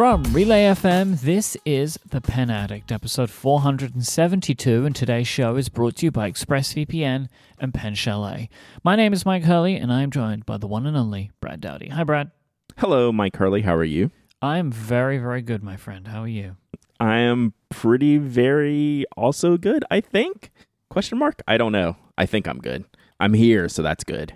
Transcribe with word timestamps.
From 0.00 0.22
Relay 0.32 0.62
FM, 0.62 1.20
this 1.20 1.58
is 1.66 1.98
The 2.08 2.22
Pen 2.22 2.48
Addict, 2.48 2.90
episode 2.90 3.28
472, 3.28 4.86
and 4.86 4.96
today's 4.96 5.28
show 5.28 5.56
is 5.56 5.68
brought 5.68 5.96
to 5.96 6.06
you 6.06 6.10
by 6.10 6.30
ExpressVPN 6.30 7.28
and 7.58 7.74
Pen 7.74 7.94
Chalet. 7.94 8.48
My 8.82 8.96
name 8.96 9.12
is 9.12 9.26
Mike 9.26 9.42
Hurley, 9.42 9.76
and 9.76 9.92
I 9.92 10.00
am 10.00 10.10
joined 10.10 10.46
by 10.46 10.56
the 10.56 10.66
one 10.66 10.86
and 10.86 10.96
only 10.96 11.32
Brad 11.42 11.60
Dowdy. 11.60 11.88
Hi, 11.90 12.02
Brad. 12.02 12.30
Hello, 12.78 13.12
Mike 13.12 13.36
Hurley. 13.36 13.60
How 13.60 13.74
are 13.74 13.84
you? 13.84 14.10
I 14.40 14.56
am 14.56 14.72
very, 14.72 15.18
very 15.18 15.42
good, 15.42 15.62
my 15.62 15.76
friend. 15.76 16.08
How 16.08 16.22
are 16.22 16.28
you? 16.28 16.56
I 16.98 17.18
am 17.18 17.52
pretty, 17.68 18.16
very 18.16 19.04
also 19.18 19.58
good, 19.58 19.84
I 19.90 20.00
think. 20.00 20.50
Question 20.88 21.18
mark? 21.18 21.42
I 21.46 21.58
don't 21.58 21.72
know. 21.72 21.98
I 22.16 22.24
think 22.24 22.48
I'm 22.48 22.60
good. 22.60 22.86
I'm 23.20 23.34
here, 23.34 23.68
so 23.68 23.82
that's 23.82 24.04
good. 24.04 24.32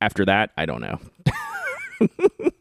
After 0.00 0.24
that, 0.24 0.50
I 0.56 0.66
don't 0.66 0.80
know. 0.80 0.98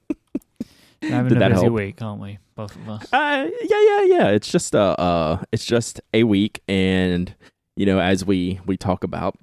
We're 1.10 1.16
having 1.16 1.30
Did 1.30 1.38
a 1.38 1.40
that 1.40 1.50
busy 1.52 1.62
help? 1.64 1.74
week, 1.74 2.02
aren't 2.02 2.22
we? 2.22 2.38
Both 2.56 2.76
of 2.76 2.90
us. 2.90 3.14
Uh, 3.14 3.50
yeah, 3.70 3.82
yeah, 3.90 4.02
yeah. 4.04 4.28
It's 4.30 4.52
just 4.52 4.74
a, 4.76 5.00
uh, 5.00 5.44
it's 5.52 5.66
just 5.66 6.02
a 6.14 6.24
week, 6.24 6.62
and 6.68 7.34
you 7.76 7.86
know, 7.86 8.00
as 8.00 8.24
we 8.26 8.60
we 8.66 8.78
talk 8.78 9.04
about, 9.04 9.36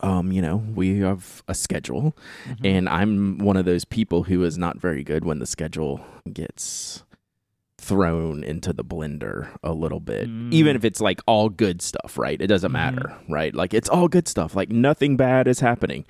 um, 0.00 0.30
you 0.32 0.40
know, 0.40 0.56
we 0.74 0.98
have 1.00 1.42
a 1.48 1.54
schedule, 1.54 2.16
Mhm. 2.46 2.56
and 2.64 2.88
I'm 2.88 3.38
one 3.38 3.56
of 3.56 3.64
those 3.64 3.84
people 3.84 4.22
who 4.24 4.44
is 4.44 4.56
not 4.56 4.80
very 4.80 5.02
good 5.02 5.24
when 5.24 5.40
the 5.40 5.46
schedule 5.46 6.00
gets 6.32 7.02
thrown 7.80 8.42
into 8.44 8.72
the 8.72 8.84
blender 8.84 9.48
a 9.62 9.72
little 9.72 10.00
bit 10.00 10.28
Mm. 10.28 10.52
even 10.52 10.74
if 10.76 10.84
it's 10.84 11.00
like 11.00 11.20
all 11.26 11.48
good 11.48 11.80
stuff 11.80 12.18
right 12.18 12.38
it 12.42 12.48
doesn't 12.48 12.72
matter 12.72 13.14
right 13.28 13.54
like 13.54 13.72
it's 13.72 13.88
all 13.88 14.08
good 14.08 14.26
stuff 14.28 14.54
like 14.56 14.68
nothing 14.68 15.16
bad 15.16 15.46
is 15.46 15.60
happening 15.60 16.04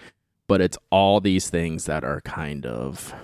but 0.48 0.60
it's 0.62 0.78
all 0.90 1.20
these 1.20 1.50
things 1.50 1.84
that 1.84 2.04
are 2.04 2.22
kind 2.22 2.64
of 2.66 3.14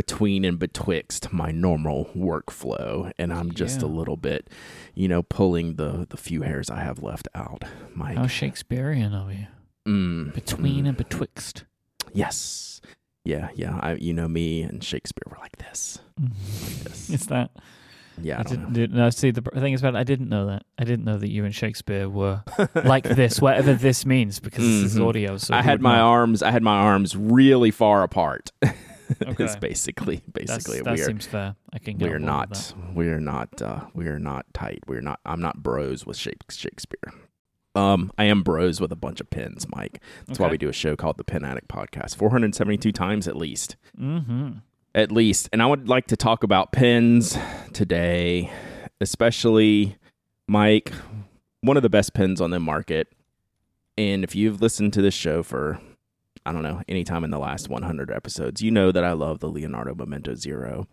between 0.00 0.46
and 0.46 0.58
betwixt 0.58 1.30
my 1.30 1.50
normal 1.50 2.06
workflow 2.16 3.12
and 3.18 3.32
i'm 3.34 3.50
just 3.52 3.82
a 3.82 3.86
little 3.86 4.16
bit 4.16 4.48
you 4.94 5.06
know 5.06 5.22
pulling 5.22 5.74
the 5.76 6.06
the 6.08 6.16
few 6.16 6.40
hairs 6.40 6.70
i 6.70 6.80
have 6.80 7.02
left 7.02 7.28
out 7.34 7.64
my 7.94 8.14
How 8.14 8.26
Shakespearean 8.26 9.12
of 9.12 9.30
you? 9.30 9.46
mm, 9.86 10.32
Between 10.34 10.84
mm. 10.84 10.88
and 10.88 10.96
betwixt. 10.96 11.64
Yes. 12.14 12.80
Yeah, 13.24 13.50
yeah. 13.54 13.78
I, 13.82 13.92
you 13.94 14.14
know, 14.14 14.26
me 14.28 14.62
and 14.62 14.82
Shakespeare 14.82 15.24
were 15.28 15.36
like 15.38 15.56
this. 15.58 15.98
this. 16.84 17.10
Is 17.10 17.26
that? 17.26 17.50
Yeah, 18.22 18.38
I, 18.38 18.40
I 18.40 18.42
didn't. 18.44 18.62
know. 18.68 18.70
Did, 18.72 18.92
no, 18.94 19.10
see, 19.10 19.30
the 19.30 19.42
thing 19.42 19.72
is 19.74 19.80
about 19.82 19.94
it, 19.94 19.98
I 19.98 20.04
didn't 20.04 20.28
know 20.30 20.46
that. 20.46 20.64
I 20.78 20.84
didn't 20.84 21.04
know 21.04 21.18
that 21.18 21.30
you 21.30 21.44
and 21.44 21.54
Shakespeare 21.54 22.08
were 22.08 22.42
like 22.84 23.04
this, 23.04 23.40
whatever 23.40 23.74
this 23.74 24.04
means, 24.06 24.40
because 24.40 24.64
this 24.64 24.92
is 24.92 24.98
Mhm. 24.98 25.06
audio. 25.08 25.36
So 25.36 25.54
I 25.54 25.60
had 25.62 25.80
my 25.82 25.96
not- 25.96 26.04
arms. 26.06 26.42
I 26.42 26.50
had 26.50 26.62
my 26.62 26.76
arms 26.78 27.14
really 27.16 27.70
far 27.70 28.02
apart. 28.02 28.52
Okay. 29.26 29.44
It's 29.44 29.56
basically 29.56 30.22
That's, 30.32 30.54
basically 30.54 30.82
that 30.82 30.94
we 30.94 31.00
are 31.02 31.04
seems 31.04 31.26
fair. 31.26 31.56
I 31.72 31.78
can 31.78 31.96
get 31.96 32.06
we 32.06 32.12
are 32.12 32.16
on 32.16 32.22
board 32.22 32.50
with 32.50 32.74
not 32.76 32.94
we 32.94 33.08
are 33.08 33.20
not 33.20 33.62
uh, 33.62 33.80
we 33.94 34.06
are 34.08 34.18
not 34.18 34.46
tight. 34.54 34.80
We're 34.86 35.00
not. 35.00 35.20
I'm 35.24 35.40
not 35.40 35.62
bros 35.62 36.06
with 36.06 36.16
Shakespeare. 36.16 37.12
Um, 37.74 38.12
I 38.18 38.24
am 38.24 38.42
bros 38.42 38.80
with 38.80 38.90
a 38.92 38.96
bunch 38.96 39.20
of 39.20 39.30
pins, 39.30 39.66
Mike. 39.74 40.02
That's 40.26 40.38
why 40.38 40.48
we 40.48 40.58
do 40.58 40.68
a 40.68 40.72
show 40.72 40.96
called 40.96 41.18
the 41.18 41.24
Pen 41.24 41.44
Addict 41.44 41.68
Podcast. 41.68 42.16
472 42.16 42.90
times 42.92 43.28
at 43.28 43.36
least. 43.36 43.76
Mm-hmm. 43.98 44.50
at 44.94 45.12
least. 45.12 45.48
And 45.52 45.62
I 45.62 45.66
would 45.66 45.88
like 45.88 46.06
to 46.08 46.16
talk 46.16 46.42
about 46.42 46.72
pins 46.72 47.38
today, 47.72 48.50
especially 49.00 49.96
Mike, 50.48 50.92
one 51.60 51.76
of 51.76 51.84
the 51.84 51.88
best 51.88 52.12
pins 52.12 52.40
on 52.40 52.50
the 52.50 52.58
market. 52.58 53.08
And 53.96 54.24
if 54.24 54.34
you've 54.34 54.60
listened 54.60 54.92
to 54.94 55.02
this 55.02 55.14
show 55.14 55.42
for, 55.42 55.80
I 56.46 56.52
don't 56.52 56.62
know, 56.62 56.82
any 56.88 57.04
time 57.04 57.24
in 57.24 57.30
the 57.30 57.38
last 57.38 57.68
100 57.68 58.10
episodes, 58.10 58.62
you 58.62 58.70
know 58.70 58.92
that 58.92 59.04
I 59.04 59.12
love 59.12 59.40
the 59.40 59.48
Leonardo 59.48 59.94
Momento 59.94 60.34
Zero. 60.34 60.86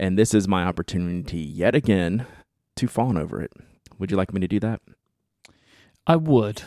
And 0.00 0.18
this 0.18 0.32
is 0.32 0.48
my 0.48 0.64
opportunity 0.64 1.40
yet 1.40 1.74
again 1.74 2.26
to 2.76 2.86
fawn 2.86 3.16
over 3.16 3.42
it. 3.42 3.52
Would 3.98 4.10
you 4.10 4.16
like 4.16 4.32
me 4.32 4.40
to 4.40 4.48
do 4.48 4.60
that? 4.60 4.80
I 6.06 6.16
would. 6.16 6.62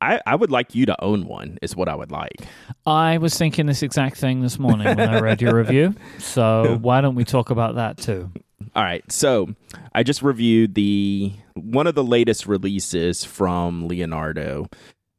I, 0.00 0.20
I 0.26 0.34
would 0.34 0.50
like 0.50 0.74
you 0.74 0.86
to 0.86 1.02
own 1.02 1.26
one, 1.26 1.58
is 1.62 1.76
what 1.76 1.88
I 1.88 1.94
would 1.94 2.10
like. 2.10 2.46
I 2.84 3.18
was 3.18 3.38
thinking 3.38 3.66
this 3.66 3.82
exact 3.82 4.16
thing 4.16 4.40
this 4.42 4.58
morning 4.58 4.86
when 4.86 5.08
I 5.08 5.20
read 5.20 5.40
your 5.40 5.54
review. 5.58 5.94
So 6.18 6.78
why 6.82 7.00
don't 7.00 7.14
we 7.14 7.24
talk 7.24 7.50
about 7.50 7.76
that 7.76 7.96
too? 7.98 8.30
All 8.74 8.82
right, 8.82 9.04
so 9.10 9.54
I 9.94 10.02
just 10.02 10.22
reviewed 10.22 10.74
the 10.74 11.32
one 11.54 11.86
of 11.86 11.94
the 11.94 12.04
latest 12.04 12.46
releases 12.46 13.24
from 13.24 13.86
Leonardo. 13.86 14.68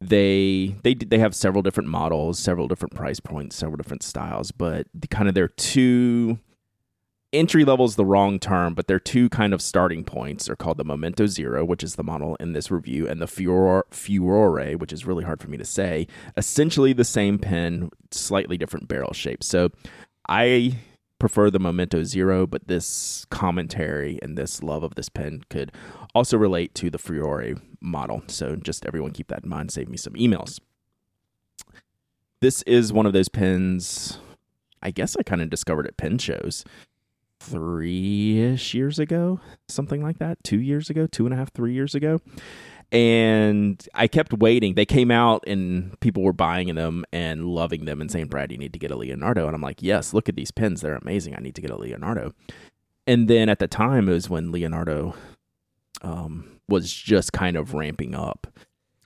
They 0.01 0.75
they 0.83 0.93
they 0.93 1.19
have 1.19 1.33
several 1.33 1.61
different 1.61 1.89
models, 1.89 2.37
several 2.37 2.67
different 2.67 2.93
price 2.93 3.19
points, 3.19 3.55
several 3.55 3.77
different 3.77 4.03
styles, 4.03 4.51
but 4.51 4.87
the, 4.93 5.07
kind 5.07 5.29
of 5.29 5.35
their 5.35 5.47
two 5.47 6.39
entry 7.31 7.65
level 7.65 7.85
is 7.85 7.95
the 7.95 8.05
wrong 8.05 8.39
term, 8.39 8.73
but 8.73 8.87
their 8.87 8.99
two 8.99 9.29
kind 9.29 9.53
of 9.53 9.61
starting 9.61 10.03
points 10.03 10.49
are 10.49 10.55
called 10.55 10.77
the 10.77 10.83
Momento 10.83 11.27
Zero, 11.27 11.63
which 11.63 11.83
is 11.83 11.95
the 11.95 12.03
model 12.03 12.35
in 12.39 12.53
this 12.53 12.71
review, 12.71 13.07
and 13.07 13.21
the 13.21 13.27
Furore, 13.27 13.85
Furore, 13.89 14.77
which 14.77 14.93
is 14.93 15.05
really 15.05 15.23
hard 15.23 15.41
for 15.41 15.49
me 15.49 15.57
to 15.57 15.65
say. 15.65 16.07
Essentially 16.37 16.93
the 16.93 17.03
same 17.03 17.37
pen, 17.37 17.89
slightly 18.11 18.57
different 18.57 18.87
barrel 18.87 19.13
shape. 19.13 19.43
So 19.43 19.71
I 20.27 20.77
prefer 21.25 21.49
the 21.49 21.57
Momento 21.57 22.03
Zero, 22.03 22.45
but 22.45 22.67
this 22.67 23.25
commentary 23.31 24.19
and 24.21 24.37
this 24.37 24.61
love 24.61 24.83
of 24.83 24.93
this 24.93 25.09
pen 25.09 25.41
could 25.49 25.71
also 26.13 26.37
relate 26.37 26.75
to 26.75 26.91
the 26.91 26.99
Furore 26.99 27.55
model. 27.81 28.21
So 28.27 28.55
just 28.55 28.85
everyone 28.85 29.09
keep 29.09 29.29
that 29.29 29.43
in 29.43 29.49
mind. 29.49 29.71
Save 29.71 29.89
me 29.89 29.97
some 29.97 30.13
emails. 30.13 30.59
This 32.41 32.61
is 32.67 32.93
one 32.93 33.07
of 33.07 33.13
those 33.13 33.27
pens. 33.27 34.19
I 34.83 34.91
guess 34.91 35.17
I 35.17 35.23
kind 35.23 35.41
of 35.41 35.49
discovered 35.49 35.87
at 35.87 35.97
pen 35.97 36.19
shows 36.19 36.63
three 37.39 38.39
ish 38.39 38.75
years 38.75 38.99
ago, 38.99 39.39
something 39.67 40.03
like 40.03 40.19
that. 40.19 40.43
Two 40.43 40.61
years 40.61 40.91
ago, 40.91 41.07
two 41.07 41.25
and 41.25 41.33
a 41.33 41.37
half, 41.37 41.51
three 41.51 41.73
years 41.73 41.95
ago. 41.95 42.21
And 42.95 43.87
I 43.93 44.07
kept 44.07 44.31
waiting. 44.33 44.75
They 44.75 44.85
came 44.85 45.11
out 45.11 45.43
and 45.45 45.99
people 45.99 46.23
were 46.23 46.31
buying 46.33 46.73
them 46.75 47.03
and 47.11 47.45
loving 47.45 47.83
them 47.83 47.99
and 47.99 48.09
saying, 48.09 48.27
Brad, 48.27 48.51
you 48.51 48.57
need 48.57 48.71
to 48.73 48.79
get 48.79 48.89
a 48.89 48.95
Leonardo. 48.95 49.47
And 49.47 49.53
I'm 49.55 49.61
like, 49.61 49.81
yes, 49.81 50.13
look 50.13 50.29
at 50.29 50.35
these 50.35 50.51
pens. 50.51 50.79
They're 50.79 50.95
amazing. 50.95 51.35
I 51.35 51.41
need 51.41 51.55
to 51.55 51.61
get 51.61 51.71
a 51.71 51.75
Leonardo. 51.75 52.33
And 53.05 53.27
then 53.27 53.49
at 53.49 53.59
the 53.59 53.67
time, 53.67 54.07
it 54.07 54.13
was 54.13 54.29
when 54.29 54.51
Leonardo 54.51 55.13
um, 56.03 56.59
was 56.69 56.91
just 56.91 57.33
kind 57.33 57.57
of 57.57 57.73
ramping 57.73 58.15
up. 58.15 58.47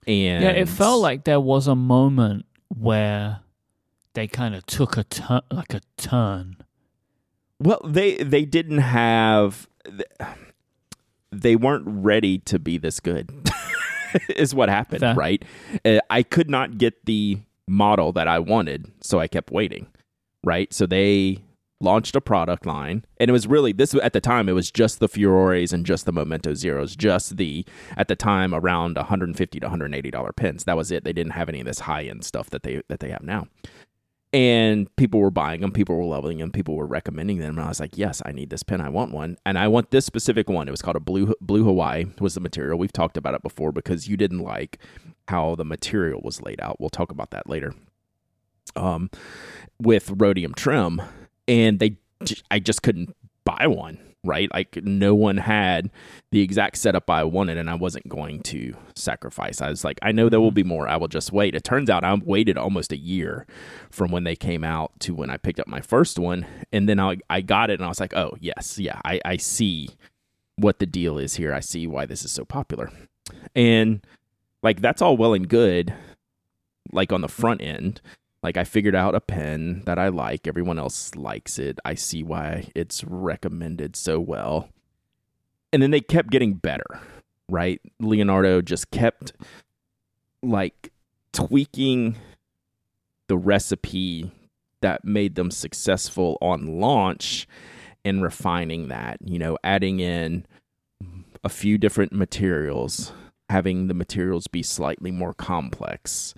And 0.06 0.44
Yeah, 0.44 0.52
it 0.52 0.70
felt 0.70 1.02
like 1.02 1.24
there 1.24 1.40
was 1.40 1.68
a 1.68 1.76
moment 1.76 2.46
where 2.68 3.40
they 4.14 4.28
kind 4.28 4.54
of 4.54 4.66
took 4.66 4.98
a 4.98 5.04
turn, 5.04 5.42
like 5.52 5.74
a 5.74 5.82
turn. 5.98 6.58
Well, 7.60 7.82
they 7.84 8.18
they 8.18 8.46
didn't 8.46 8.78
have 8.78 9.68
they 11.32 11.56
weren't 11.56 11.86
ready 11.86 12.38
to 12.40 12.60
be 12.60 12.78
this 12.78 13.00
good. 13.00 13.32
is 14.36 14.54
what 14.56 14.70
happened, 14.70 15.02
Fair. 15.02 15.16
right? 15.16 15.44
Uh, 15.86 16.00
I 16.10 16.24
could 16.24 16.50
not 16.50 16.78
get 16.78 17.06
the 17.06 17.40
model 17.68 18.12
that 18.14 18.28
I 18.28 18.40
wanted, 18.40 18.92
so 19.02 19.20
I 19.20 19.28
kept 19.28 19.52
waiting, 19.52 19.88
right? 20.44 20.74
So 20.74 20.86
they 20.86 21.40
launched 21.82 22.14
a 22.16 22.20
product 22.20 22.66
line 22.66 23.06
and 23.22 23.30
it 23.30 23.32
was 23.32 23.48
really 23.48 23.72
this 23.72 23.94
at 23.96 24.12
the 24.12 24.20
time 24.20 24.50
it 24.50 24.52
was 24.52 24.70
just 24.70 25.00
the 25.00 25.08
furores 25.08 25.72
and 25.72 25.86
just 25.86 26.06
the 26.06 26.12
momento 26.12 26.54
zeros 26.54 26.94
just 26.94 27.38
the 27.38 27.66
at 27.96 28.10
the 28.10 28.18
time 28.18 28.54
around 28.54 28.98
150 28.98 29.60
to 29.62 29.66
180 29.66 30.12
dollar 30.12 30.34
pins. 30.34 30.66
that 30.66 30.76
was 30.76 30.92
it 30.92 31.06
they 31.06 31.14
didn't 31.14 31.32
have 31.32 31.48
any 31.48 31.62
of 31.62 31.66
this 31.66 31.80
high 31.80 32.04
end 32.04 32.26
stuff 32.26 32.50
that 32.50 32.64
they 32.64 32.82
that 32.90 33.00
they 33.00 33.10
have 33.10 33.24
now 33.24 33.48
and 34.32 34.96
people 34.96 35.20
were 35.20 35.32
buying 35.32 35.62
them 35.62 35.72
people 35.72 35.96
were 35.98 36.06
loving 36.06 36.38
them 36.38 36.52
people 36.52 36.76
were 36.76 36.86
recommending 36.86 37.40
them 37.40 37.58
and 37.58 37.66
i 37.66 37.68
was 37.68 37.80
like 37.80 37.98
yes 37.98 38.22
i 38.26 38.32
need 38.32 38.50
this 38.50 38.64
pen. 38.64 38.82
I 38.82 38.90
want 38.90 39.12
one. 39.12 39.38
And 39.46 39.58
i 39.58 39.68
want 39.68 39.92
this 39.92 40.06
specific 40.06 40.50
one. 40.50 40.68
It 40.68 40.72
was 40.72 40.82
called 40.82 40.96
a 40.96 41.02
blue 41.02 41.34
blue 41.42 41.64
hawaii 41.64 42.06
was 42.20 42.36
the 42.36 42.40
material. 42.40 42.78
We've 42.78 42.94
talked 42.94 43.18
about 43.18 43.34
it 43.34 43.42
before 43.42 43.72
because 43.72 44.08
you 44.08 44.18
didn't 44.18 44.40
like 44.40 44.78
how 45.28 45.56
the 45.56 45.66
material 45.66 46.22
was 46.24 46.42
laid 46.42 46.60
out. 46.62 46.80
We'll 46.80 46.90
talk 46.90 47.12
about 47.12 47.32
that 47.32 47.50
later. 47.50 47.74
Um 48.76 49.10
with 49.82 50.12
rhodium 50.16 50.54
trim 50.54 51.02
and 51.48 51.80
they 51.80 51.98
I 52.52 52.60
just 52.60 52.84
couldn't 52.84 53.16
buy 53.46 53.66
one 53.68 53.98
right? 54.24 54.52
Like 54.54 54.80
no 54.84 55.16
one 55.16 55.38
had 55.38 55.90
the 56.32 56.42
exact 56.42 56.78
setup 56.78 57.10
i 57.10 57.24
wanted 57.24 57.58
and 57.58 57.70
i 57.70 57.74
wasn't 57.74 58.08
going 58.08 58.42
to 58.44 58.76
sacrifice. 58.96 59.62
I 59.62 59.70
was 59.70 59.84
like 59.84 60.00
i 60.02 60.12
know 60.12 60.30
there 60.30 60.40
will 60.40 60.50
mm-hmm. 60.50 60.56
be 60.56 60.64
more. 60.64 60.88
I 60.88 60.98
will 60.98 61.08
just 61.08 61.32
wait. 61.32 61.56
It 61.56 61.64
turns 61.64 61.90
out 61.90 62.04
i 62.04 62.14
waited 62.14 62.58
almost 62.58 62.92
a 62.92 62.98
year 62.98 63.46
from 63.90 64.12
when 64.12 64.24
they 64.24 64.36
came 64.36 64.64
out 64.64 64.92
to 65.02 65.14
when 65.14 65.30
i 65.30 65.38
picked 65.38 65.60
up 65.60 65.68
my 65.68 65.82
first 65.82 66.20
one 66.20 66.46
and 66.72 66.88
then 66.88 67.00
i, 67.00 67.18
I 67.30 67.42
got 67.42 67.70
it 67.70 67.80
and 67.80 67.86
i 67.86 67.88
was 67.88 68.00
like 68.00 68.16
oh 68.16 68.36
yes 68.40 68.78
yeah 68.78 69.00
I, 69.06 69.20
I 69.26 69.38
see 69.38 69.90
what 70.60 70.80
the 70.80 70.86
deal 70.86 71.18
is 71.18 71.36
here. 71.36 71.54
I 71.54 71.62
see 71.62 71.88
why 71.88 72.06
this 72.06 72.24
is 72.24 72.32
so 72.32 72.46
popular. 72.46 72.92
And 73.56 74.06
like 74.62 74.82
that's 74.82 75.02
all 75.02 75.18
well 75.18 75.34
and 75.34 75.48
good 75.48 75.94
like 76.92 77.14
on 77.14 77.22
the 77.22 77.28
front 77.28 77.62
end 77.62 78.02
like 78.42 78.58
I 78.58 78.64
figured 78.64 78.96
out 78.96 79.16
a 79.16 79.22
pen 79.22 79.84
that 79.86 80.00
I 80.00 80.08
like. 80.10 80.48
Everyone 80.48 80.80
else 80.80 81.16
likes 81.16 81.60
it. 81.60 81.80
I 81.84 81.96
see 81.96 82.24
why 82.24 82.70
it's 82.76 83.04
recommended 83.04 83.96
so 83.96 84.20
well. 84.20 84.70
And 85.74 85.82
then 85.82 85.92
they 85.92 86.02
kept 86.02 86.32
getting 86.32 86.54
better, 86.54 87.00
right? 87.50 87.82
Leonardo 88.00 88.62
just 88.62 88.92
kept 88.92 89.34
like 90.42 90.92
tweaking 91.34 92.16
the 93.28 93.38
recipe 93.38 94.32
that 94.82 95.04
made 95.04 95.36
them 95.36 95.52
successful 95.52 96.38
on 96.42 96.80
launch 96.80 97.48
and 98.06 98.24
refining 98.24 98.88
that, 98.88 99.18
you 99.24 99.38
know, 99.38 99.58
adding 99.64 100.00
in 100.00 100.46
a 101.44 101.50
few 101.50 101.78
different 101.78 102.14
materials, 102.14 103.12
having 103.50 103.88
the 103.88 103.94
materials 103.94 104.48
be 104.48 104.64
slightly 104.64 105.12
more 105.12 105.34
complex, 105.34 106.34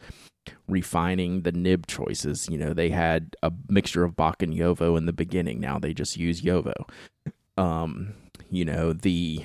refining 0.67 1.41
the 1.41 1.51
nib 1.51 1.87
choices. 1.87 2.47
You 2.49 2.57
know, 2.57 2.73
they 2.73 2.89
had 2.89 3.35
a 3.43 3.51
mixture 3.69 4.03
of 4.03 4.15
Bock 4.15 4.41
and 4.41 4.53
JoWo 4.53 4.97
in 4.97 5.05
the 5.05 5.13
beginning. 5.13 5.59
Now 5.59 5.79
they 5.79 5.93
just 5.93 6.17
use 6.17 6.41
JoWo. 6.41 6.87
Um, 7.57 8.13
you 8.49 8.65
know, 8.65 8.93
the 8.93 9.43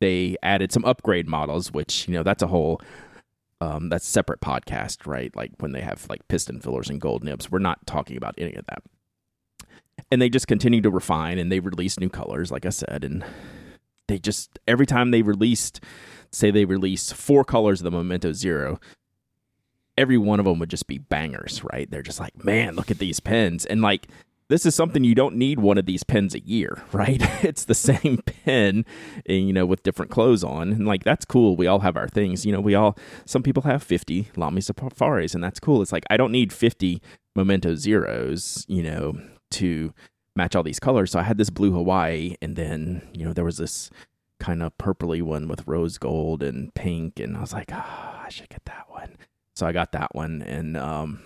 they 0.00 0.36
added 0.42 0.72
some 0.72 0.84
upgrade 0.84 1.28
models, 1.28 1.72
which, 1.72 2.06
you 2.06 2.14
know, 2.14 2.22
that's 2.22 2.42
a 2.42 2.46
whole 2.46 2.80
um, 3.60 3.88
that's 3.88 4.06
separate 4.06 4.40
podcast, 4.40 5.06
right? 5.06 5.34
Like 5.34 5.52
when 5.58 5.72
they 5.72 5.80
have 5.80 6.06
like 6.08 6.26
piston 6.28 6.60
fillers 6.60 6.88
and 6.88 7.00
gold 7.00 7.24
nibs. 7.24 7.50
We're 7.50 7.58
not 7.58 7.86
talking 7.86 8.16
about 8.16 8.34
any 8.38 8.54
of 8.54 8.64
that. 8.66 8.82
And 10.10 10.22
they 10.22 10.28
just 10.28 10.46
continue 10.46 10.80
to 10.82 10.90
refine 10.90 11.38
and 11.38 11.50
they 11.50 11.60
release 11.60 11.98
new 11.98 12.08
colors, 12.08 12.52
like 12.52 12.64
I 12.64 12.70
said, 12.70 13.04
and 13.04 13.24
they 14.06 14.18
just 14.18 14.58
every 14.66 14.86
time 14.86 15.10
they 15.10 15.22
released, 15.22 15.82
say 16.30 16.50
they 16.50 16.64
release 16.64 17.12
four 17.12 17.44
colors 17.44 17.80
of 17.80 17.84
the 17.84 17.90
Momento 17.90 18.32
Zero, 18.32 18.78
every 19.98 20.16
one 20.16 20.38
of 20.38 20.46
them 20.46 20.58
would 20.60 20.70
just 20.70 20.86
be 20.86 20.98
bangers, 20.98 21.62
right? 21.64 21.90
They're 21.90 22.02
just 22.02 22.20
like, 22.20 22.44
man, 22.44 22.76
look 22.76 22.90
at 22.90 22.98
these 22.98 23.20
pens, 23.20 23.66
and 23.66 23.82
like 23.82 24.08
this 24.48 24.64
is 24.64 24.74
something 24.74 25.04
you 25.04 25.14
don't 25.14 25.36
need 25.36 25.60
one 25.60 25.76
of 25.76 25.84
these 25.84 26.02
pens 26.02 26.34
a 26.34 26.40
year, 26.40 26.82
right? 26.92 27.20
it's 27.44 27.64
the 27.64 27.74
same 27.74 28.22
pen, 28.44 28.84
you 29.26 29.52
know, 29.52 29.66
with 29.66 29.82
different 29.82 30.10
clothes 30.10 30.42
on. 30.42 30.72
And 30.72 30.86
like, 30.86 31.04
that's 31.04 31.26
cool. 31.26 31.54
We 31.54 31.66
all 31.66 31.80
have 31.80 31.96
our 31.96 32.08
things. 32.08 32.46
You 32.46 32.52
know, 32.52 32.60
we 32.60 32.74
all, 32.74 32.96
some 33.26 33.42
people 33.42 33.64
have 33.64 33.82
50 33.82 34.30
Lamy 34.36 34.62
Safaris, 34.62 35.34
and 35.34 35.44
that's 35.44 35.60
cool. 35.60 35.82
It's 35.82 35.92
like, 35.92 36.04
I 36.08 36.16
don't 36.16 36.32
need 36.32 36.52
50 36.52 37.02
Momento 37.36 37.74
Zeros, 37.74 38.64
you 38.68 38.82
know, 38.82 39.20
to 39.50 39.92
match 40.34 40.56
all 40.56 40.62
these 40.62 40.80
colors. 40.80 41.10
So 41.10 41.18
I 41.18 41.24
had 41.24 41.36
this 41.36 41.50
blue 41.50 41.72
Hawaii, 41.72 42.36
and 42.40 42.56
then, 42.56 43.06
you 43.12 43.26
know, 43.26 43.34
there 43.34 43.44
was 43.44 43.58
this 43.58 43.90
kind 44.40 44.62
of 44.62 44.76
purpley 44.78 45.20
one 45.20 45.48
with 45.48 45.66
rose 45.66 45.98
gold 45.98 46.42
and 46.42 46.72
pink. 46.74 47.20
And 47.20 47.36
I 47.36 47.40
was 47.40 47.52
like, 47.52 47.70
oh, 47.72 47.76
I 48.24 48.28
should 48.30 48.48
get 48.48 48.64
that 48.64 48.86
one. 48.88 49.16
So 49.58 49.66
I 49.66 49.72
got 49.72 49.90
that 49.92 50.14
one. 50.14 50.40
And, 50.42 50.76
um, 50.76 51.20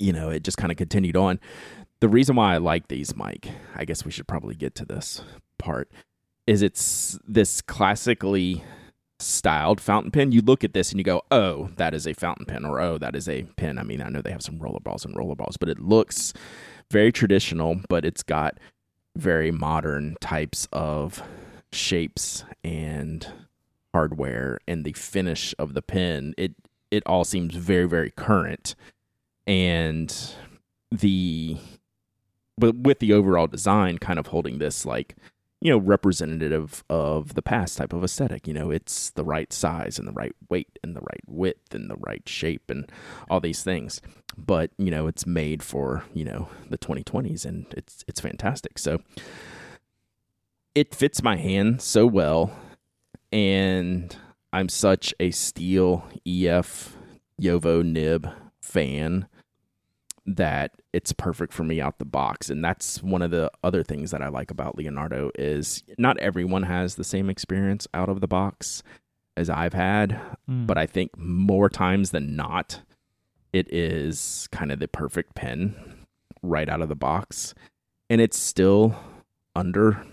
you 0.00 0.12
know, 0.12 0.30
it 0.30 0.42
just 0.42 0.58
kind 0.58 0.72
of 0.72 0.76
continued 0.76 1.16
on 1.16 1.38
the 2.00 2.08
reason 2.08 2.34
why 2.34 2.54
I 2.54 2.58
like 2.58 2.88
these, 2.88 3.14
Mike, 3.14 3.48
I 3.76 3.84
guess 3.84 4.04
we 4.04 4.10
should 4.10 4.26
probably 4.26 4.56
get 4.56 4.74
to 4.74 4.84
this 4.84 5.22
part, 5.56 5.90
is 6.48 6.60
it's 6.60 7.16
this 7.26 7.62
classically 7.62 8.64
styled 9.20 9.80
fountain 9.80 10.10
pen. 10.10 10.32
You 10.32 10.42
look 10.42 10.64
at 10.64 10.74
this 10.74 10.90
and 10.90 10.98
you 10.98 11.04
go, 11.04 11.22
oh, 11.30 11.70
that 11.76 11.94
is 11.94 12.06
a 12.08 12.14
fountain 12.14 12.46
pen, 12.46 12.64
or 12.64 12.80
oh, 12.80 12.98
that 12.98 13.14
is 13.14 13.28
a 13.28 13.44
pen. 13.56 13.78
I 13.78 13.84
mean, 13.84 14.02
I 14.02 14.08
know 14.08 14.20
they 14.20 14.32
have 14.32 14.42
some 14.42 14.58
rollerballs 14.58 15.04
and 15.04 15.14
rollerballs, 15.14 15.54
but 15.58 15.68
it 15.68 15.78
looks 15.78 16.32
very 16.90 17.12
traditional, 17.12 17.80
but 17.88 18.04
it's 18.04 18.24
got 18.24 18.58
very 19.16 19.52
modern 19.52 20.16
types 20.20 20.66
of 20.72 21.22
shapes 21.72 22.44
and 22.64 23.26
hardware 23.92 24.58
and 24.66 24.84
the 24.84 24.92
finish 24.92 25.54
of 25.60 25.74
the 25.74 25.82
pen. 25.82 26.34
It 26.36 26.54
it 26.94 27.02
all 27.06 27.24
seems 27.24 27.56
very, 27.56 27.88
very 27.88 28.10
current. 28.10 28.74
And 29.46 30.14
the 30.90 31.58
but 32.56 32.76
with 32.76 33.00
the 33.00 33.12
overall 33.12 33.48
design 33.48 33.98
kind 33.98 34.18
of 34.18 34.28
holding 34.28 34.58
this 34.58 34.86
like 34.86 35.16
you 35.60 35.70
know 35.70 35.78
representative 35.78 36.84
of 36.88 37.34
the 37.34 37.42
past 37.42 37.76
type 37.76 37.92
of 37.92 38.04
aesthetic 38.04 38.46
you 38.46 38.54
know 38.54 38.70
it's 38.70 39.10
the 39.10 39.24
right 39.24 39.52
size 39.52 39.98
and 39.98 40.06
the 40.06 40.12
right 40.12 40.36
weight 40.48 40.78
and 40.84 40.94
the 40.94 41.00
right 41.00 41.22
width 41.26 41.74
and 41.74 41.90
the 41.90 41.96
right 41.96 42.22
shape 42.28 42.70
and 42.70 42.90
all 43.28 43.40
these 43.40 43.64
things. 43.64 44.00
But 44.38 44.70
you 44.78 44.90
know 44.90 45.08
it's 45.08 45.26
made 45.26 45.62
for 45.62 46.04
you 46.14 46.24
know 46.24 46.48
the 46.70 46.78
2020s 46.78 47.44
and 47.44 47.66
it's 47.76 48.04
it's 48.06 48.20
fantastic. 48.20 48.78
So 48.78 49.00
it 50.74 50.94
fits 50.94 51.22
my 51.22 51.36
hand 51.36 51.82
so 51.82 52.06
well. 52.06 52.52
And 53.32 54.16
i'm 54.54 54.68
such 54.68 55.12
a 55.20 55.30
steel 55.32 56.04
ef 56.26 56.96
JoWo 57.42 57.84
nib 57.84 58.28
fan 58.62 59.26
that 60.24 60.70
it's 60.92 61.12
perfect 61.12 61.52
for 61.52 61.64
me 61.64 61.80
out 61.80 61.98
the 61.98 62.04
box 62.04 62.48
and 62.48 62.64
that's 62.64 63.02
one 63.02 63.20
of 63.20 63.30
the 63.30 63.50
other 63.62 63.82
things 63.82 64.10
that 64.12 64.22
i 64.22 64.28
like 64.28 64.50
about 64.50 64.78
leonardo 64.78 65.30
is 65.34 65.82
not 65.98 66.16
everyone 66.18 66.62
has 66.62 66.94
the 66.94 67.04
same 67.04 67.28
experience 67.28 67.86
out 67.92 68.08
of 68.08 68.20
the 68.20 68.28
box 68.28 68.82
as 69.36 69.50
i've 69.50 69.74
had 69.74 70.18
mm. 70.48 70.66
but 70.66 70.78
i 70.78 70.86
think 70.86 71.10
more 71.18 71.68
times 71.68 72.10
than 72.10 72.36
not 72.36 72.80
it 73.52 73.70
is 73.72 74.48
kind 74.52 74.72
of 74.72 74.78
the 74.78 74.88
perfect 74.88 75.34
pen 75.34 75.74
right 76.42 76.68
out 76.68 76.80
of 76.80 76.88
the 76.88 76.94
box 76.94 77.54
and 78.08 78.20
it's 78.20 78.38
still 78.38 78.94
under 79.56 80.06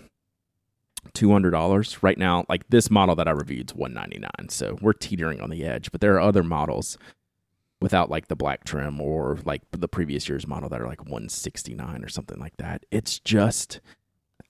$200 1.14 2.02
right 2.02 2.18
now 2.18 2.44
like 2.48 2.66
this 2.68 2.90
model 2.90 3.14
that 3.14 3.28
i 3.28 3.30
reviewed 3.30 3.70
is 3.70 3.74
199 3.74 4.48
so 4.48 4.78
we're 4.80 4.92
teetering 4.92 5.40
on 5.40 5.50
the 5.50 5.64
edge 5.64 5.92
but 5.92 6.00
there 6.00 6.14
are 6.14 6.20
other 6.20 6.42
models 6.42 6.96
without 7.82 8.08
like 8.08 8.28
the 8.28 8.36
black 8.36 8.64
trim 8.64 9.00
or 9.00 9.38
like 9.44 9.62
the 9.72 9.88
previous 9.88 10.28
year's 10.28 10.46
model 10.46 10.68
that 10.68 10.80
are 10.80 10.86
like 10.86 11.02
169 11.02 12.04
or 12.04 12.08
something 12.08 12.38
like 12.38 12.56
that. 12.56 12.86
It's 12.90 13.18
just 13.18 13.80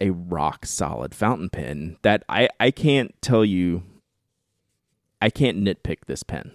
a 0.00 0.10
rock 0.10 0.66
solid 0.66 1.14
fountain 1.14 1.48
pen 1.48 1.96
that 2.02 2.24
I 2.28 2.50
I 2.60 2.70
can't 2.70 3.14
tell 3.22 3.44
you 3.44 3.82
I 5.20 5.30
can't 5.30 5.58
nitpick 5.58 6.04
this 6.06 6.22
pen 6.22 6.52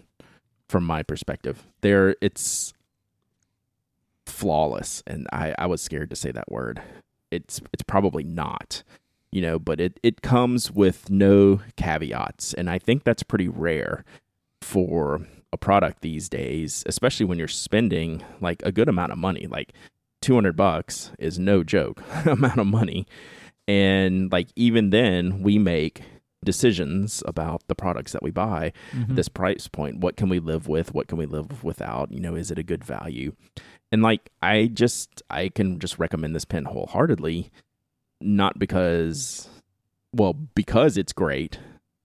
from 0.70 0.86
my 0.86 1.02
perspective. 1.02 1.66
There 1.82 2.16
it's 2.22 2.74
flawless 4.28 5.02
and 5.08 5.28
I 5.34 5.56
I 5.58 5.66
was 5.66 5.82
scared 5.82 6.12
to 6.12 6.16
say 6.16 6.32
that 6.32 6.52
word. 6.52 6.82
It's 7.32 7.60
it's 7.74 7.84
probably 7.84 8.24
not. 8.24 8.84
You 9.32 9.42
know, 9.42 9.60
but 9.60 9.80
it 9.80 10.00
it 10.04 10.22
comes 10.22 10.72
with 10.72 11.10
no 11.10 11.62
caveats 11.76 12.54
and 12.54 12.70
I 12.70 12.80
think 12.80 13.04
that's 13.04 13.24
pretty 13.24 13.48
rare 13.48 14.06
for 14.62 15.22
a 15.54 15.58
product 15.58 16.02
these 16.02 16.30
days, 16.30 16.84
especially 16.86 17.26
when 17.26 17.38
you're 17.38 17.48
spending 17.48 18.24
like 18.42 18.62
a 18.64 18.72
good 18.72 18.90
amount 18.90 19.12
of 19.12 19.18
money. 19.18 19.48
Like 19.48 19.74
200 20.22 20.56
bucks 20.56 21.12
is 21.20 21.40
no 21.40 21.64
joke 21.64 22.02
amount 22.26 22.60
of 22.60 22.68
money. 22.68 23.06
And 23.68 24.32
like 24.32 24.48
even 24.56 24.92
then, 24.92 25.42
we 25.42 25.58
make 25.58 26.02
decisions 26.44 27.24
about 27.26 27.68
the 27.68 27.76
products 27.76 28.12
that 28.12 28.24
we 28.24 28.32
buy 28.32 28.72
mm-hmm. 28.92 29.16
this 29.16 29.28
price 29.28 29.68
point 29.68 29.98
what 29.98 30.16
can 30.16 30.30
we 30.30 30.40
live 30.40 30.68
with 30.68 30.94
what 30.94 31.08
can 31.08 31.18
we 31.18 31.26
live 31.26 31.64
without 31.64 32.12
you 32.12 32.20
know 32.20 32.36
is 32.36 32.52
it 32.52 32.60
a 32.60 32.64
good 32.64 32.84
value 32.84 33.34
and 33.92 34.04
like 34.04 34.30
i 34.42 34.68
just 34.68 35.24
i 35.32 35.50
can 35.50 35.80
just 35.80 35.98
recommend 35.98 36.36
this 36.36 36.46
pen 36.46 36.66
wholeheartedly 36.66 37.50
not 38.22 38.58
because 38.58 39.50
well 40.14 40.34
because 40.34 40.98
it's 40.98 41.14
great 41.14 41.60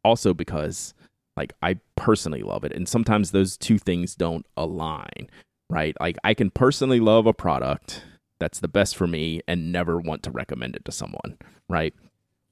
also 0.04 0.34
because 0.34 0.94
like 1.36 1.54
I 1.62 1.76
personally 1.96 2.42
love 2.42 2.64
it. 2.64 2.72
And 2.72 2.88
sometimes 2.88 3.30
those 3.30 3.56
two 3.56 3.78
things 3.78 4.14
don't 4.14 4.46
align, 4.56 5.30
right? 5.70 5.96
Like 6.00 6.18
I 6.24 6.34
can 6.34 6.50
personally 6.50 7.00
love 7.00 7.26
a 7.26 7.32
product 7.32 8.04
that's 8.38 8.60
the 8.60 8.68
best 8.68 8.96
for 8.96 9.06
me 9.06 9.40
and 9.46 9.72
never 9.72 9.98
want 9.98 10.22
to 10.24 10.30
recommend 10.30 10.76
it 10.76 10.84
to 10.84 10.92
someone, 10.92 11.38
right? 11.68 11.94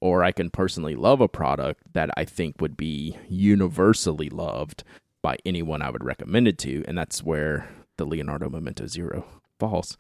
Or 0.01 0.25
I 0.25 0.33
can 0.33 0.51
personally 0.51 0.95
love 0.95 1.21
a 1.21 1.29
product 1.29 1.83
that 1.93 2.11
I 2.17 2.25
think 2.25 2.61
would 2.61 2.77
be 2.77 3.19
universally 3.29 4.31
loved 4.31 4.83
by 5.23 5.37
anyone 5.45 5.83
I 5.83 5.91
would 5.91 6.05
recommend 6.05 6.49
it 6.49 6.57
to. 6.59 6.85
And 6.89 6.97
that's 6.97 7.23
where 7.23 7.69
the 7.99 8.07
Leonardo 8.07 8.49
Momento 8.49 8.87
Zero 8.87 9.27
falls. 9.59 9.99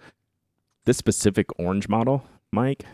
This 0.86 0.96
specific 0.96 1.48
orange 1.58 1.88
model, 1.88 2.24
Mike, 2.50 2.84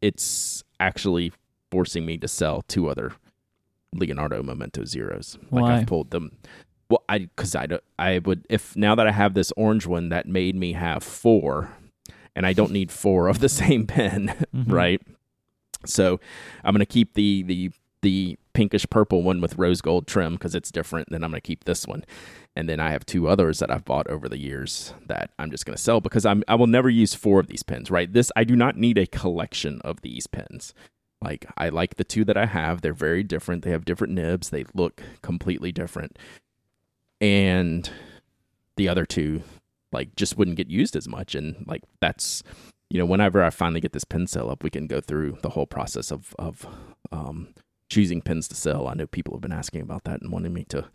it's 0.00 0.64
actually 0.80 1.32
forcing 1.70 2.06
me 2.06 2.16
to 2.18 2.28
sell 2.28 2.62
two 2.62 2.88
other 2.88 3.12
Leonardo 3.94 4.42
Momento 4.42 4.84
Zeros. 4.84 5.38
Like 5.50 5.62
Why? 5.62 5.76
I've 5.78 5.86
pulled 5.86 6.10
them. 6.10 6.32
Well, 6.88 7.02
I 7.08 7.18
because 7.18 7.54
I 7.54 7.66
don't. 7.66 7.82
I 7.98 8.18
would 8.18 8.46
if 8.48 8.76
now 8.76 8.94
that 8.94 9.06
I 9.06 9.12
have 9.12 9.34
this 9.34 9.52
orange 9.56 9.86
one 9.86 10.08
that 10.08 10.26
made 10.26 10.56
me 10.56 10.72
have 10.72 11.02
four, 11.02 11.70
and 12.34 12.46
I 12.46 12.52
don't 12.52 12.72
need 12.72 12.90
four 12.90 13.28
of 13.28 13.40
the 13.40 13.48
same 13.60 13.86
pen, 13.86 14.34
mm-hmm. 14.54 14.72
right? 14.72 15.02
So 15.84 16.20
I'm 16.64 16.74
gonna 16.74 16.86
keep 16.86 17.14
the 17.14 17.42
the 17.42 17.70
the 18.02 18.38
pinkish 18.58 18.90
purple 18.90 19.22
one 19.22 19.40
with 19.40 19.56
rose 19.56 19.80
gold 19.80 20.08
trim 20.08 20.32
because 20.32 20.56
it's 20.56 20.72
different. 20.72 21.08
Then 21.10 21.22
I'm 21.22 21.30
gonna 21.30 21.40
keep 21.40 21.62
this 21.62 21.86
one, 21.86 22.04
and 22.56 22.68
then 22.68 22.80
I 22.80 22.90
have 22.90 23.06
two 23.06 23.28
others 23.28 23.60
that 23.60 23.70
I've 23.70 23.84
bought 23.84 24.08
over 24.08 24.28
the 24.28 24.36
years 24.36 24.92
that 25.06 25.30
I'm 25.38 25.52
just 25.52 25.64
gonna 25.64 25.78
sell 25.78 26.00
because 26.00 26.26
I'm 26.26 26.42
I 26.48 26.56
will 26.56 26.66
never 26.66 26.90
use 26.90 27.14
four 27.14 27.38
of 27.38 27.46
these 27.46 27.62
pens. 27.62 27.88
Right? 27.88 28.12
This 28.12 28.32
I 28.34 28.42
do 28.42 28.56
not 28.56 28.76
need 28.76 28.98
a 28.98 29.06
collection 29.06 29.80
of 29.82 30.00
these 30.00 30.26
pens. 30.26 30.74
Like 31.22 31.46
I 31.56 31.68
like 31.68 31.94
the 31.94 32.04
two 32.04 32.24
that 32.24 32.36
I 32.36 32.46
have. 32.46 32.80
They're 32.80 32.92
very 32.92 33.22
different. 33.22 33.62
They 33.62 33.70
have 33.70 33.84
different 33.84 34.12
nibs. 34.12 34.50
They 34.50 34.64
look 34.74 35.04
completely 35.22 35.70
different. 35.70 36.18
And 37.20 37.88
the 38.76 38.88
other 38.88 39.06
two 39.06 39.44
like 39.92 40.16
just 40.16 40.36
wouldn't 40.36 40.56
get 40.56 40.68
used 40.68 40.96
as 40.96 41.08
much 41.08 41.34
and 41.36 41.64
like 41.66 41.82
that's 42.00 42.42
you 42.90 42.98
know 42.98 43.06
whenever 43.06 43.42
I 43.42 43.50
finally 43.50 43.80
get 43.80 43.92
this 43.92 44.04
pen 44.04 44.26
sale 44.26 44.50
up 44.50 44.62
we 44.62 44.70
can 44.70 44.86
go 44.86 45.00
through 45.00 45.38
the 45.42 45.50
whole 45.50 45.66
process 45.66 46.10
of 46.12 46.34
of 46.38 46.66
um 47.10 47.54
choosing 47.88 48.20
pins 48.20 48.48
to 48.48 48.54
sell. 48.54 48.86
I 48.86 48.94
know 48.94 49.06
people 49.06 49.34
have 49.34 49.40
been 49.40 49.52
asking 49.52 49.82
about 49.82 50.04
that 50.04 50.20
and 50.20 50.30
wanting 50.30 50.52
me 50.52 50.64
to 50.64 50.88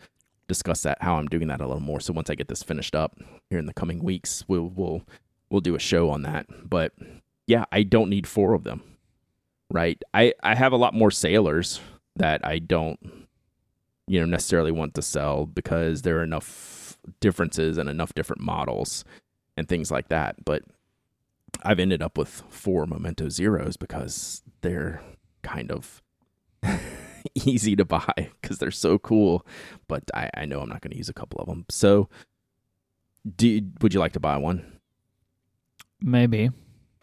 discuss 0.47 0.83
that 0.83 1.01
how 1.01 1.15
I'm 1.15 1.27
doing 1.27 1.47
that 1.47 1.61
a 1.61 1.67
little 1.67 1.81
more. 1.81 1.99
So 1.99 2.13
once 2.13 2.29
I 2.29 2.35
get 2.35 2.47
this 2.47 2.63
finished 2.63 2.95
up 2.95 3.17
here 3.49 3.59
in 3.59 3.65
the 3.65 3.73
coming 3.73 4.03
weeks, 4.03 4.43
we'll 4.47 4.71
we'll 4.75 5.03
we'll 5.49 5.61
do 5.61 5.75
a 5.75 5.79
show 5.79 6.09
on 6.09 6.21
that. 6.23 6.45
But 6.69 6.93
yeah, 7.47 7.65
I 7.71 7.83
don't 7.83 8.09
need 8.09 8.27
four 8.27 8.53
of 8.53 8.63
them. 8.63 8.83
Right? 9.71 10.01
I 10.13 10.33
I 10.43 10.55
have 10.55 10.73
a 10.73 10.77
lot 10.77 10.93
more 10.93 11.11
sailors 11.11 11.79
that 12.15 12.45
I 12.45 12.59
don't 12.59 12.99
you 14.07 14.19
know 14.19 14.25
necessarily 14.25 14.71
want 14.71 14.93
to 14.95 15.01
sell 15.01 15.45
because 15.45 16.03
there 16.03 16.19
are 16.19 16.23
enough 16.23 16.97
differences 17.19 17.77
and 17.77 17.89
enough 17.89 18.13
different 18.13 18.41
models 18.41 19.03
and 19.57 19.67
things 19.67 19.89
like 19.89 20.09
that. 20.09 20.45
But 20.45 20.63
I've 21.63 21.79
ended 21.79 22.01
up 22.01 22.17
with 22.17 22.43
four 22.49 22.85
Momento 22.85 23.29
Zeros 23.29 23.77
because 23.77 24.43
they're 24.61 25.01
kind 25.41 25.71
of 25.71 26.02
easy 27.35 27.75
to 27.75 27.85
buy 27.85 28.29
because 28.41 28.59
they're 28.59 28.71
so 28.71 28.97
cool. 28.97 29.45
But 29.87 30.03
I, 30.13 30.29
I 30.35 30.45
know 30.45 30.59
I'm 30.59 30.69
not 30.69 30.81
going 30.81 30.91
to 30.91 30.97
use 30.97 31.09
a 31.09 31.13
couple 31.13 31.39
of 31.39 31.47
them. 31.47 31.65
So, 31.69 32.09
do 33.35 33.61
would 33.81 33.93
you 33.93 33.99
like 33.99 34.13
to 34.13 34.19
buy 34.19 34.37
one? 34.37 34.79
Maybe. 36.01 36.51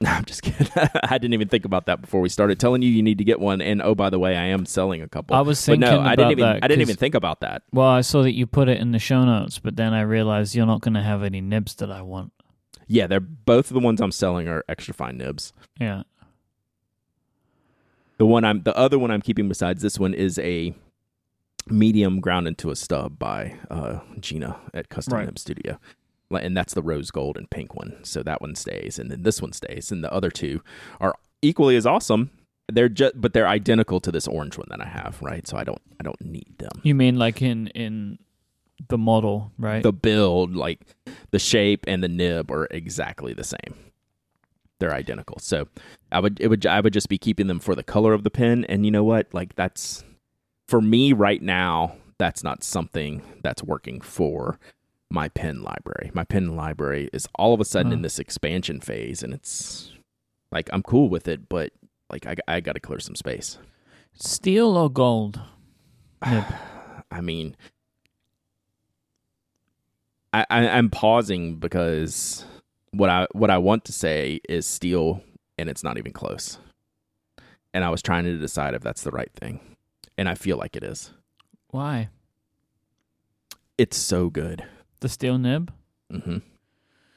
No, 0.03 0.11
I'm 0.11 0.25
just 0.25 0.43
kidding. 0.43 0.69
I 1.03 1.19
didn't 1.19 1.35
even 1.35 1.49
think 1.49 1.65
about 1.65 1.87
that 1.87 2.01
before 2.01 2.21
we 2.21 2.29
started 2.29 2.59
telling 2.59 2.83
you 2.83 2.91
you 2.91 3.03
need 3.03 3.19
to 3.19 3.25
get 3.25 3.41
one. 3.41 3.61
And 3.61 3.83
oh, 3.83 3.95
by 3.95 4.11
the 4.11 4.19
way, 4.19 4.37
I 4.37 4.45
am 4.47 4.67
selling 4.67 5.03
a 5.03 5.09
couple. 5.09 5.37
I 5.37 5.41
was 5.41 5.61
but 5.61 5.73
thinking 5.73 5.91
no, 5.91 6.01
I 6.01 6.17
didn't 6.17 6.21
about 6.21 6.33
even. 6.33 6.45
that 6.45 6.65
I 6.65 6.69
didn't 6.69 6.83
even 6.83 6.97
think 6.97 7.15
about 7.15 7.41
that. 7.41 7.63
Well, 7.73 7.87
I 7.87 8.01
saw 8.01 8.23
that 8.23 8.33
you 8.33 8.47
put 8.47 8.69
it 8.69 8.79
in 8.79 8.93
the 8.93 8.99
show 8.99 9.25
notes, 9.25 9.59
but 9.59 9.77
then 9.77 9.93
I 9.93 10.03
realized 10.03 10.55
you're 10.55 10.67
not 10.67 10.81
going 10.81 10.95
to 10.95 11.03
have 11.03 11.23
any 11.23 11.41
nibs 11.41 11.75
that 11.77 11.91
I 11.91 12.03
want. 12.03 12.33
Yeah, 12.87 13.07
they're 13.07 13.21
both 13.21 13.71
of 13.71 13.75
the 13.75 13.81
ones 13.81 14.01
I'm 14.01 14.11
selling 14.11 14.49
are 14.49 14.65
extra 14.69 14.93
fine 14.95 15.17
nibs. 15.17 15.53
Yeah. 15.79 16.03
The 18.21 18.27
one 18.27 18.45
I'm 18.45 18.63
the 18.65 18.77
other 18.77 18.99
one 18.99 19.11
I'm 19.11 19.23
keeping 19.23 19.49
besides 19.49 19.81
this 19.81 19.99
one 19.99 20.13
is 20.13 20.39
a 20.41 20.75
medium 21.71 22.21
ground 22.21 22.47
into 22.47 22.71
a 22.71 22.77
stub 22.77 23.19
by 23.19 23.55
uh, 23.71 24.01
Gina 24.21 24.61
at 24.75 24.91
Custom 24.91 25.15
Right. 25.15 25.25
Nib 25.25 25.39
Studio. 25.39 25.81
And 26.31 26.55
that's 26.55 26.75
the 26.75 26.83
rose 26.83 27.11
gold 27.11 27.39
and 27.39 27.49
pink 27.49 27.75
one. 27.75 27.97
So 28.03 28.23
that 28.23 28.43
one 28.43 28.57
stays 28.57 28.99
and 28.99 29.11
then 29.11 29.23
this 29.23 29.41
one 29.41 29.55
stays 29.55 29.91
and 29.91 30.05
the 30.05 30.13
other 30.13 30.31
two 30.31 30.61
are 31.01 31.15
equally 31.41 31.77
as 31.77 31.87
awesome. 31.87 32.29
They're 32.71 32.91
just 32.91 33.19
but 33.19 33.33
they're 33.33 33.49
identical 33.49 34.01
to 34.01 34.13
this 34.13 34.29
orange 34.29 34.59
one 34.59 34.67
that 34.69 34.83
I 34.83 34.87
have, 34.87 35.17
right? 35.23 35.49
So 35.49 35.57
I 35.57 35.65
don't 35.65 35.81
I 35.99 36.03
don't 36.03 36.21
need 36.21 36.59
them. 36.59 36.83
You 36.83 36.95
mean 36.95 37.17
like 37.19 37.41
in 37.41 37.69
in 37.69 38.19
the 38.91 38.99
model, 38.99 39.51
right? 39.57 39.83
The 39.83 39.95
build 39.95 40.55
like 40.55 40.81
the 41.31 41.39
shape 41.39 41.87
and 41.89 42.05
the 42.05 42.09
nib 42.09 42.51
are 42.51 42.69
exactly 42.71 43.33
the 43.33 43.45
same. 43.45 43.90
They're 44.81 44.93
identical. 44.93 45.39
So 45.39 45.69
I 46.11 46.19
would 46.21 46.41
it 46.41 46.49
would 46.49 46.67
I 46.67 46.81
would 46.81 46.93
just 46.93 47.09
be 47.09 47.19
keeping 47.19 47.47
them 47.47 47.61
for 47.61 47.75
the 47.75 47.85
color 47.85 48.13
of 48.13 48.25
the 48.25 48.31
pen 48.31 48.65
and 48.65 48.85
you 48.85 48.91
know 48.91 49.05
what? 49.05 49.33
Like 49.33 49.55
that's 49.55 50.05
for 50.67 50.81
me 50.81 51.13
right 51.13 51.41
now, 51.41 51.97
that's 52.19 52.43
not 52.43 52.65
something 52.65 53.23
that's 53.43 53.63
working 53.63 54.01
for 54.01 54.59
my 55.11 55.29
pen 55.29 55.63
library. 55.63 56.11
My 56.15 56.25
pen 56.25 56.57
library 56.57 57.11
is 57.13 57.29
all 57.35 57.55
of 57.55 57.61
a 57.61 57.65
sudden 57.65 57.93
in 57.93 58.03
this 58.03 58.19
expansion 58.19 58.81
phase 58.81 59.23
and 59.23 59.35
it's 59.35 59.93
like 60.51 60.69
I'm 60.73 60.83
cool 60.83 61.09
with 61.09 61.29
it, 61.29 61.49
but 61.49 61.73
like 62.11 62.27
I 62.27 62.37
I 62.49 62.61
got 62.61 62.73
to 62.73 62.81
clear 62.81 62.99
some 63.01 63.15
space. 63.15 63.59
Steel 64.15 64.77
or 64.77 64.91
gold? 64.91 65.41
Nib. 66.27 66.45
I 67.13 67.21
mean, 67.21 67.57
I, 70.33 70.47
I 70.49 70.69
I'm 70.69 70.91
pausing 70.91 71.57
because 71.57 72.45
what 72.93 73.11
I 73.11 73.27
what 73.33 73.51
I 73.51 73.59
want 73.59 73.85
to 73.87 73.93
say 73.93 74.41
is 74.49 74.67
steel, 74.67 75.23
and 75.59 75.69
it's 75.69 75.85
not 75.85 75.99
even 75.99 76.13
close. 76.13 76.59
And 77.73 77.85
I 77.85 77.91
was 77.91 78.03
trying 78.03 78.25
to 78.25 78.37
decide 78.37 78.75
if 78.75 78.83
that's 78.83 79.03
the 79.03 79.11
right 79.13 79.33
thing, 79.33 79.61
and 80.19 80.29
I 80.29 80.35
feel 80.35 80.57
like 80.57 80.75
it 80.77 80.83
is. 80.83 81.13
Why? 81.69 82.09
It's 83.79 83.97
so 83.97 84.29
good. 84.29 84.65
The 85.01 85.09
steel 85.09 85.39
nib? 85.39 85.73
Mm-hmm. 86.13 86.39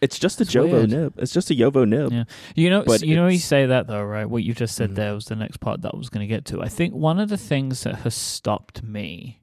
It's 0.01 0.20
just 0.20 0.39
a 0.39 0.44
It's 0.44 0.53
JoWo 0.53 0.72
weird. 0.72 0.89
nib. 0.92 1.13
It's 1.18 1.34
just 1.34 1.50
a 1.50 1.53
JoWo 1.56 1.88
nib. 1.88 2.12
Yeah. 2.12 2.24
You 2.56 2.70
know, 2.70 2.84
But 2.86 3.01
you 3.03 3.15
know, 3.15 3.27
you 3.27 3.39
say 3.39 3.65
that 3.65 3.88
though, 3.88 4.03
right? 4.03 4.25
What 4.25 4.44
you 4.44 4.53
just 4.53 4.75
said 4.75 4.92
Mhm. 4.92 4.96
there 4.96 5.13
was 5.13 5.25
the 5.25 5.36
next 5.36 5.58
part 5.58 5.82
that 5.82 5.94
I 5.94 5.98
was 5.98 6.10
going 6.10 6.27
to 6.27 6.34
get 6.34 6.46
to. 6.46 6.62
I 6.62 6.68
think 6.68 6.94
one 6.94 7.20
of 7.20 7.30
the 7.30 7.38
things 7.38 7.84
that 7.84 7.96
has 8.00 8.13
stopped 8.13 8.84
me 8.84 9.42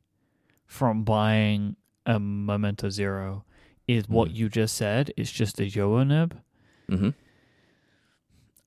from 0.66 1.02
buying 1.02 1.76
a 2.06 2.18
Momento 2.20 2.88
Zero 2.90 3.44
is 3.97 4.09
what 4.09 4.28
Mhm. 4.30 4.35
you 4.37 4.49
just 4.49 4.76
said. 4.76 5.12
It's 5.16 5.32
just 5.32 5.61
a 5.61 5.64
JoWo 5.64 6.06
nib. 6.06 6.38
hmm 6.88 7.11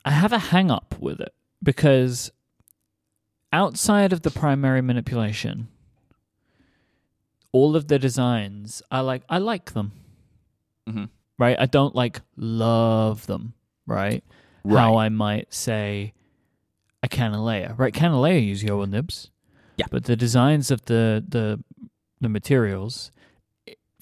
I 0.05 0.11
have 0.11 0.33
a 0.33 0.39
hang 0.39 0.69
up 0.71 0.95
with 0.99 1.19
it 1.21 1.33
because 1.61 2.31
outside 3.53 4.11
of 4.11 4.21
the 4.21 4.31
primary 4.31 4.81
manipulation, 4.81 5.67
all 7.51 7.75
of 7.75 7.87
the 7.87 7.99
designs 7.99 8.81
I 8.91 8.99
like 9.01 9.23
I 9.29 9.37
like 9.37 9.73
them. 9.73 9.91
Mhm. 10.87 11.09
Right? 11.39 11.57
I 11.59 11.65
don't 11.65 11.95
like 11.95 12.21
love 12.35 13.27
them, 13.27 13.53
right? 13.87 14.23
Right. 14.63 14.79
How 14.81 14.97
I 14.97 15.09
might 15.09 15.53
say 15.53 16.13
a 17.01 17.07
Kanilea. 17.07 17.77
Right? 17.77 17.93
Kanilea 17.93 18.45
use 18.45 18.63
JoWo 18.63 18.89
nibs. 18.89 19.29
Yeah. 19.77 19.85
But 19.89 20.05
the 20.05 20.15
designs 20.15 20.71
of 20.71 20.83
the 20.85 21.23
the 21.27 21.63
the 22.21 22.29
materials 22.29 23.11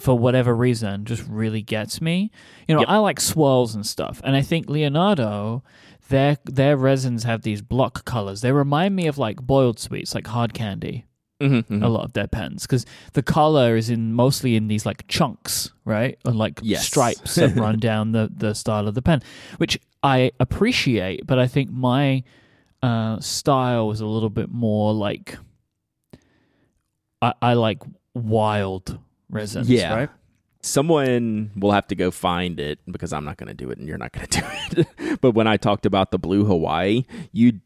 for 0.01 0.17
whatever 0.17 0.55
reason 0.55 1.05
just 1.05 1.25
really 1.27 1.61
gets 1.61 2.01
me. 2.01 2.31
You 2.67 2.75
know, 2.75 2.81
Yep. 2.81 2.89
I 2.89 2.97
like 2.97 3.19
swirls 3.19 3.75
and 3.75 3.85
stuff, 3.85 4.21
and 4.23 4.35
I 4.35 4.41
think 4.41 4.69
Leonardo, 4.69 5.63
their 6.09 6.37
their 6.45 6.75
resins 6.75 7.23
have 7.23 7.41
these 7.43 7.61
block 7.61 8.03
colors. 8.05 8.41
They 8.41 8.51
remind 8.51 8.95
me 8.95 9.07
of 9.07 9.17
like 9.17 9.37
boiled 9.41 9.79
sweets, 9.79 10.15
like 10.15 10.27
hard 10.27 10.53
candy. 10.53 11.05
Mhm, 11.41 11.65
mhm. 11.67 11.83
A 11.83 11.87
lot 11.87 12.05
of 12.05 12.13
their 12.13 12.27
pens 12.27 12.63
because 12.67 12.85
the 13.13 13.23
color 13.23 13.75
is 13.75 13.89
in 13.89 14.13
mostly 14.13 14.55
in 14.55 14.67
these 14.67 14.85
like 14.85 15.07
chunks, 15.07 15.71
right, 15.85 16.17
and 16.23 16.35
like 16.37 16.59
Yes. 16.61 16.85
stripes 16.85 17.33
that 17.35 17.55
run 17.55 17.79
down 17.89 18.11
the 18.11 18.29
the 18.35 18.53
style 18.53 18.87
of 18.87 18.93
the 18.93 19.01
pen, 19.01 19.21
which 19.57 19.79
I 20.03 20.31
appreciate. 20.39 21.25
But 21.25 21.39
I 21.39 21.47
think 21.47 21.71
my 21.71 22.23
uh, 22.83 23.19
style 23.19 23.89
is 23.91 24.01
a 24.01 24.05
little 24.05 24.29
bit 24.29 24.49
more 24.51 24.93
like 24.93 25.37
I, 27.21 27.33
I 27.41 27.53
like 27.53 27.79
wild 28.13 28.99
resins, 29.31 29.69
Yeah. 29.69 29.95
right? 29.95 30.09
someone 30.63 31.49
will 31.55 31.71
have 31.71 31.87
to 31.87 31.95
go 31.95 32.11
find 32.11 32.59
it 32.59 32.77
because 32.85 33.11
I'm 33.11 33.25
not 33.25 33.37
going 33.37 33.47
to 33.47 33.53
do 33.55 33.71
it 33.71 33.79
and 33.79 33.87
you're 33.87 33.97
not 33.97 34.11
going 34.11 34.27
to 34.29 34.41
do 34.41 34.83
it. 34.99 35.19
but 35.19 35.31
when 35.31 35.47
I 35.47 35.57
talked 35.57 35.87
about 35.87 36.11
the 36.11 36.19
blue 36.19 36.45
Hawaii, 36.45 37.03
you 37.31 37.61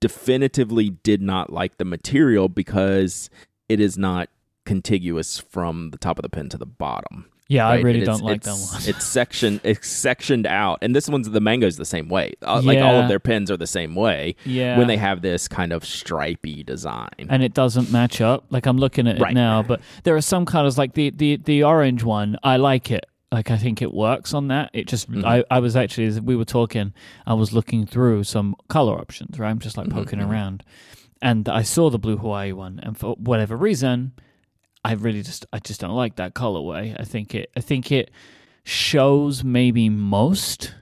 definitively 0.00 0.90
did 0.90 1.22
not 1.22 1.50
like 1.52 1.78
the 1.78 1.84
material 1.84 2.48
because 2.50 3.30
it 3.70 3.80
is 3.80 3.96
not 3.96 4.28
contiguous 4.66 5.38
from 5.38 5.90
the 5.92 5.98
top 5.98 6.18
of 6.18 6.22
the 6.22 6.28
pen 6.28 6.48
to 6.50 6.58
the 6.58 6.66
bottom. 6.66 7.26
Yeah, 7.48 7.68
I 7.68 7.80
really 7.80 8.00
don't 8.00 8.22
like 8.22 8.42
that 8.42 8.50
it's- 8.54 8.72
one. 8.72 8.82
It's 8.88 9.04
sectioned, 9.04 9.60
it's 9.64 9.86
sectioned 9.86 10.46
out, 10.46 10.78
and 10.80 10.96
this 10.96 11.08
one's 11.10 11.28
the 11.28 11.40
mango's 11.40 11.76
the 11.76 11.84
same 11.84 12.08
way. 12.08 12.32
Uh, 12.40 12.62
Like 12.64 12.78
all 12.78 12.94
Yeah. 12.94 13.02
of 13.02 13.08
their 13.08 13.20
pens 13.20 13.50
are 13.50 13.56
the 13.58 13.66
same 13.66 13.94
way 13.94 14.34
yeah, 14.46 14.78
when 14.78 14.86
they 14.86 14.96
have 14.96 15.20
this 15.20 15.46
kind 15.46 15.72
of 15.72 15.84
stripy 15.84 16.62
design. 16.62 17.10
and 17.28 17.42
it 17.42 17.52
doesn't 17.52 17.92
match 17.92 18.20
up. 18.22 18.44
Like 18.50 18.64
I'm 18.66 18.78
looking 18.78 19.06
at 19.06 19.16
it 19.16 19.20
Right. 19.22 19.34
now, 19.34 19.62
but 19.62 19.80
there 20.04 20.16
are 20.16 20.22
some 20.22 20.46
colors 20.46 20.78
like 20.78 20.94
the 20.94 21.10
the 21.10 21.36
the 21.36 21.62
orange 21.64 22.02
one. 22.02 22.38
I 22.42 22.56
like 22.56 22.90
it. 22.90 23.04
Like 23.30 23.50
I 23.50 23.58
think 23.58 23.82
it 23.82 23.92
works 23.92 24.32
on 24.32 24.48
that. 24.48 24.70
It 24.72 24.86
just 24.86 25.10
Mhm. 25.10 25.24
I 25.24 25.44
I 25.50 25.58
was 25.58 25.76
actually 25.76 26.06
as 26.06 26.20
we 26.22 26.36
were 26.36 26.44
talking, 26.46 26.94
I 27.26 27.34
was 27.34 27.52
looking 27.52 27.84
through 27.84 28.24
some 28.24 28.54
color 28.68 28.94
options. 28.98 29.38
Right, 29.38 29.50
I'm 29.50 29.58
just 29.58 29.76
like 29.76 29.90
poking 29.90 30.20
mhm. 30.20 30.30
around, 30.30 30.62
and 31.20 31.46
I 31.48 31.60
saw 31.62 31.90
the 31.90 31.98
blue 31.98 32.16
Hawaii 32.16 32.52
one, 32.52 32.80
and 32.82 32.96
for 32.96 33.16
whatever 33.16 33.54
reason, 33.56 34.12
I 34.84 34.92
really 34.92 35.22
just 35.22 35.46
I 35.52 35.58
just 35.60 35.80
don't 35.80 35.94
like 35.96 36.16
that 36.16 36.34
colorway. 36.34 36.94
I 36.98 37.04
think 37.04 37.34
it 37.34 37.50
I 37.56 37.60
think 37.60 37.90
it 37.90 38.10
shows 38.64 39.42
maybe 39.44 39.88
most 39.88 40.74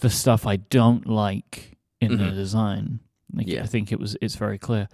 the 0.00 0.10
stuff 0.10 0.46
I 0.46 0.56
don't 0.56 1.06
like 1.06 1.76
in 2.00 2.16
the 2.18 2.24
Mhm. 2.24 2.34
design. 2.34 3.00
Like, 3.32 3.48
Yeah. 3.48 3.62
I 3.62 3.66
think 3.66 3.90
it 3.92 3.98
was 3.98 4.16
it's 4.20 4.36
very 4.36 4.58
clear. 4.58 4.88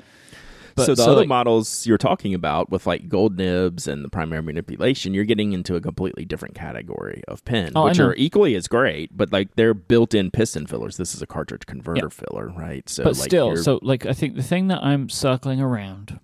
so 0.76 0.86
the 0.86 0.96
so, 1.04 1.12
other 1.12 1.20
like- 1.20 1.28
models 1.28 1.86
you're 1.86 1.96
talking 1.98 2.34
about 2.34 2.68
with 2.68 2.84
like 2.84 3.08
gold 3.08 3.36
nibs 3.38 3.86
and 3.86 4.04
the 4.04 4.08
primary 4.08 4.42
manipulation, 4.42 5.14
you're 5.14 5.24
getting 5.24 5.52
into 5.52 5.76
a 5.76 5.80
completely 5.80 6.24
different 6.24 6.56
category 6.56 7.22
of 7.28 7.44
pen, 7.44 7.70
Oh, 7.76 7.84
which 7.84 8.00
are 8.00 8.12
equally 8.16 8.56
as 8.56 8.66
great, 8.66 9.16
but 9.16 9.30
like 9.32 9.54
they're 9.54 9.72
built-in 9.74 10.32
piston 10.32 10.66
fillers. 10.66 10.96
This 10.96 11.14
is 11.14 11.22
a 11.22 11.28
cartridge 11.28 11.66
converter 11.66 12.10
filler, 12.10 12.48
right? 12.48 12.88
So, 12.88 13.04
but 13.04 13.16
like, 13.16 13.28
still, 13.28 13.56
so 13.56 13.78
like 13.82 14.04
I 14.04 14.12
think 14.14 14.34
the 14.34 14.42
thing 14.42 14.66
that 14.66 14.82
I'm 14.82 15.08
circling 15.08 15.60
around 15.60 16.18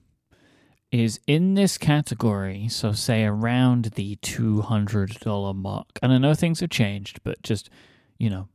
is 0.92 1.20
in 1.26 1.54
this 1.54 1.78
category. 1.78 2.68
So 2.68 2.92
say 2.92 3.25
around 3.25 3.92
the 3.94 4.16
two 4.16 4.62
hundred 4.62 5.11
dollar 5.20 5.54
mark, 5.54 5.99
and 6.02 6.12
I 6.12 6.18
know 6.18 6.35
things 6.35 6.61
have 6.61 6.70
changed, 6.70 7.20
but 7.23 7.42
just 7.42 7.70
you 8.18 8.28
know, 8.30 8.49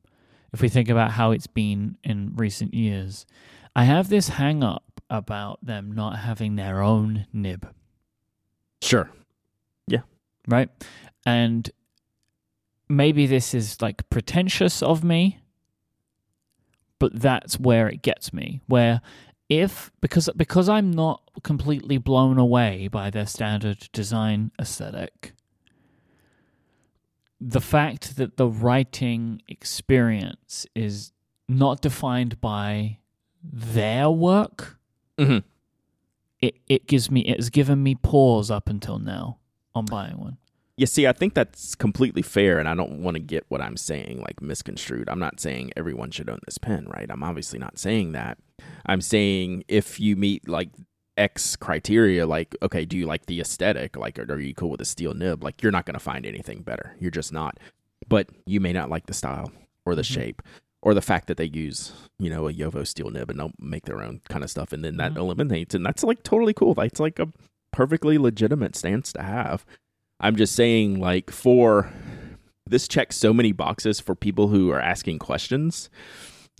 if 0.53 0.61
we 0.61 0.69
think 0.69 0.89
about 0.89 1.11
how 1.11 1.31
it's 1.31 1.47
been 1.47 1.97
in 2.03 2.33
recent 2.35 2.73
years, 2.73 3.25
I 3.75 3.85
have 3.85 4.09
this 4.09 4.29
hang 4.29 4.63
up 4.63 5.01
about 5.09 5.63
them 5.65 5.91
not 5.91 6.19
having 6.19 6.55
their 6.55 6.81
own 6.81 7.25
nib, 7.33 7.67
sure, 8.81 9.09
Yeah. 9.87 10.01
right? 10.47 10.69
And 11.25 11.69
maybe 12.89 13.25
this 13.27 13.53
is 13.53 13.81
like 13.81 14.07
pretentious 14.09 14.81
of 14.83 15.03
me, 15.03 15.39
but 16.99 17.19
that's 17.19 17.59
where 17.59 17.87
it 17.87 18.01
gets 18.01 18.31
me. 18.33 18.61
Where 18.67 19.01
if 19.49 19.91
because 20.01 20.29
because 20.35 20.67
I'm 20.69 20.91
not 20.91 21.21
completely 21.43 21.97
blown 21.97 22.37
away 22.37 22.87
by 22.87 23.09
their 23.09 23.25
standard 23.27 23.87
design 23.91 24.51
aesthetic, 24.59 25.33
the 27.39 27.61
fact 27.61 28.15
that 28.17 28.37
the 28.37 28.47
writing 28.47 29.41
experience 29.47 30.65
is 30.75 31.11
not 31.47 31.81
defined 31.81 32.41
by 32.41 32.97
their 33.43 34.09
work, 34.09 34.79
Mhm. 35.17 35.43
it, 36.41 36.55
it 36.67 36.87
gives 36.87 37.11
me 37.11 37.21
it 37.21 37.37
has 37.37 37.49
given 37.49 37.83
me 37.83 37.95
pause 37.95 38.49
up 38.49 38.67
until 38.69 38.97
now 38.99 39.37
on 39.75 39.85
buying 39.85 40.17
one. 40.17 40.37
You 40.77 40.85
see, 40.85 41.07
I 41.07 41.13
think 41.13 41.33
that's 41.35 41.73
completely 41.73 42.21
fair, 42.21 42.59
and 42.59 42.67
I 42.67 42.75
don't 42.75 43.01
want 43.01 43.15
to 43.15 43.21
get 43.21 43.45
what 43.47 43.61
I'm 43.61 43.77
saying 43.77 44.21
like 44.21 44.41
misconstrued. 44.41 45.07
I'm 45.09 45.19
not 45.19 45.39
saying 45.39 45.71
everyone 45.77 46.11
should 46.11 46.29
own 46.29 46.39
this 46.45 46.57
pen, 46.57 46.85
right? 46.89 47.09
I'm 47.09 47.23
obviously 47.23 47.59
not 47.59 47.79
saying 47.79 48.11
that. 48.11 48.37
I'm 48.85 48.99
saying 49.01 49.63
if 49.69 49.99
you 50.01 50.17
meet 50.17 50.49
like 50.49 50.69
X 51.15 51.55
criteria, 51.55 52.27
like 52.27 52.55
okay, 52.61 52.83
do 52.83 52.97
you 52.97 53.05
like 53.05 53.25
the 53.27 53.39
aesthetic? 53.39 53.95
Like, 53.95 54.19
are, 54.19 54.29
are 54.29 54.39
you 54.39 54.53
cool 54.53 54.69
with 54.71 54.81
a 54.81 54.85
steel 54.85 55.13
nib? 55.13 55.43
Like, 55.45 55.63
you're 55.63 55.71
not 55.71 55.85
going 55.85 55.93
to 55.93 55.99
find 55.99 56.25
anything 56.25 56.61
better. 56.61 56.93
You're 56.99 57.09
just 57.11 57.31
not. 57.31 57.57
But 58.09 58.27
you 58.45 58.59
may 58.59 58.73
not 58.73 58.89
like 58.89 59.05
the 59.05 59.13
style 59.13 59.51
or 59.85 59.95
the 59.95 60.01
Mhm. 60.01 60.13
shape 60.13 60.41
or 60.81 60.93
the 60.93 61.01
fact 61.01 61.27
that 61.27 61.37
they 61.37 61.45
use 61.45 61.93
you 62.19 62.29
know 62.29 62.49
a 62.49 62.53
JoWo 62.53 62.85
steel 62.85 63.09
nib 63.11 63.29
and 63.29 63.39
don't 63.39 63.55
make 63.61 63.85
their 63.85 64.01
own 64.01 64.19
kind 64.29 64.43
of 64.43 64.49
stuff, 64.49 64.73
and 64.73 64.83
then 64.83 64.97
that 64.97 65.13
Mhm. 65.13 65.17
eliminates, 65.19 65.73
and 65.73 65.85
that's 65.85 66.03
like 66.03 66.21
totally 66.21 66.53
cool. 66.53 66.73
That's 66.73 66.99
like 66.99 67.17
a 67.17 67.31
perfectly 67.71 68.17
legitimate 68.17 68.75
stance 68.75 69.13
to 69.13 69.21
have. 69.23 69.65
I'm 70.19 70.35
just 70.35 70.55
saying, 70.55 70.99
like, 70.99 71.29
for 71.31 71.91
this 72.67 72.87
checks 72.87 73.15
so 73.15 73.33
many 73.33 73.51
boxes 73.51 73.99
for 73.99 74.15
people 74.15 74.47
who 74.47 74.71
are 74.71 74.79
asking 74.79 75.19
questions 75.19 75.89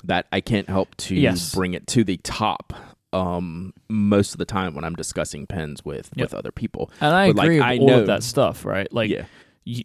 that 0.03 0.27
I 0.31 0.41
can't 0.41 0.69
help 0.69 0.95
to 0.97 1.15
Yes. 1.15 1.53
bring 1.55 1.74
it 1.74 1.88
to 1.88 2.03
the 2.03 2.17
top. 2.17 2.74
Um, 3.13 3.74
most 3.89 4.33
of 4.33 4.39
the 4.39 4.45
time 4.45 4.75
when 4.75 4.83
I'm 4.83 4.93
discussing 4.95 5.47
pens 5.47 5.85
with 5.85 6.09
Yep. 6.15 6.25
with 6.25 6.33
other 6.33 6.51
people, 6.51 6.91
And 7.00 7.13
I 7.15 7.27
But, 7.29 7.38
like, 7.38 7.45
agree 7.45 7.59
I 7.62 7.71
with 7.74 7.79
all 7.81 7.88
know- 7.88 8.01
of 8.01 8.07
that 8.07 8.24
stuff, 8.24 8.65
right? 8.65 8.91
Like 8.91 9.09
yeah, 9.09 9.25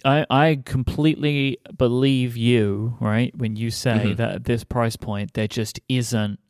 I, 0.05 0.27
I 0.29 0.63
completely 0.65 1.59
believe 1.79 2.37
you, 2.37 2.97
right? 3.01 3.33
When 3.39 3.55
you 3.55 3.71
say 3.71 3.93
Mhm. 4.15 4.17
that 4.17 4.35
at 4.35 4.45
this 4.45 4.65
price 4.65 4.97
point, 4.97 5.35
there 5.35 5.47
just 5.47 5.79
isn't 5.89 6.41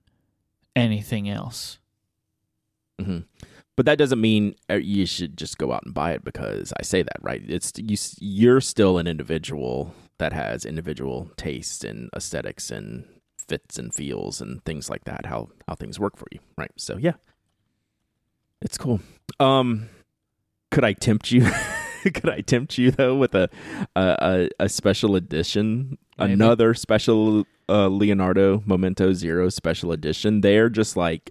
anything 0.74 1.28
else. 1.28 1.78
hmm 2.98 3.18
but 3.80 3.86
that 3.86 3.96
doesn't 3.96 4.20
mean 4.20 4.54
uh, 4.68 4.74
you 4.74 5.06
should 5.06 5.38
just 5.38 5.56
go 5.56 5.72
out 5.72 5.84
and 5.86 5.94
buy 5.94 6.12
it 6.12 6.22
because 6.22 6.70
I 6.78 6.82
say 6.82 7.00
that, 7.02 7.16
right? 7.22 7.40
It's 7.48 7.72
you. 7.78 7.96
You're 8.18 8.60
still 8.60 8.98
an 8.98 9.06
individual 9.06 9.94
that 10.18 10.34
has 10.34 10.66
individual 10.66 11.30
tastes 11.38 11.82
and 11.82 12.10
aesthetics 12.14 12.70
and 12.70 13.06
fits 13.48 13.78
and 13.78 13.94
feels 13.94 14.42
and 14.42 14.62
things 14.66 14.90
like 14.90 15.04
that. 15.04 15.24
How 15.24 15.48
how 15.66 15.76
things 15.76 15.98
work 15.98 16.18
for 16.18 16.26
you, 16.30 16.40
right? 16.58 16.70
So 16.76 16.98
yeah, 16.98 17.14
it's 18.60 18.76
cool. 18.76 19.00
Um, 19.38 19.88
could 20.70 20.84
I 20.84 20.92
tempt 20.92 21.30
you? 21.30 21.50
could 22.02 22.28
I 22.28 22.42
tempt 22.42 22.76
you 22.76 22.90
though 22.90 23.14
with 23.14 23.34
a 23.34 23.48
a, 23.96 24.16
a, 24.60 24.64
a 24.64 24.68
special 24.68 25.16
edition, 25.16 25.96
Maybe. 26.18 26.34
another 26.34 26.74
special 26.74 27.46
uh, 27.66 27.88
Leonardo 27.88 28.62
Momento 28.66 29.14
Zero 29.14 29.48
special 29.48 29.90
edition? 29.90 30.42
They're 30.42 30.68
just 30.68 30.98
like 30.98 31.30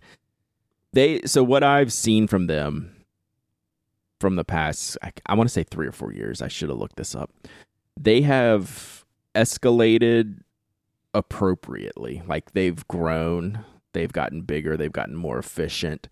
they. 0.93 1.21
So 1.25 1.43
what 1.43 1.63
I've 1.63 1.93
seen 1.93 2.27
from 2.27 2.47
them 2.47 2.95
from 4.19 4.35
the 4.35 4.43
past, 4.43 4.97
I, 5.01 5.11
I 5.25 5.35
want 5.35 5.49
to 5.49 5.53
say 5.53 5.63
three 5.63 5.87
or 5.87 5.91
four 5.91 6.13
years. 6.13 6.41
I 6.41 6.47
should 6.47 6.69
have 6.69 6.77
looked 6.77 6.97
this 6.97 7.15
up. 7.15 7.31
They 7.99 8.21
have 8.21 9.05
escalated 9.35 10.41
appropriately. 11.13 12.21
Like 12.27 12.51
they've 12.51 12.87
grown, 12.87 13.63
they've 13.93 14.11
gotten 14.11 14.41
bigger, 14.41 14.77
they've 14.77 14.91
gotten 14.91 15.15
more 15.15 15.39
efficient, 15.39 16.07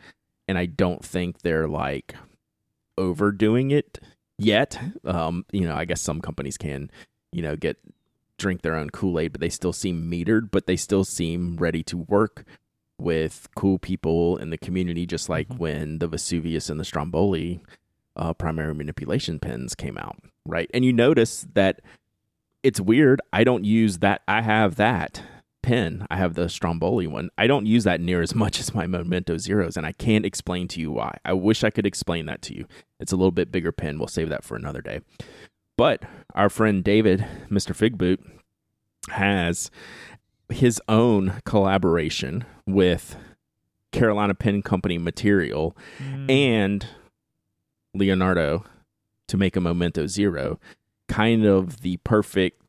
and 0.48 0.58
I 0.58 0.66
don't 0.66 1.04
think 1.04 1.42
they're 1.42 1.68
like 1.68 2.16
overdoing 2.98 3.72
it 3.72 4.00
yet. 4.38 4.80
Um, 5.06 5.46
you 5.52 5.68
know, 5.68 5.76
I 5.76 5.86
guess 5.86 6.02
some 6.02 6.22
companies 6.22 6.58
can, 6.58 6.90
you 7.32 7.42
know, 7.42 7.56
get 7.56 7.78
drink 8.38 8.62
their 8.62 8.76
own 8.76 8.90
Kool-Aid, 8.90 9.32
but 9.32 9.42
they 9.42 9.50
still 9.50 9.74
seem 9.74 10.10
metered, 10.10 10.52
but 10.52 10.68
they 10.68 10.76
still 10.76 11.04
seem 11.04 11.58
ready 11.58 11.84
to 11.84 11.98
work 11.98 12.46
with 13.00 13.48
cool 13.56 13.78
people 13.80 14.38
in 14.38 14.50
the 14.50 14.58
community, 14.58 15.06
just 15.06 15.30
like 15.30 15.48
Mhm. 15.50 15.58
when 15.58 16.00
the 16.00 16.08
Vesuvius 16.08 16.70
and 16.70 16.80
the 16.80 16.86
Stromboli 16.86 17.62
uh, 18.16 18.34
primary 18.34 18.74
manipulation 18.74 19.38
pens 19.40 19.76
came 19.76 19.96
out, 19.96 20.18
right? 20.44 20.72
And 20.74 20.84
you 20.84 20.92
notice 20.92 21.46
that 21.54 21.82
it's 22.64 22.80
weird. 22.82 23.22
I 23.32 23.44
don't 23.44 23.64
use 23.64 24.00
that. 24.00 24.24
I 24.28 24.42
have 24.42 24.76
that 24.78 25.22
pen. 25.62 26.08
I 26.10 26.18
have 26.18 26.34
the 26.34 26.50
Stromboli 26.50 27.06
one. 27.06 27.30
I 27.38 27.46
don't 27.46 27.68
use 27.68 27.84
that 27.84 28.02
near 28.02 28.22
as 28.24 28.34
much 28.44 28.60
as 28.60 28.74
my 28.74 28.88
Momento 28.88 29.38
Zeros, 29.38 29.78
and 29.78 29.86
I 29.86 29.92
can't 29.92 30.26
explain 30.26 30.68
to 30.70 30.82
you 30.82 30.92
why. 30.92 31.20
I 31.24 31.34
wish 31.34 31.64
I 31.64 31.70
could 31.70 31.86
explain 31.86 32.26
that 32.26 32.42
to 32.44 32.56
you. 32.56 32.66
It's 33.00 33.12
a 33.12 33.16
little 33.16 33.32
bit 33.32 33.52
bigger 33.52 33.72
pen. 33.72 34.00
We'll 34.00 34.08
save 34.08 34.30
that 34.30 34.44
for 34.44 34.56
another 34.56 34.82
day. 34.82 35.02
But 35.78 36.02
our 36.34 36.50
friend 36.50 36.84
David, 36.84 37.24
Mr. 37.52 37.76
Figboot, 37.76 38.18
has 39.10 39.70
his 40.50 40.82
own 40.88 41.42
collaboration 41.46 42.46
with 42.66 43.16
Carolina 43.92 44.34
Pen 44.36 44.62
Company 44.62 44.98
material 44.98 45.76
Mm. 46.00 46.30
and 46.32 46.88
Leonardo 47.94 48.66
to 49.28 49.38
make 49.38 49.56
a 49.56 49.62
Momento 49.62 50.08
Zero, 50.08 50.60
kind 51.08 51.46
of 51.46 51.82
the 51.82 51.98
perfect. 51.98 52.62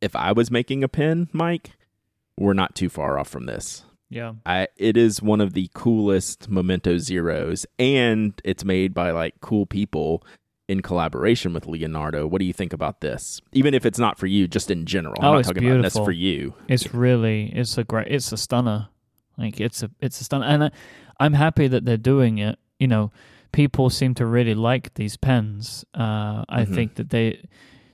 If 0.00 0.14
I 0.16 0.32
was 0.32 0.50
making 0.50 0.82
a 0.84 0.88
pen, 0.88 1.28
Mike, 1.32 1.70
we're 2.36 2.52
not 2.54 2.74
too 2.74 2.88
far 2.88 3.18
off 3.18 3.28
from 3.28 3.46
this. 3.46 3.84
yeah. 4.10 4.34
I 4.44 4.68
it 4.76 4.96
is 4.96 5.22
one 5.22 5.40
of 5.40 5.52
the 5.54 5.70
coolest 5.74 6.48
Momento 6.48 6.98
Zeros, 6.98 7.64
and 7.78 8.34
it's 8.44 8.64
made 8.64 8.92
by 8.94 9.10
like 9.10 9.40
cool 9.40 9.64
people 9.66 10.22
in 10.72 10.80
collaboration 10.82 11.52
with 11.52 11.66
Leonardo. 11.66 12.26
What 12.26 12.40
do 12.40 12.44
you 12.44 12.52
think 12.52 12.72
about 12.72 13.00
this? 13.00 13.40
Even 13.52 13.74
if 13.74 13.86
it's 13.86 13.98
not 13.98 14.18
for 14.18 14.26
you, 14.26 14.48
just 14.48 14.70
in 14.70 14.84
general. 14.86 15.16
I'm 15.20 15.28
Oh, 15.28 15.32
not 15.32 15.38
it's 15.40 15.48
talking 15.48 15.68
about 15.68 15.82
this 15.82 15.92
for 15.94 16.10
you. 16.10 16.54
It's 16.68 16.92
really 16.92 17.52
it's 17.54 17.78
a 17.78 17.84
great 17.84 18.08
it's 18.08 18.32
a 18.32 18.36
stunner. 18.36 18.88
Like 19.38 19.60
it's 19.60 19.82
a 19.82 19.90
it's 20.00 20.20
a 20.20 20.24
stunner, 20.24 20.46
and 20.46 20.64
I, 20.64 20.70
I'm 21.20 21.34
happy 21.34 21.68
that 21.68 21.84
they're 21.84 21.96
doing 21.96 22.38
it. 22.38 22.58
You 22.78 22.88
know, 22.88 23.12
people 23.52 23.90
seem 23.90 24.14
to 24.14 24.26
really 24.26 24.54
like 24.54 24.94
these 24.94 25.16
pens. 25.16 25.84
Uh, 25.94 26.44
I 26.48 26.64
Mhm. 26.64 26.74
think 26.74 26.94
that 26.96 27.10
they 27.10 27.44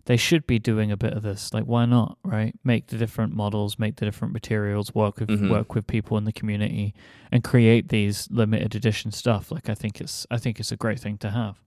they 0.06 0.16
should 0.16 0.46
be 0.46 0.58
doing 0.58 0.90
a 0.90 0.96
bit 0.96 1.12
of 1.12 1.22
this. 1.22 1.52
Like, 1.52 1.64
why 1.64 1.84
not? 1.84 2.16
Right? 2.24 2.54
Make 2.64 2.86
the 2.86 2.96
different 2.96 3.34
models, 3.34 3.78
make 3.78 3.96
the 3.96 4.06
different 4.06 4.32
materials, 4.32 4.94
work 4.94 5.20
with 5.20 5.28
Mhm. 5.28 5.50
work 5.50 5.74
with 5.74 5.86
people 5.86 6.16
in 6.16 6.24
the 6.24 6.32
community, 6.32 6.94
and 7.30 7.44
create 7.44 7.88
these 7.90 8.26
limited 8.30 8.74
edition 8.74 9.10
stuff. 9.12 9.52
Like, 9.52 9.68
I 9.68 9.74
think 9.74 10.00
it's 10.00 10.26
I 10.30 10.38
think 10.38 10.58
it's 10.60 10.72
a 10.72 10.76
great 10.76 10.98
thing 11.00 11.18
to 11.18 11.30
have. 11.30 11.60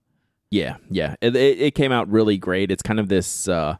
Yeah, 0.52 0.76
yeah. 0.90 1.16
It, 1.22 1.34
it, 1.34 1.74
came 1.74 1.92
out 1.92 2.10
really 2.10 2.36
great. 2.36 2.70
It's 2.70 2.82
kind 2.82 3.00
of 3.00 3.08
this. 3.08 3.48
Uh, 3.48 3.76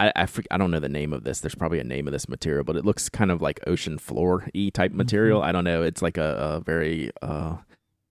I 0.00 0.10
I, 0.16 0.24
freak, 0.24 0.46
I 0.50 0.56
don't 0.56 0.70
know 0.70 0.80
the 0.80 0.88
name 0.88 1.12
of 1.12 1.24
this. 1.24 1.40
There's 1.40 1.54
probably 1.54 1.78
a 1.78 1.84
name 1.84 2.08
of 2.08 2.12
this 2.12 2.26
material, 2.26 2.64
but 2.64 2.76
it 2.76 2.86
looks 2.86 3.10
kind 3.10 3.30
of 3.30 3.42
like 3.42 3.60
ocean 3.66 3.98
floor 3.98 4.48
e 4.54 4.70
type 4.70 4.92
material. 4.92 5.42
I 5.42 5.52
don't 5.52 5.64
know. 5.64 5.82
It's 5.82 6.00
like 6.00 6.16
a, 6.16 6.56
a 6.56 6.60
very 6.60 7.10
uh, 7.20 7.58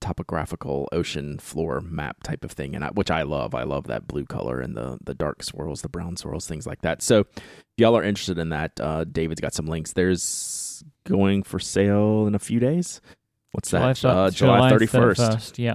topographical 0.00 0.88
ocean 0.92 1.40
floor 1.40 1.80
map 1.80 2.22
type 2.22 2.44
of 2.44 2.52
thing, 2.52 2.76
and 2.76 2.84
I, 2.84 2.90
which 2.90 3.10
I 3.10 3.22
love. 3.22 3.56
I 3.56 3.64
love 3.64 3.88
that 3.88 4.06
blue 4.06 4.24
color 4.24 4.60
and 4.60 4.76
the 4.76 4.98
the 5.02 5.14
dark 5.14 5.42
swirls, 5.42 5.82
the 5.82 5.88
brown 5.88 6.16
swirls, 6.16 6.46
things 6.46 6.68
like 6.68 6.82
that. 6.82 7.02
So, 7.02 7.26
if 7.34 7.42
y'all 7.76 7.96
are 7.96 8.04
interested 8.04 8.38
in 8.38 8.50
that, 8.50 8.78
uh, 8.80 9.02
David's 9.02 9.40
got 9.40 9.52
some 9.52 9.66
links. 9.66 9.94
There's 9.94 10.84
going 11.02 11.42
for 11.42 11.58
sale 11.58 12.28
in 12.28 12.36
a 12.36 12.38
few 12.38 12.60
days. 12.60 13.00
What's 13.50 13.72
that? 13.72 13.98
thir- 13.98 14.08
uh, 14.08 14.30
July 14.30 14.70
thirty 14.70 14.86
first. 14.86 15.20
31st, 15.20 15.58
Yeah. 15.58 15.74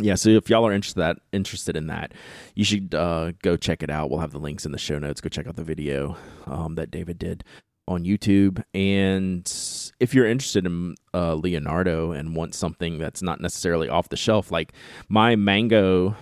Yeah, 0.00 0.14
so 0.14 0.30
if 0.30 0.48
y'all 0.48 0.66
are 0.66 0.72
interested 0.72 1.00
that 1.00 1.18
interested 1.32 1.76
in 1.76 1.88
that, 1.88 2.12
you 2.54 2.64
should 2.64 2.94
uh, 2.94 3.32
go 3.42 3.56
check 3.56 3.82
it 3.82 3.90
out. 3.90 4.10
We'll 4.10 4.20
have 4.20 4.32
the 4.32 4.38
links 4.38 4.64
in 4.64 4.72
the 4.72 4.78
show 4.78 4.98
notes. 4.98 5.20
Go 5.20 5.28
check 5.28 5.46
out 5.46 5.56
the 5.56 5.64
video 5.64 6.16
um, 6.46 6.76
that 6.76 6.90
David 6.90 7.18
did 7.18 7.44
on 7.88 8.04
YouTube. 8.04 8.62
And 8.74 9.50
if 9.98 10.14
you're 10.14 10.26
interested 10.26 10.66
in 10.66 10.94
uh, 11.14 11.34
Leonardo 11.34 12.12
and 12.12 12.36
want 12.36 12.54
something 12.54 12.98
that's 12.98 13.22
not 13.22 13.40
necessarily 13.40 13.88
off 13.88 14.08
the 14.08 14.16
shelf, 14.16 14.52
like 14.52 14.72
my 15.08 15.36
Mango 15.36 16.14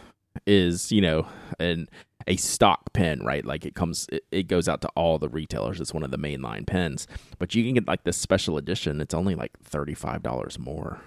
is, 0.47 0.91
you 0.93 1.01
know, 1.01 1.27
an 1.59 1.89
a 2.29 2.37
stock 2.37 2.93
pen, 2.93 3.21
right? 3.25 3.45
Like 3.45 3.65
it 3.65 3.75
comes, 3.75 4.07
it, 4.11 4.25
it 4.33 4.49
goes 4.49 4.69
out 4.69 4.81
to 4.83 4.89
all 4.97 5.19
the 5.19 5.29
retailers. 5.29 5.81
It's 5.81 5.95
one 5.95 6.03
of 6.03 6.11
the 6.11 6.19
mainline 6.19 6.67
pens, 6.67 7.07
but 7.39 7.55
you 7.55 7.63
can 7.65 7.75
get 7.75 7.87
like 7.87 8.05
this 8.05 8.17
special 8.17 8.57
edition. 8.57 9.01
It's 9.01 9.15
only 9.15 9.35
like 9.35 9.53
thirty 9.63 9.95
five 9.95 10.23
dollars 10.23 10.59
more 10.59 11.01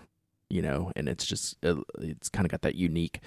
you 0.49 0.61
know, 0.61 0.91
and 0.95 1.07
it's 1.07 1.25
just 1.25 1.63
uh, 1.63 1.75
it's 1.99 2.29
kind 2.29 2.45
of 2.45 2.51
got 2.51 2.61
that 2.61 2.75
unique 2.75 3.21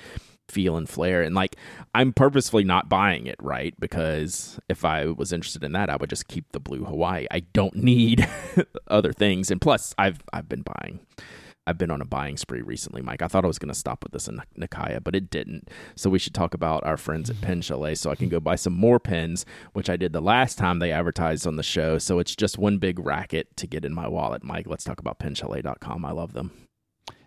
feel 0.49 0.77
and 0.77 0.89
flair. 0.89 1.23
And 1.23 1.35
like 1.35 1.57
I'm 1.95 2.13
purposefully 2.13 2.65
not 2.65 2.89
buying 2.89 3.27
it, 3.27 3.37
right? 3.41 3.75
Because 3.79 4.59
if 4.69 4.85
I 4.85 5.07
was 5.07 5.33
interested 5.33 5.65
in 5.65 5.73
that, 5.73 5.91
I 5.91 5.97
would 5.97 6.11
just 6.11 6.29
keep 6.29 6.53
the 6.53 6.61
blue 6.61 6.85
Hawaii. 6.85 7.27
I 7.31 7.41
don't 7.41 7.77
need 7.77 8.29
other 8.89 9.13
things. 9.13 9.51
And 9.51 9.61
plus, 9.61 9.95
I've 9.99 10.21
I've 10.33 10.49
been 10.49 10.63
buying. 10.63 11.01
I've 11.65 11.79
been 11.79 11.93
on 11.93 12.03
a 12.03 12.05
buying 12.05 12.37
spree 12.37 12.61
recently, 12.61 13.03
Mike. 13.03 13.23
I 13.23 13.29
thought 13.29 13.45
I 13.45 13.49
was 13.49 13.59
going 13.59 13.73
to 13.73 13.79
stop 13.79 14.03
with 14.03 14.13
this 14.13 14.27
in 14.27 14.43
Nakaya, 14.59 15.03
but 15.03 15.15
it 15.15 15.31
didn't. 15.31 15.71
So 15.95 16.11
we 16.11 16.19
should 16.19 16.35
talk 16.35 16.55
about 16.55 16.85
our 16.85 16.97
friends 16.97 17.31
at 17.31 17.37
mm-hmm. 17.37 17.47
Pen 17.47 17.63
Chalet 17.63 17.95
so 17.95 18.11
I 18.11 18.17
can 18.17 18.29
go 18.29 18.41
buy 18.41 18.57
some 18.57 18.73
more 18.73 18.99
pens, 18.99 19.47
which 19.73 19.89
I 19.89 19.97
did 19.97 20.13
the 20.13 20.21
last 20.21 20.59
time 20.59 20.81
they 20.81 20.91
advertised 20.91 21.47
on 21.47 21.55
the 21.55 21.63
show. 21.63 21.99
So 21.99 22.19
it's 22.19 22.35
just 22.35 22.59
one 22.59 22.79
big 22.79 22.99
racket 22.99 23.57
to 23.59 23.69
get 23.69 23.85
in 23.85 23.95
my 23.95 24.09
wallet, 24.09 24.43
Mike. 24.43 24.67
Let's 24.67 24.83
talk 24.83 24.99
about 24.99 25.21
penchalet.com. 25.21 26.05
I 26.05 26.11
love 26.11 26.33
them. 26.33 26.51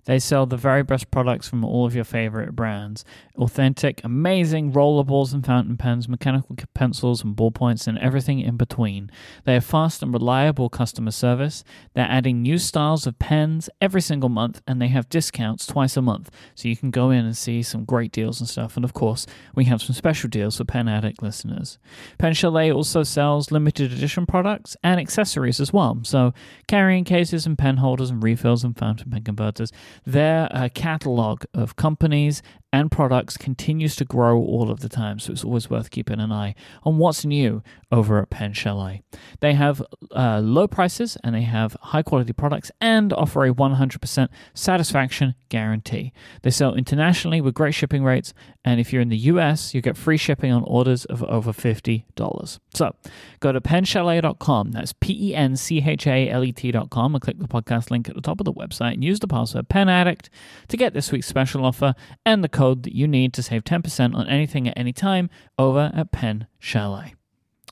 They 0.06 0.20
sell 0.20 0.46
the 0.46 0.58
very 0.58 0.84
best 0.84 1.12
products 1.12 1.48
from 1.48 1.63
all 1.65 1.86
of 1.86 1.96
your 1.96 2.04
favorite 2.04 2.56
brands. 2.56 3.04
Authentic, 3.36 4.02
amazing 4.04 4.72
rollerballs 4.72 5.34
and 5.34 5.46
fountain 5.46 5.78
pens, 5.78 6.08
mechanical 6.08 6.56
pencils 6.74 7.24
and 7.24 7.36
ballpoints, 7.36 7.88
and 7.88 7.98
everything 7.98 8.39
in 8.39 8.56
between. 8.56 9.12
They 9.44 9.56
have 9.56 9.65
fast 9.65 10.04
and 10.04 10.13
reliable 10.13 10.70
customer 10.70 11.12
service. 11.12 11.63
They're 11.94 12.08
adding 12.10 12.41
new 12.41 12.58
styles 12.58 13.08
of 13.08 13.20
pens 13.20 13.70
every 13.82 14.02
single 14.02 14.30
month, 14.30 14.62
and 14.68 14.82
they 14.82 14.88
have 14.89 15.10
discounts 15.10 15.65
twice 15.65 15.98
a 15.98 16.02
month. 16.02 16.30
So 16.54 16.68
you 16.68 16.78
can 16.78 16.91
go 16.91 17.10
in 17.10 17.26
and 17.26 17.36
see 17.36 17.63
some 17.63 17.84
great 17.84 18.12
deals 18.12 18.39
and 18.39 18.48
stuff. 18.48 18.76
And 18.76 18.86
of 18.86 18.94
course, 18.94 19.26
we 19.56 19.65
have 19.65 19.82
some 19.82 19.96
special 19.96 20.30
deals 20.30 20.58
for 20.58 20.65
Pen 20.65 20.88
Addict 20.88 21.22
listeners. 21.22 21.80
Pen 22.18 22.34
Chalet 22.34 22.72
also 22.72 23.04
sells 23.04 23.52
limited 23.52 23.91
edition 23.91 24.26
products 24.26 24.78
and 24.84 25.00
accessories 25.00 25.60
as 25.60 25.74
well. 25.74 26.00
So 26.04 26.34
carrying 26.68 27.04
cases 27.04 27.46
and 27.46 27.58
pen 27.58 27.78
holders 27.78 28.12
and 28.12 28.22
refills 28.22 28.63
and 28.63 28.78
fountain 28.78 29.12
pen 29.12 29.24
converters. 29.24 29.72
Their 30.05 30.49
uh, 30.51 30.69
catalog 30.73 31.45
of 31.53 31.75
companies 31.75 32.41
and 32.75 32.91
products 32.91 33.38
continues 33.38 33.95
to 33.95 34.03
grow 34.03 34.38
all 34.38 34.69
of 34.69 34.81
the 34.81 34.89
time, 34.89 35.17
so 35.17 35.31
it's 35.31 35.45
always 35.45 35.69
worth 35.69 35.89
keeping 35.89 36.19
an 36.19 36.29
eye 36.29 36.55
on 36.83 36.97
what's 36.97 37.23
new 37.23 37.63
over 37.89 38.19
at 38.19 38.29
Pen 38.29 38.51
Chalet. 38.51 39.01
They 39.39 39.53
have 39.53 39.81
uh, 40.11 40.41
low 40.43 40.67
prices 40.67 41.17
and 41.23 41.33
they 41.33 41.43
have 41.43 41.77
high 41.81 42.03
quality 42.03 42.33
products 42.33 42.71
and 42.81 43.13
offer 43.13 43.45
a 43.45 43.53
100% 43.53 44.27
satisfaction 44.53 45.35
guarantee. 45.47 46.11
They 46.41 46.49
sell 46.49 46.75
internationally 46.75 47.39
with 47.39 47.53
great 47.53 47.73
shipping 47.73 48.03
rates, 48.03 48.33
and 48.65 48.81
if 48.81 48.91
you're 48.91 49.01
in 49.01 49.07
the 49.07 49.29
US, 49.33 49.73
you 49.73 49.81
get 49.81 49.95
free 49.95 50.17
shipping 50.17 50.51
on 50.51 50.63
orders 50.65 51.05
of 51.05 51.23
over 51.23 51.53
$50. 51.53 52.59
So 52.73 52.93
go 53.39 53.53
to 53.53 53.61
penchalet.com, 53.61 54.71
that's 54.71 54.91
P 54.91 55.29
E 55.29 55.35
N 55.35 55.55
C 55.55 55.81
H 55.81 56.07
A 56.07 56.29
L 56.29 56.43
E 56.43 56.51
T.com, 56.51 57.15
and 57.15 57.21
click 57.21 57.39
the 57.39 57.47
podcast 57.47 57.89
link 57.89 58.09
at 58.09 58.15
the 58.15 58.21
top 58.21 58.41
of 58.41 58.45
the 58.45 58.53
website 58.53 58.95
and 58.95 59.03
use 59.03 59.21
the 59.21 59.27
password 59.29 59.69
PenAddict 59.69 60.27
to 60.67 60.75
get 60.75 60.93
this 60.93 61.13
week's 61.13 61.27
special 61.27 61.65
offer 61.65 61.95
and 62.25 62.43
the 62.43 62.49
code 62.49 62.64
that 62.73 62.95
you 62.95 63.08
need 63.08 63.34
to 63.34 63.43
save 63.43 63.63
10% 63.63 64.15
on 64.15 64.28
anything 64.28 64.67
at 64.67 64.78
any 64.78 64.93
time 64.93 65.30
over 65.58 65.91
at 65.93 66.12
Pen 66.12 66.47
Chalet. 66.60 67.13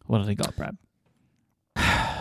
What 0.05 0.19
have 0.19 0.27
they 0.27 0.35
got, 0.35 0.55
Brad? 0.55 0.77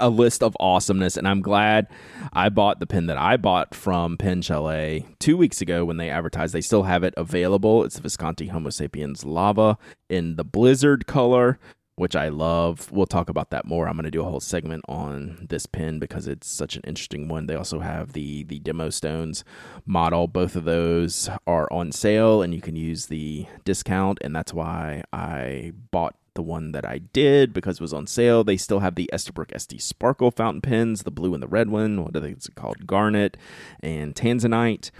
a 0.00 0.08
list 0.08 0.42
of 0.42 0.56
awesomeness, 0.60 1.16
and 1.16 1.26
I'm 1.26 1.42
glad 1.42 1.88
I 2.32 2.48
bought 2.48 2.80
the 2.80 2.86
pen 2.86 3.06
that 3.06 3.18
I 3.18 3.36
bought 3.36 3.74
from 3.74 4.16
Pen 4.16 4.42
Chalet 4.42 5.06
two 5.18 5.36
weeks 5.36 5.60
ago 5.60 5.84
when 5.84 5.96
they 5.96 6.10
advertised. 6.10 6.54
They 6.54 6.60
still 6.60 6.84
have 6.84 7.02
it 7.04 7.14
available. 7.16 7.84
It's 7.84 7.96
the 7.96 8.02
Visconti 8.02 8.48
Homo 8.48 8.70
sapiens 8.70 9.24
Lava 9.24 9.78
in 10.08 10.36
the 10.36 10.44
Blizzard 10.44 11.06
color, 11.06 11.58
which 12.00 12.16
I 12.16 12.30
love. 12.30 12.90
We'll 12.90 13.04
talk 13.04 13.28
about 13.28 13.50
that 13.50 13.66
more. 13.66 13.86
I'm 13.86 13.94
going 13.94 14.04
to 14.04 14.10
do 14.10 14.22
a 14.22 14.24
whole 14.24 14.40
segment 14.40 14.86
on 14.88 15.46
this 15.50 15.66
pen 15.66 15.98
because 15.98 16.26
it's 16.26 16.48
such 16.48 16.74
an 16.74 16.82
interesting 16.86 17.28
one. 17.28 17.44
They 17.44 17.54
also 17.54 17.80
have 17.80 18.14
the 18.14 18.42
the 18.44 18.58
Demo 18.58 18.88
Stones 18.88 19.44
model. 19.84 20.26
Both 20.26 20.56
of 20.56 20.64
those 20.64 21.28
are 21.46 21.70
on 21.70 21.92
sale, 21.92 22.40
and 22.40 22.54
you 22.54 22.62
can 22.62 22.74
use 22.74 23.06
the 23.06 23.44
discount, 23.66 24.18
and 24.22 24.34
that's 24.34 24.54
why 24.54 25.04
I 25.12 25.72
bought 25.90 26.16
the 26.32 26.40
one 26.40 26.72
that 26.72 26.86
I 26.86 26.98
did 26.98 27.52
because 27.52 27.76
it 27.76 27.82
was 27.82 27.92
on 27.92 28.06
sale. 28.06 28.44
They 28.44 28.56
still 28.56 28.80
have 28.80 28.94
the 28.94 29.10
Esterbrook 29.12 29.48
SD 29.48 29.82
Sparkle 29.82 30.30
fountain 30.30 30.62
pens, 30.62 31.02
the 31.02 31.10
blue 31.10 31.34
and 31.34 31.42
the 31.42 31.48
red 31.48 31.68
one. 31.68 32.02
What 32.02 32.16
are 32.16 32.20
they 32.20 32.30
it's 32.30 32.48
called? 32.48 32.86
Garnet 32.86 33.36
and 33.80 34.14
Tanzanite. 34.14 34.90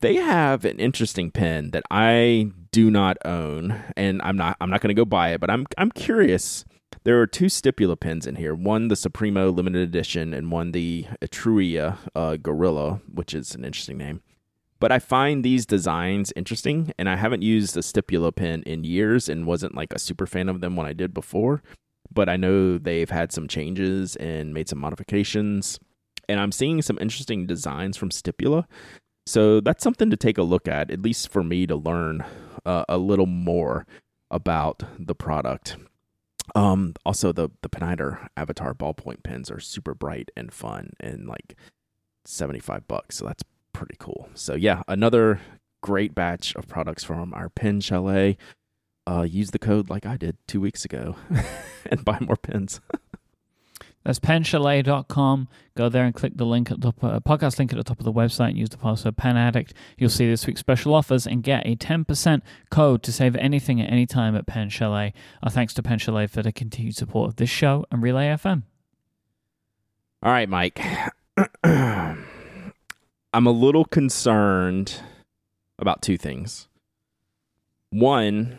They 0.00 0.16
have 0.16 0.64
an 0.64 0.80
interesting 0.80 1.30
pen 1.30 1.70
that 1.70 1.84
I 1.92 2.50
do 2.76 2.90
not 2.90 3.16
own, 3.24 3.74
and 3.96 4.20
I'm 4.20 4.36
not 4.36 4.58
I'm 4.60 4.68
not 4.68 4.82
going 4.82 4.94
to 4.94 5.00
go 5.00 5.06
buy 5.06 5.30
it, 5.30 5.40
but 5.40 5.48
I'm 5.48 5.64
I'm 5.78 5.90
curious. 5.90 6.66
There 7.04 7.18
are 7.22 7.26
two 7.26 7.46
Stipula 7.46 7.98
pins 7.98 8.26
in 8.26 8.34
here. 8.34 8.54
One 8.54 8.88
the 8.88 8.96
Supremo 8.96 9.48
limited 9.48 9.80
edition, 9.80 10.34
and 10.34 10.52
one 10.52 10.72
the 10.72 11.06
Etruria 11.22 11.96
uh, 12.14 12.36
Gorilla, 12.36 13.00
which 13.10 13.32
is 13.32 13.54
an 13.54 13.64
interesting 13.64 13.96
name. 13.96 14.20
But 14.78 14.92
I 14.92 14.98
find 14.98 15.42
these 15.42 15.64
designs 15.64 16.34
interesting, 16.36 16.92
and 16.98 17.08
I 17.08 17.16
haven't 17.16 17.40
used 17.40 17.78
a 17.78 17.80
Stipula 17.80 18.36
pin 18.36 18.62
in 18.64 18.84
years 18.84 19.30
and 19.30 19.46
wasn't 19.46 19.74
like 19.74 19.94
a 19.94 19.98
super 19.98 20.26
fan 20.26 20.50
of 20.50 20.60
them 20.60 20.76
when 20.76 20.86
I 20.86 20.92
did 20.92 21.14
before. 21.14 21.62
But 22.12 22.28
I 22.28 22.36
know 22.36 22.76
they've 22.76 23.08
had 23.08 23.32
some 23.32 23.48
changes 23.48 24.16
and 24.16 24.52
made 24.52 24.68
some 24.68 24.80
modifications, 24.80 25.80
and 26.28 26.38
I'm 26.38 26.52
seeing 26.52 26.82
some 26.82 26.98
interesting 27.00 27.46
designs 27.46 27.96
from 27.96 28.10
Stipula. 28.10 28.66
So 29.24 29.60
that's 29.62 29.82
something 29.82 30.10
to 30.10 30.16
take 30.18 30.36
a 30.36 30.42
look 30.42 30.68
at, 30.68 30.90
at 30.90 31.00
least 31.00 31.30
for 31.30 31.42
me 31.42 31.66
to 31.66 31.74
learn 31.74 32.22
uh, 32.66 32.84
a 32.88 32.98
little 32.98 33.26
more 33.26 33.86
about 34.30 34.82
the 34.98 35.14
product. 35.14 35.76
Um, 36.54 36.94
also, 37.04 37.32
the 37.32 37.50
the 37.62 37.68
Pineider 37.68 38.28
Avatar 38.36 38.74
ballpoint 38.74 39.22
pens 39.22 39.50
are 39.50 39.60
super 39.60 39.94
bright 39.94 40.30
and 40.36 40.52
fun, 40.52 40.90
and 41.00 41.26
like 41.26 41.56
seventy 42.24 42.60
five 42.60 42.86
bucks. 42.86 43.16
So 43.16 43.24
that's 43.24 43.42
pretty 43.72 43.96
cool. 43.98 44.28
So 44.34 44.54
yeah, 44.54 44.82
another 44.88 45.40
great 45.82 46.14
batch 46.14 46.54
of 46.56 46.68
products 46.68 47.04
from 47.04 47.32
our 47.34 47.48
Pen 47.48 47.80
Chalet. 47.80 48.36
Uh, 49.08 49.22
use 49.22 49.52
the 49.52 49.58
code 49.58 49.88
like 49.88 50.04
I 50.04 50.16
did 50.16 50.36
two 50.48 50.60
weeks 50.60 50.84
ago 50.84 51.14
and 51.90 52.04
buy 52.04 52.18
more 52.20 52.36
pens. 52.36 52.80
That's 54.06 54.20
penchalet.com. 54.20 55.48
Go 55.74 55.88
there 55.88 56.04
and 56.04 56.14
click 56.14 56.36
the 56.36 56.46
link 56.46 56.70
at 56.70 56.80
the 56.80 56.92
uh, 57.02 57.18
podcast 57.18 57.58
link 57.58 57.72
at 57.72 57.76
the 57.76 57.82
top 57.82 57.98
of 57.98 58.04
the 58.04 58.12
website 58.12 58.50
and 58.50 58.58
use 58.58 58.68
the 58.68 58.76
password 58.76 59.16
PenAddict. 59.16 59.72
You'll 59.98 60.10
see 60.10 60.28
this 60.28 60.46
week's 60.46 60.60
special 60.60 60.94
offers 60.94 61.26
and 61.26 61.42
get 61.42 61.66
a 61.66 61.74
10% 61.74 62.42
code 62.70 63.02
to 63.02 63.12
save 63.12 63.34
anything 63.34 63.80
at 63.80 63.90
any 63.90 64.06
time 64.06 64.36
at 64.36 64.46
Pen 64.46 64.68
Chalet. 64.68 65.12
Our 65.42 65.50
thanks 65.50 65.74
to 65.74 65.82
Pen 65.82 65.98
Chalet 65.98 66.28
for 66.28 66.40
the 66.40 66.52
continued 66.52 66.94
support 66.94 67.30
of 67.30 67.36
this 67.36 67.50
show 67.50 67.84
and 67.90 68.00
Relay 68.00 68.26
FM. 68.28 68.62
All 70.22 70.30
right, 70.30 70.48
Mike. 70.48 70.80
I'm 71.64 72.16
a 73.34 73.50
little 73.50 73.86
concerned 73.86 75.00
about 75.80 76.00
two 76.00 76.16
things. 76.16 76.68
One, 77.90 78.56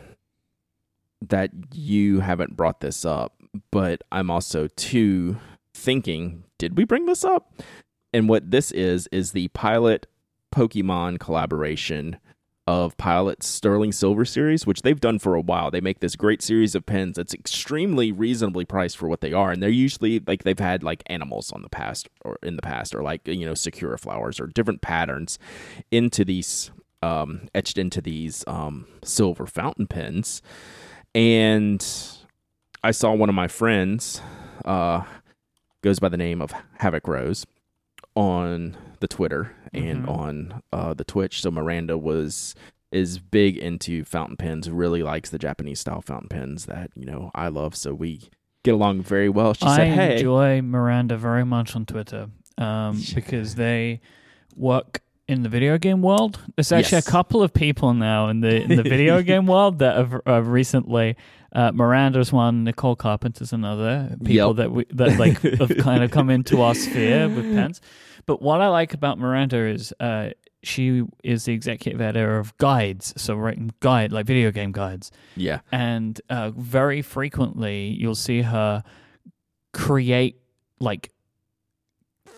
that 1.26 1.52
you 1.72 2.20
haven't 2.20 2.54
brought 2.54 2.80
this 2.80 3.06
up, 3.06 3.37
but 3.70 4.02
I'm 4.10 4.30
also 4.30 4.68
two 4.76 5.38
thinking, 5.74 6.44
did 6.58 6.76
we 6.76 6.84
bring 6.84 7.06
this 7.06 7.24
up? 7.24 7.52
And 8.12 8.28
what 8.28 8.50
this 8.50 8.70
is 8.72 9.06
is 9.12 9.32
the 9.32 9.48
pilot 9.48 10.06
Pokemon 10.54 11.20
collaboration 11.20 12.18
of 12.68 12.98
Pilot's 12.98 13.46
Sterling 13.46 13.92
Silver 13.92 14.26
series, 14.26 14.66
which 14.66 14.82
they've 14.82 15.00
done 15.00 15.18
for 15.18 15.34
a 15.34 15.40
while. 15.40 15.70
They 15.70 15.80
make 15.80 16.00
this 16.00 16.16
great 16.16 16.42
series 16.42 16.74
of 16.74 16.84
pens 16.84 17.16
that's 17.16 17.32
extremely 17.32 18.12
reasonably 18.12 18.66
priced 18.66 18.98
for 18.98 19.08
what 19.08 19.22
they 19.22 19.32
are, 19.32 19.50
and 19.50 19.62
they're 19.62 19.70
usually 19.70 20.20
like 20.26 20.44
they've 20.44 20.58
had 20.58 20.82
like 20.82 21.02
animals 21.06 21.50
on 21.50 21.62
the 21.62 21.70
past 21.70 22.10
or 22.26 22.38
in 22.42 22.56
the 22.56 22.62
past, 22.62 22.94
or 22.94 23.02
like 23.02 23.26
you 23.26 23.46
know 23.46 23.54
Sakura 23.54 23.98
flowers 23.98 24.38
or 24.38 24.48
different 24.48 24.82
patterns 24.82 25.38
into 25.90 26.26
these 26.26 26.70
um, 27.02 27.48
etched 27.54 27.78
into 27.78 28.02
these 28.02 28.44
um, 28.46 28.86
silver 29.02 29.46
fountain 29.46 29.86
pens, 29.86 30.42
and 31.14 31.82
I 32.82 32.90
saw 32.92 33.12
one 33.12 33.28
of 33.28 33.34
my 33.34 33.48
friends 33.48 34.20
uh, 34.64 35.02
goes 35.82 35.98
by 35.98 36.08
the 36.08 36.16
name 36.16 36.40
of 36.40 36.52
Havok 36.80 37.06
Rose 37.06 37.46
on 38.14 38.76
the 39.00 39.08
Twitter 39.08 39.52
and 39.72 40.04
Mhm. 40.06 40.08
on 40.08 40.62
uh, 40.72 40.94
the 40.94 41.04
Twitch. 41.04 41.40
So 41.42 41.50
Miranda 41.50 41.96
was 41.98 42.54
is 42.90 43.18
big 43.18 43.56
into 43.58 44.02
fountain 44.04 44.36
pens. 44.36 44.70
Really 44.70 45.02
likes 45.02 45.28
the 45.30 45.38
Japanese 45.38 45.78
style 45.80 46.00
fountain 46.00 46.28
pens 46.28 46.66
that 46.66 46.90
you 46.96 47.04
know 47.04 47.30
I 47.34 47.48
love. 47.48 47.74
So 47.76 47.92
we 47.94 48.22
get 48.64 48.72
along 48.74 49.02
very 49.02 49.28
well. 49.28 49.52
She 49.54 49.66
I 49.66 49.76
said, 49.76 49.88
"Hey, 49.92 50.12
enjoy 50.16 50.62
Miranda 50.62 51.16
very 51.16 51.44
much 51.44 51.76
on 51.76 51.84
Twitter 51.84 52.28
um, 52.56 53.00
because 53.14 53.56
they 53.56 54.00
work 54.56 55.02
in 55.28 55.42
the 55.42 55.48
video 55.50 55.76
game 55.78 56.00
world. 56.00 56.40
There's 56.56 56.72
actually 56.72 56.96
Yes. 56.96 57.06
a 57.08 57.10
couple 57.10 57.42
of 57.42 57.52
people 57.52 57.92
now 57.92 58.28
in 58.28 58.40
the 58.40 58.62
in 58.62 58.76
the 58.76 58.82
video 58.82 59.20
game 59.30 59.46
world 59.46 59.78
that 59.80 59.96
have, 59.96 60.20
have 60.26 60.48
recently. 60.48 61.16
Uh, 61.52 61.72
Miranda's 61.72 62.32
one, 62.32 62.64
Nicole 62.64 62.94
Carpenter's 62.96 63.52
another. 63.52 64.16
People 64.24 64.48
Yep. 64.48 64.56
that 64.56 64.72
we 64.72 64.84
that 64.90 65.18
like 65.18 65.40
have 65.58 65.76
kind 65.78 66.02
of 66.04 66.10
come 66.10 66.28
into 66.30 66.60
our 66.62 66.74
sphere 66.74 67.28
with 67.28 67.44
pens. 67.54 67.80
But 68.26 68.42
what 68.42 68.60
I 68.60 68.68
like 68.68 68.92
about 68.92 69.18
Miranda 69.18 69.56
is 69.66 69.94
uh, 70.00 70.30
she 70.62 71.04
is 71.24 71.46
the 71.46 71.54
executive 71.54 72.00
editor 72.02 72.36
of 72.38 72.54
guides, 72.58 73.14
so 73.16 73.34
writing 73.34 73.72
guide 73.80 74.12
like 74.12 74.26
video 74.26 74.50
game 74.50 74.72
guides 74.72 75.10
yeah, 75.36 75.60
and 75.72 76.20
uh, 76.28 76.50
very 76.50 77.00
frequently 77.00 77.86
you'll 77.98 78.14
see 78.14 78.42
her 78.42 78.82
create 79.72 80.40
like 80.80 81.12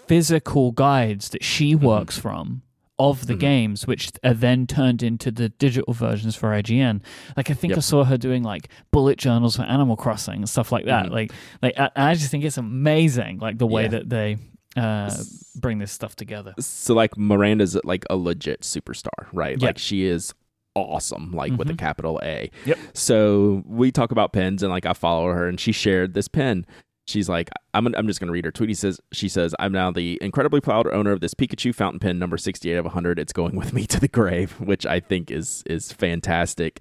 physical 0.06 0.72
guides 0.72 1.30
that 1.30 1.42
she 1.44 1.74
Mm-hmm. 1.74 1.84
works 1.86 2.18
from 2.18 2.62
of 3.00 3.26
the 3.26 3.34
Mhm. 3.34 3.40
games 3.40 3.86
which 3.86 4.12
are 4.22 4.34
then 4.34 4.66
turned 4.66 5.02
into 5.02 5.30
the 5.30 5.48
digital 5.48 5.92
versions 5.94 6.36
for 6.36 6.50
IGN 6.52 7.00
like 7.36 7.50
I 7.50 7.54
think 7.54 7.76
I 7.76 7.80
saw 7.80 8.04
her 8.04 8.16
doing 8.18 8.42
like 8.42 8.68
bullet 8.92 9.18
journals 9.18 9.56
for 9.56 9.62
Animal 9.62 9.96
Crossing 9.96 10.36
and 10.36 10.48
stuff 10.48 10.70
like 10.70 10.84
that 10.84 11.06
Mhm. 11.06 11.10
like 11.10 11.32
like 11.62 11.78
I, 11.78 11.90
I 11.96 12.14
just 12.14 12.30
think 12.30 12.44
it's 12.44 12.58
amazing 12.58 13.38
like 13.38 13.58
the 13.58 13.66
way 13.66 13.82
Yeah. 13.84 13.88
that 13.88 14.08
they 14.10 14.36
uh, 14.76 15.12
bring 15.56 15.78
this 15.78 15.90
stuff 15.90 16.14
together 16.14 16.54
so 16.60 16.94
like 16.94 17.16
Miranda's 17.18 17.76
like 17.84 18.04
a 18.08 18.16
legit 18.16 18.60
superstar, 18.60 19.26
right? 19.32 19.56
Yeah. 19.60 19.66
Like 19.68 19.78
she 19.78 20.04
is 20.04 20.32
awesome, 20.76 21.32
like 21.32 21.52
with 21.58 21.68
a 21.68 21.72
Mhm. 21.74 21.78
capital 21.78 22.20
A. 22.22 22.48
Yep. 22.66 22.78
So 22.94 23.62
we 23.66 23.90
talk 23.90 24.12
about 24.12 24.32
pens 24.32 24.62
and 24.62 24.70
like 24.70 24.86
I 24.86 24.92
follow 24.92 25.26
her 25.32 25.48
and 25.48 25.58
she 25.58 25.72
shared 25.72 26.14
this 26.14 26.28
pen. 26.28 26.64
She's 27.10 27.28
like, 27.28 27.50
I'm, 27.74 27.86
I'm 27.94 28.06
just 28.06 28.20
going 28.20 28.28
to 28.28 28.32
read 28.32 28.44
her 28.44 28.50
tweet. 28.52 28.70
He 28.70 28.74
says, 28.74 29.00
she 29.12 29.28
says, 29.28 29.54
I'm 29.58 29.72
now 29.72 29.90
the 29.90 30.18
incredibly 30.22 30.60
proud 30.60 30.86
owner 30.86 31.10
of 31.12 31.20
this 31.20 31.34
Pikachu 31.34 31.74
fountain 31.74 31.98
pen 32.00 32.18
number 32.18 32.38
68 32.38 32.74
of 32.76 32.84
100. 32.86 33.18
It's 33.18 33.32
going 33.32 33.56
with 33.56 33.72
me 33.72 33.86
to 33.86 34.00
the 34.00 34.08
grave, 34.08 34.52
which 34.60 34.86
I 34.86 35.00
think 35.00 35.30
is, 35.30 35.62
is 35.66 35.92
fantastic. 35.92 36.80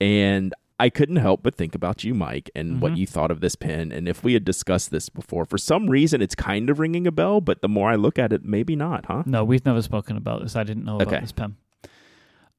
And 0.00 0.52
I 0.80 0.90
couldn't 0.90 1.16
help 1.16 1.42
but 1.42 1.54
think 1.56 1.74
about 1.74 2.04
you, 2.04 2.14
Mike, 2.14 2.50
and 2.54 2.72
Mm-hmm. 2.72 2.80
what 2.80 2.96
you 2.96 3.06
thought 3.06 3.30
of 3.32 3.40
this 3.40 3.56
pen. 3.56 3.90
And 3.90 4.06
if 4.08 4.22
we 4.22 4.34
had 4.34 4.44
discussed 4.44 4.90
this 4.90 5.08
before, 5.08 5.44
for 5.44 5.58
some 5.58 5.88
reason, 5.88 6.22
it's 6.22 6.34
kind 6.36 6.70
of 6.70 6.78
ringing 6.78 7.06
a 7.06 7.10
bell, 7.12 7.40
but 7.40 7.62
the 7.62 7.68
more 7.68 7.90
I 7.90 7.96
look 7.96 8.18
at 8.18 8.32
it, 8.32 8.44
maybe 8.44 8.76
not, 8.76 9.06
huh? 9.06 9.22
No, 9.26 9.42
we've 9.44 9.64
never 9.66 9.82
spoken 9.82 10.16
about 10.16 10.42
this. 10.42 10.54
I 10.54 10.62
didn't 10.64 10.84
know 10.84 10.96
about 10.96 11.08
Okay. 11.08 11.20
this 11.20 11.32
pen. 11.32 11.56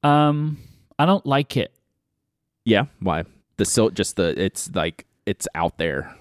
Um, 0.03 0.57
I 0.97 1.05
don't 1.05 1.25
like 1.25 1.55
it. 1.57 1.73
Yeah. 2.65 2.85
Why? 2.99 3.23
The 3.57 3.65
sil 3.67 3.89
just 3.89 4.15
the, 4.15 4.33
it's 4.41 4.69
like, 4.73 5.05
it's 5.25 5.47
out 5.55 5.77
there. 5.77 6.15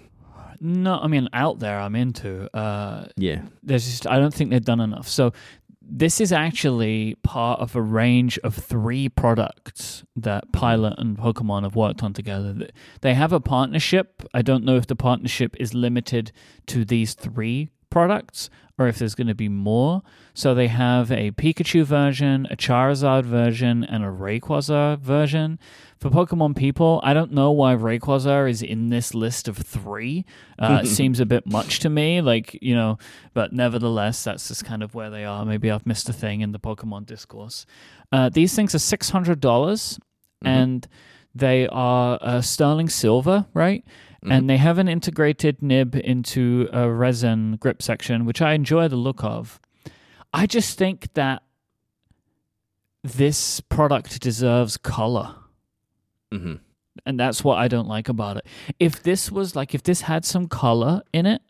No, 0.60 0.98
I 0.98 1.06
mean 1.06 1.28
out 1.32 1.58
there 1.58 1.78
I'm 1.78 1.94
into. 1.94 2.54
Uh, 2.56 3.06
Yeah. 3.16 3.42
there's 3.62 3.84
just 3.84 4.06
I 4.06 4.18
don't 4.18 4.34
think 4.34 4.50
they've 4.50 4.64
done 4.64 4.80
enough. 4.80 5.08
So 5.08 5.32
this 5.90 6.20
is 6.20 6.32
actually 6.32 7.14
part 7.22 7.60
of 7.60 7.74
a 7.74 7.80
range 7.80 8.38
of 8.44 8.54
three 8.54 9.08
products 9.08 10.04
that 10.16 10.52
Pilot 10.52 10.94
and 10.98 11.16
Pokemon 11.16 11.62
have 11.62 11.76
worked 11.76 12.02
on 12.02 12.12
together. 12.12 12.68
They 13.00 13.14
have 13.14 13.32
a 13.32 13.40
partnership. 13.40 14.22
I 14.34 14.42
don't 14.42 14.64
know 14.64 14.76
if 14.76 14.86
the 14.86 14.96
partnership 14.96 15.56
is 15.58 15.72
limited 15.72 16.30
to 16.66 16.84
these 16.84 17.14
three 17.14 17.70
products 17.90 18.50
or 18.78 18.86
if 18.86 18.98
there's 18.98 19.16
going 19.16 19.26
to 19.26 19.34
be 19.34 19.48
more. 19.48 20.02
So 20.34 20.54
they 20.54 20.68
have 20.68 21.10
a 21.10 21.32
Pikachu 21.32 21.84
version, 21.84 22.46
a 22.48 22.56
Charizard 22.56 23.24
version, 23.24 23.82
and 23.82 24.04
a 24.04 24.08
Rayquaza 24.08 25.00
version. 25.00 25.58
For 25.98 26.10
Pokemon 26.10 26.56
people, 26.56 27.00
I 27.02 27.12
don't 27.12 27.32
know 27.32 27.50
why 27.50 27.74
Rayquaza 27.74 28.48
is 28.48 28.62
in 28.62 28.88
this 28.88 29.14
list 29.14 29.48
of 29.48 29.56
three. 29.56 30.24
Uh, 30.58 30.82
it 30.84 30.86
seems 30.98 31.18
a 31.18 31.26
bit 31.26 31.44
much 31.44 31.80
to 31.80 31.90
me, 31.90 32.20
like, 32.20 32.56
you 32.62 32.74
know, 32.74 32.98
but 33.34 33.52
nevertheless, 33.52 34.22
that's 34.22 34.46
just 34.46 34.64
kind 34.64 34.84
of 34.84 34.94
where 34.94 35.10
they 35.10 35.24
are. 35.24 35.44
Maybe 35.44 35.72
I've 35.72 35.86
missed 35.86 36.08
a 36.08 36.12
thing 36.12 36.40
in 36.40 36.52
the 36.52 36.60
Pokemon 36.60 37.06
discourse. 37.06 37.66
Uh, 38.12 38.28
these 38.28 38.54
things 38.54 38.76
are 38.76 38.78
$600 38.78 39.98
and 40.44 40.86
they 41.34 41.66
are 41.68 42.18
uh, 42.20 42.40
sterling 42.40 42.88
silver, 42.88 43.46
right? 43.54 43.84
And 44.22 44.50
they 44.50 44.56
have 44.56 44.78
an 44.78 44.88
integrated 44.88 45.62
nib 45.62 45.94
into 45.94 46.68
a 46.72 46.90
resin 46.90 47.56
grip 47.56 47.80
section, 47.82 48.24
which 48.24 48.42
I 48.42 48.52
enjoy 48.54 48.88
the 48.88 48.96
look 48.96 49.22
of. 49.22 49.60
I 50.32 50.46
just 50.46 50.76
think 50.76 51.12
that 51.14 51.42
this 53.04 53.60
product 53.60 54.20
deserves 54.20 54.76
color 54.76 55.34
hmm 56.32 56.54
and 57.06 57.18
that's 57.18 57.44
what 57.44 57.58
I 57.58 57.68
don't 57.68 57.86
like 57.86 58.08
about 58.08 58.38
it. 58.38 58.46
If 58.80 59.04
this 59.04 59.30
was 59.30 59.54
like 59.54 59.72
if 59.72 59.84
this 59.84 60.00
had 60.00 60.24
some 60.24 60.48
color 60.48 61.00
in 61.12 61.26
it, 61.26 61.40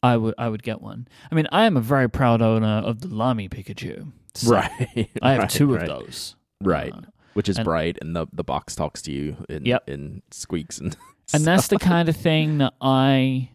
I 0.00 0.16
would 0.16 0.34
I 0.38 0.48
would 0.48 0.62
get 0.62 0.80
one. 0.80 1.08
I 1.30 1.34
mean, 1.34 1.48
I 1.50 1.64
am 1.66 1.76
a 1.76 1.80
very 1.80 2.08
proud 2.08 2.40
owner 2.40 2.82
of 2.86 3.00
the 3.00 3.08
Lamy 3.08 3.48
Pikachu. 3.48 4.12
So 4.34 4.52
Right. 4.52 5.10
I 5.22 5.32
have 5.32 5.40
Right, 5.40 5.50
two 5.50 5.74
of 5.74 5.80
right. 5.80 5.88
those. 5.88 6.36
Right. 6.62 6.92
Uh, 6.92 7.00
Which 7.34 7.48
is 7.48 7.56
and- 7.58 7.64
bright, 7.64 7.98
and 8.00 8.14
the, 8.14 8.26
the 8.32 8.44
box 8.44 8.76
talks 8.76 9.02
to 9.02 9.12
you 9.12 9.44
and, 9.48 9.66
Yep. 9.66 9.88
and 9.88 10.22
squeaks. 10.30 10.78
And, 10.78 10.96
and 11.34 11.44
that's 11.44 11.68
the 11.68 11.78
kind 11.92 12.08
of 12.08 12.16
thing 12.16 12.58
that 12.58 12.74
I 12.80 13.50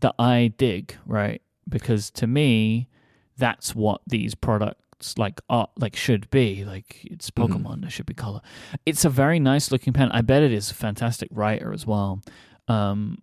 that 0.00 0.14
I 0.18 0.52
dig, 0.56 0.96
right? 1.06 1.42
Because 1.68 2.10
to 2.12 2.26
me, 2.26 2.88
that's 3.36 3.74
what 3.74 4.00
these 4.06 4.34
products 4.34 5.16
like 5.18 5.40
art 5.48 5.70
like 5.78 5.96
should 5.96 6.30
be. 6.30 6.64
Like 6.64 7.04
it's 7.04 7.30
Mhm. 7.30 7.48
Pokemon, 7.48 7.80
there 7.82 7.90
should 7.90 8.06
be 8.06 8.14
color. 8.14 8.40
It's 8.86 9.04
a 9.04 9.10
very 9.10 9.38
nice 9.38 9.70
looking 9.70 9.92
pen. 9.92 10.10
I 10.12 10.20
bet 10.22 10.42
it 10.42 10.52
is 10.52 10.70
a 10.70 10.74
fantastic 10.74 11.28
writer 11.32 11.72
as 11.72 11.86
well. 11.86 12.22
Um, 12.68 13.18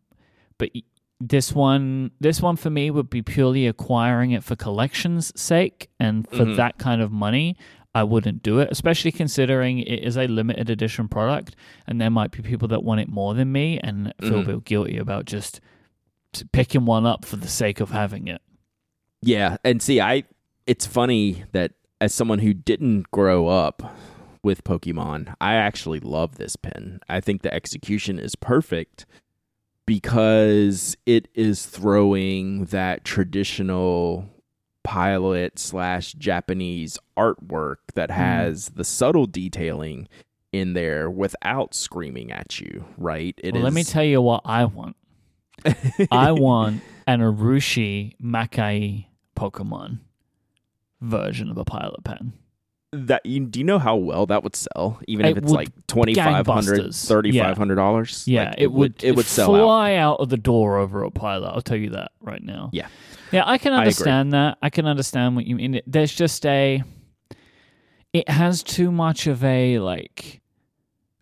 but 0.58 0.70
this 1.20 1.52
one, 1.54 2.12
this 2.20 2.42
one 2.42 2.56
for 2.58 2.70
me 2.70 2.92
would 2.92 3.10
be 3.10 3.22
purely 3.24 3.66
acquiring 3.66 4.32
it 4.32 4.44
for 4.44 4.56
collection's 4.56 5.32
sake, 5.40 5.90
and 6.00 6.28
for 6.30 6.46
Mhm. 6.46 6.56
that 6.58 6.78
kind 6.78 7.02
of 7.02 7.12
money. 7.12 7.58
I 7.98 8.04
wouldn't 8.04 8.44
do 8.44 8.60
it, 8.60 8.70
especially 8.72 9.12
considering 9.12 9.80
it 9.80 10.04
is 10.04 10.18
a 10.18 10.28
limited 10.28 10.70
edition 10.70 11.08
product, 11.08 11.56
and 11.88 12.00
there 12.00 12.12
might 12.12 12.30
be 12.30 12.44
people 12.44 12.68
that 12.68 12.84
want 12.84 13.02
it 13.02 13.10
more 13.10 13.34
than 13.34 13.52
me 13.52 13.80
and 13.80 14.14
feel 14.22 14.42
a 14.42 14.44
Mhm. 14.44 14.46
bit 14.46 14.66
guilty 14.66 14.98
about 14.98 15.26
just 15.26 15.60
picking 16.52 16.86
one 16.86 17.08
up 17.08 17.26
for 17.26 17.38
the 17.38 17.48
sake 17.48 17.80
of 17.80 17.90
having 17.90 18.28
it. 18.28 18.40
Yeah, 19.24 19.58
and 19.64 19.82
see, 19.82 20.00
I 20.00 20.26
it's 20.68 20.86
funny 20.86 21.46
that 21.54 21.72
as 22.00 22.14
someone 22.14 22.38
who 22.40 22.54
didn't 22.54 23.10
grow 23.10 23.48
up 23.48 23.82
with 24.44 24.64
Pokemon, 24.64 25.34
I 25.42 25.56
actually 25.56 26.00
love 26.00 26.36
this 26.36 26.56
pen. 26.56 27.00
I 27.10 27.20
think 27.20 27.42
the 27.42 27.52
execution 27.52 28.20
is 28.20 28.36
perfect 28.36 29.08
because 29.88 30.96
it 31.08 31.30
is 31.34 31.66
throwing 31.66 32.66
that 32.66 33.04
traditional 33.04 34.30
pilot 34.88 35.60
slash 35.60 36.14
Japanese 36.14 36.98
artwork 37.18 37.76
that 37.96 38.10
hmm. 38.10 38.16
has 38.16 38.70
the 38.70 38.86
subtle 38.86 39.26
detailing 39.28 40.08
in 40.54 40.72
there 40.72 41.12
without 41.12 41.76
screaming 41.76 42.32
at 42.32 42.62
you, 42.62 42.86
right? 42.98 43.38
It 43.44 43.54
well, 43.54 43.64
let 43.64 43.74
me 43.74 43.84
tell 43.84 44.06
you 44.06 44.22
what 44.22 44.44
I 44.46 44.64
want. 44.64 44.96
I 46.12 46.32
want 46.32 46.82
an 47.06 47.20
Urushi 47.20 48.14
Maki-e 48.24 49.10
Pokemon 49.36 50.00
version 51.02 51.52
of 51.52 51.58
a 51.58 51.66
pilot 51.66 52.06
pen. 52.06 52.32
That 52.94 53.26
you, 53.26 53.42
do 53.46 53.60
you 53.60 53.66
know 53.66 53.80
how 53.80 53.96
well 53.98 54.26
that 54.28 54.44
would 54.44 54.56
sell 54.56 55.00
even 55.08 55.26
It 55.26 55.32
if 55.32 55.38
it's 55.40 55.52
like 55.52 55.70
2500 55.88 56.80
gangbusters. 56.80 57.56
$3500 57.56 58.24
Yeah, 58.28 58.46
Like, 58.50 58.56
it, 58.60 58.72
would 58.72 59.04
it 59.04 59.16
would 59.16 59.26
sell 59.26 59.54
out 59.56 59.60
fly 59.60 59.96
out. 59.96 60.20
of 60.20 60.30
the 60.30 60.38
door 60.38 60.78
over 60.78 61.04
a 61.04 61.12
pilot. 61.12 61.50
I'll 61.50 61.62
tell 61.62 61.78
you 61.78 61.90
that 61.92 62.12
right 62.22 62.42
now. 62.42 62.70
Yeah. 62.72 62.88
yeah, 63.32 63.44
I 63.46 63.58
can 63.58 63.74
I 63.74 63.80
understand 63.80 64.32
that. 64.34 64.58
I 64.62 64.70
can 64.70 64.86
understand 64.88 65.36
what 65.36 65.46
you 65.46 65.56
mean. 65.58 65.82
There's 65.86 66.14
just 66.14 66.46
a, 66.46 66.82
it 68.14 68.30
has 68.30 68.64
too 68.64 68.92
much 68.92 69.28
of 69.28 69.44
a 69.44 69.80
like 69.80 70.42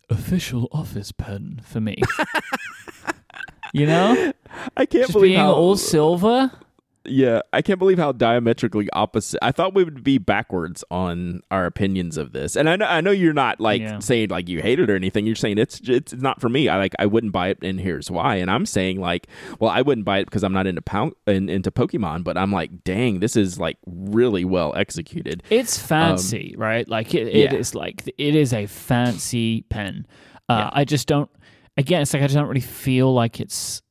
official 0.08 0.68
office 0.70 1.10
pen 1.10 1.60
for 1.64 1.80
me. 1.80 2.00
you 3.72 3.86
know, 3.86 4.32
i 4.76 4.86
can't 4.86 5.02
just 5.02 5.12
believe 5.12 5.30
being 5.30 5.40
how 5.40 5.52
all 5.52 5.76
silver. 5.76 6.50
Yeah 7.08 7.40
i 7.52 7.60
can't 7.62 7.78
believe 7.78 7.98
how 7.98 8.12
diametrically 8.12 8.88
opposite 8.92 9.38
i 9.42 9.50
thought 9.52 9.74
we 9.74 9.84
would 9.84 10.02
be 10.04 10.18
backwards 10.18 10.84
on 10.90 11.40
our 11.50 11.66
opinions 11.66 12.16
of 12.16 12.32
this 12.32 12.56
and 12.56 12.68
i 12.68 12.76
know 12.76 12.86
i 12.86 13.00
know 13.00 13.10
you're 13.10 13.32
not 13.32 13.60
like 13.60 13.80
Yeah. 13.80 13.98
saying 13.98 14.28
like 14.30 14.48
you 14.48 14.60
hate 14.62 14.78
it 14.80 14.90
or 14.90 14.96
anything 14.96 15.26
you're 15.26 15.34
saying 15.36 15.58
it's 15.58 15.80
it's 15.88 16.12
not 16.12 16.40
for 16.40 16.48
me 16.48 16.68
i 16.68 16.76
like 16.76 16.94
i 16.98 17.06
wouldn't 17.06 17.32
buy 17.32 17.48
it 17.48 17.58
and 17.62 17.80
here's 17.80 18.10
why 18.10 18.36
and 18.36 18.50
i'm 18.50 18.66
saying 18.66 19.00
like 19.00 19.26
well 19.60 19.70
i 19.70 19.82
wouldn't 19.82 20.04
buy 20.04 20.18
it 20.18 20.24
because 20.26 20.42
i'm 20.42 20.52
not 20.52 20.66
into 20.66 20.82
pound 20.82 21.14
in, 21.26 21.48
into 21.48 21.70
pokemon 21.70 22.24
but 22.24 22.36
i'm 22.36 22.52
like 22.52 22.84
dang 22.84 23.20
this 23.20 23.36
is 23.36 23.58
like 23.58 23.78
really 23.86 24.44
well 24.44 24.74
executed 24.76 25.42
It's 25.50 25.78
fancy, 25.78 26.54
right? 26.58 26.88
Like 26.88 27.14
it, 27.14 27.28
it 27.28 27.48
Um, 27.48 27.54
yeah. 27.54 27.60
is 27.60 27.74
like 27.74 28.02
it 28.18 28.34
is 28.34 28.52
a 28.52 28.66
fancy 28.66 29.62
pen. 29.68 30.06
Uh, 30.48 30.54
Yeah. 30.56 30.70
I 30.72 30.84
just 30.84 31.06
don't. 31.08 31.30
Again, 31.76 32.02
it's 32.02 32.12
like 32.14 32.22
I 32.22 32.26
just 32.26 32.34
don't 32.36 32.48
really 32.48 32.60
feel 32.60 33.12
like 33.12 33.40
it's 33.40 33.82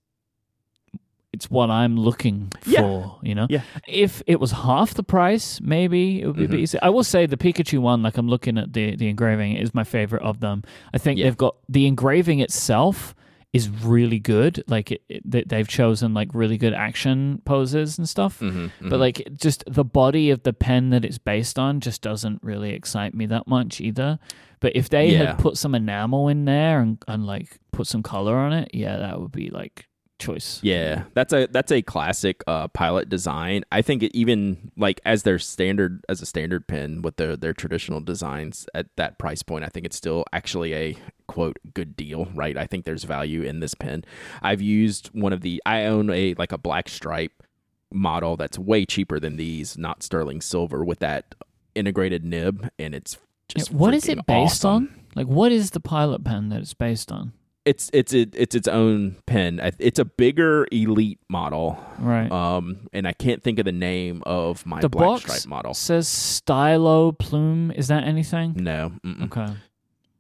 it's 1.36 1.50
what 1.52 1.70
I'm 1.70 1.96
looking 2.08 2.52
Yeah. 2.66 2.82
for. 2.82 3.20
You 3.22 3.36
know, 3.36 3.48
Yeah. 3.50 3.62
if 3.88 4.24
it 4.26 4.40
was 4.40 4.52
half 4.52 4.90
the 4.94 5.04
price, 5.04 5.60
maybe 5.62 6.22
it 6.22 6.26
would 6.28 6.38
be 6.38 6.46
a 6.46 6.48
bit 6.48 6.60
Mhm. 6.60 6.64
easier. 6.64 6.80
I 6.84 6.90
will 6.96 7.04
say 7.14 7.26
the 7.28 7.38
Pikachu 7.46 7.80
one, 7.80 8.02
like 8.02 8.18
I'm 8.18 8.28
looking 8.36 8.58
at 8.58 8.74
the 8.74 8.96
the 8.96 9.08
engraving, 9.14 9.52
is 9.64 9.74
my 9.74 9.84
favorite 9.84 10.24
of 10.24 10.40
them. 10.40 10.64
I 10.94 10.98
think 10.98 11.20
Yeah. 11.20 11.26
they've 11.26 11.38
got 11.48 11.56
the 11.70 11.86
engraving 11.86 12.40
itself 12.40 13.14
is 13.54 13.70
really 13.70 14.20
good. 14.20 14.62
Like 14.68 14.92
it, 14.92 15.02
it, 15.08 15.22
they- 15.32 15.44
they've 15.52 15.68
chosen 15.82 16.14
like 16.14 16.30
really 16.34 16.58
good 16.58 16.74
action 16.74 17.42
poses 17.46 17.98
and 17.98 18.08
stuff. 18.16 18.40
Mhm, 18.42 18.70
But 18.82 18.98
mhm. 18.98 19.00
like 19.00 19.18
just 19.46 19.64
the 19.66 19.86
body 19.86 20.30
of 20.30 20.44
the 20.44 20.52
pen 20.68 20.90
that 20.90 21.06
it's 21.06 21.18
based 21.34 21.58
on 21.58 21.80
just 21.80 22.02
doesn't 22.02 22.40
really 22.44 22.72
excite 22.72 23.14
me 23.14 23.26
that 23.28 23.48
much 23.48 23.80
either. 23.80 24.20
But 24.60 24.76
if 24.76 24.90
they 24.90 25.12
Yeah. 25.14 25.18
had 25.28 25.38
put 25.40 25.58
some 25.58 25.74
enamel 25.74 26.28
in 26.28 26.44
there 26.44 26.82
and, 26.82 26.98
and 27.08 27.26
like 27.26 27.60
put 27.72 27.88
some 27.88 28.04
color 28.04 28.36
on 28.36 28.52
it, 28.52 28.68
yeah, 28.74 28.98
that 28.98 29.22
would 29.22 29.32
be 29.32 29.50
like 29.50 29.86
choice. 30.20 30.60
Yeah, 30.64 31.04
that's 31.14 31.34
a 31.34 31.48
that's 31.48 31.72
a 31.72 31.82
classic 31.82 32.44
uh, 32.48 32.68
pilot 32.70 33.10
design. 33.10 33.64
I 33.72 33.82
think 33.82 34.04
it 34.04 34.16
even 34.16 34.72
like 34.78 35.02
as 35.06 35.24
their 35.24 35.40
standard 35.40 36.04
as 36.10 36.22
a 36.22 36.26
standard 36.26 36.68
pen 36.68 37.02
with 37.02 37.18
their 37.18 37.36
their 37.36 37.54
traditional 37.54 38.02
designs 38.02 38.68
at 38.74 38.88
that 38.96 39.20
price 39.20 39.44
point, 39.44 39.66
I 39.66 39.68
think 39.68 39.86
it's 39.86 39.96
still 39.98 40.26
actually 40.34 40.74
a 40.74 40.98
quote 41.28 41.58
good 41.74 41.96
deal, 41.96 42.26
right? 42.34 42.58
I 42.58 42.66
think 42.66 42.86
there's 42.86 43.04
value 43.04 43.42
in 43.42 43.60
this 43.60 43.74
pen. 43.74 44.06
I've 44.42 44.62
used 44.62 45.08
one 45.08 45.34
of 45.34 45.42
the 45.42 45.62
I 45.66 45.86
own 45.86 46.10
a 46.10 46.34
like 46.38 46.52
a 46.52 46.58
black 46.58 46.90
stripe 46.90 47.44
model 47.92 48.36
that's 48.36 48.58
way 48.58 48.86
cheaper 48.86 49.20
than 49.20 49.38
these, 49.38 49.78
not 49.78 50.04
sterling 50.04 50.42
silver 50.42 50.84
with 50.84 51.00
that 51.00 51.36
integrated 51.76 52.24
nib 52.24 52.70
and 52.80 52.96
it's 52.96 53.18
just 53.50 53.70
Yeah, 53.72 53.78
what 53.78 53.94
is 53.94 54.08
it 54.08 54.26
based 54.26 54.66
awesome. 54.66 54.72
on? 54.72 55.02
Like 55.16 55.28
what 55.28 55.52
is 55.52 55.72
the 55.72 55.80
pilot 55.80 56.24
pen 56.24 56.50
that 56.50 56.62
it's 56.62 56.74
based 56.74 57.12
on? 57.12 57.34
It's 57.66 57.90
it's 57.94 58.14
it, 58.14 58.30
it's 58.36 58.54
its 58.54 58.68
own 58.68 59.16
pen. 59.26 59.60
It's 59.80 59.98
a 59.98 60.06
bigger 60.06 60.68
elite 60.72 61.20
model. 61.30 61.80
Right. 61.98 62.32
Um, 62.32 62.88
and 62.94 63.08
I 63.08 63.14
can't 63.14 63.42
think 63.42 63.58
of 63.58 63.66
the 63.66 63.72
name 63.72 64.22
of 64.26 64.64
my 64.68 64.82
the 64.82 64.90
black 64.90 65.22
stripe 65.22 65.48
model. 65.48 65.74
says 65.74 66.08
Stylo 66.08 67.12
Plume. 67.12 67.72
Is 67.72 67.88
that 67.88 68.04
anything? 68.04 68.54
No, 68.56 68.92
mm-mm, 69.04 69.24
Okay. 69.26 69.54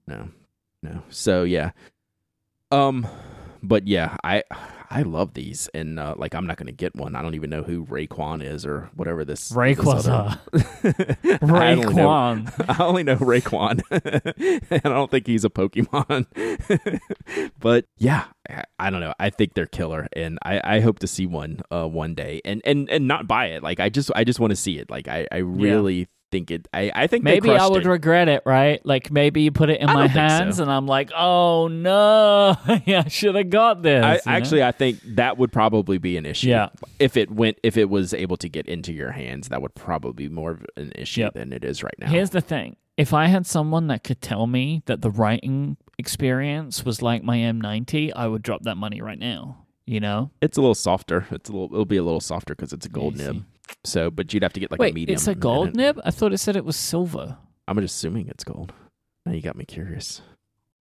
no, 0.07 0.29
no. 0.81 1.03
So 1.09 1.43
yeah, 1.43 1.71
um, 2.71 3.05
but 3.61 3.87
yeah, 3.87 4.17
I 4.23 4.41
I 4.89 5.01
love 5.03 5.33
these, 5.33 5.69
and 5.73 5.99
uh, 5.99 6.15
like 6.17 6.35
I'm 6.35 6.45
not 6.47 6.57
going 6.57 6.67
to 6.67 6.73
get 6.73 6.95
one. 6.95 7.15
I 7.15 7.21
don't 7.21 7.35
even 7.35 7.49
know 7.49 7.63
who 7.63 7.85
Raekwon 7.85 8.43
is 8.43 8.65
or 8.65 8.89
whatever 8.95 9.25
this. 9.25 9.49
this 9.49 10.07
other- 10.07 10.39
I 10.53 11.71
only 11.73 11.93
know- 11.93 12.01
Raekwon. 12.03 12.69
I 12.79 12.83
only 12.83 13.03
know 13.03 13.15
Raekwon, 13.17 13.81
and 14.71 14.81
I 14.85 14.89
don't 14.89 15.09
think 15.11 15.27
he's 15.27 15.45
a 15.45 15.49
Pokemon. 15.49 16.25
but 17.59 17.85
yeah, 17.97 18.25
I- 18.49 18.63
I 18.79 18.89
don't 18.89 18.99
know. 18.99 19.13
I 19.19 19.29
think 19.29 19.53
they're 19.53 19.65
killer, 19.65 20.07
and 20.13 20.37
I, 20.43 20.61
I 20.63 20.79
hope 20.79 20.99
to 20.99 21.07
see 21.07 21.25
one 21.25 21.61
uh, 21.71 21.87
one 21.87 22.13
day, 22.13 22.41
and 22.45 22.61
and 22.65 22.89
and 22.89 23.07
not 23.07 23.27
buy 23.27 23.47
it. 23.47 23.63
Like 23.63 23.79
I 23.79 23.89
just 23.89 24.11
I 24.15 24.23
just 24.23 24.39
want 24.39 24.51
to 24.51 24.55
see 24.55 24.77
it. 24.77 24.89
Like 24.89 25.07
I 25.07 25.27
I 25.31 25.37
really 25.37 26.07
think 26.31 26.51
it. 26.51 26.67
I 26.73 26.91
I 26.93 27.07
think 27.07 27.23
Maybe 27.23 27.49
I 27.49 27.67
would 27.67 27.85
it. 27.85 27.89
regret 27.89 28.27
it, 28.29 28.43
right? 28.45 28.83
Like 28.85 29.11
maybe 29.11 29.41
you 29.41 29.51
put 29.51 29.69
it 29.69 29.79
in 29.81 29.89
I 29.89 29.93
my 29.93 30.07
don't 30.07 30.13
so. 30.13 30.19
hands 30.19 30.59
and 30.59 30.71
I'm 30.71 30.87
like, 30.87 31.11
oh 31.15 31.67
no, 31.67 32.55
yeah, 32.85 33.03
I 33.05 33.09
should 33.09 33.35
have 33.35 33.49
got 33.49 33.81
this. 33.83 34.03
I, 34.03 34.13
you 34.13 34.17
know? 34.25 34.31
actually, 34.37 34.63
I 34.63 34.71
think 34.71 34.99
that 35.15 35.37
would 35.37 35.51
probably 35.51 35.97
be 35.97 36.17
an 36.17 36.25
issue. 36.25 36.49
Yeah. 36.49 36.69
If 36.99 37.15
it 37.17 37.31
went, 37.31 37.57
if 37.63 37.77
it 37.77 37.89
was 37.89 38.13
able 38.13 38.37
to 38.37 38.49
get 38.49 38.67
into 38.67 38.91
your 38.93 39.11
hands, 39.11 39.49
that 39.49 39.61
would 39.61 39.75
probably 39.75 40.27
be 40.27 40.33
more 40.33 40.51
of 40.51 40.65
an 40.77 40.91
issue 40.95 41.21
Yep. 41.21 41.33
than 41.33 41.53
it 41.53 41.63
is 41.63 41.83
right 41.83 41.95
now. 41.99 42.07
Here's 42.09 42.31
the 42.31 42.41
thing: 42.41 42.75
if 42.97 43.13
I 43.13 43.27
had 43.27 43.45
someone 43.45 43.87
that 43.87 44.03
could 44.03 44.21
tell 44.21 44.47
me 44.47 44.83
that 44.87 45.01
the 45.01 45.11
writing 45.11 45.77
experience 45.97 46.83
was 46.85 47.01
like 47.01 47.23
my 47.23 47.37
M90, 47.37 48.11
I 48.15 48.27
would 48.27 48.41
drop 48.41 48.63
that 48.63 48.75
money 48.77 49.01
right 49.01 49.19
now. 49.19 49.61
You 49.87 49.99
know? 49.99 50.31
it's 50.41 50.57
a 50.57 50.61
little 50.61 50.73
softer. 50.73 51.27
It's 51.29 51.47
a 51.47 51.51
little. 51.53 51.67
It'll 51.71 51.85
be 51.85 51.97
a 51.97 52.03
little 52.03 52.19
softer 52.19 52.55
because 52.55 52.73
it's 52.73 52.87
a 52.87 52.89
gold 52.89 53.15
Easy. 53.15 53.25
nib. 53.25 53.45
So, 53.83 54.09
but 54.09 54.33
you'd 54.33 54.43
have 54.43 54.53
to 54.53 54.59
get 54.59 54.71
like 54.71 54.79
a 54.79 54.93
medium. 54.93 55.15
it's 55.15 55.27
a 55.27 55.35
gold 55.35 55.69
it. 55.69 55.75
nib? 55.75 55.99
I 56.03 56.11
thought 56.11 56.33
it 56.33 56.37
said 56.39 56.55
it 56.55 56.65
was 56.65 56.75
silver. 56.75 57.37
I'm 57.67 57.79
just 57.79 57.95
assuming 57.95 58.27
it's 58.27 58.43
gold. 58.43 58.73
Now 59.25 59.33
you 59.33 59.41
got 59.41 59.55
me 59.55 59.65
curious. 59.65 60.21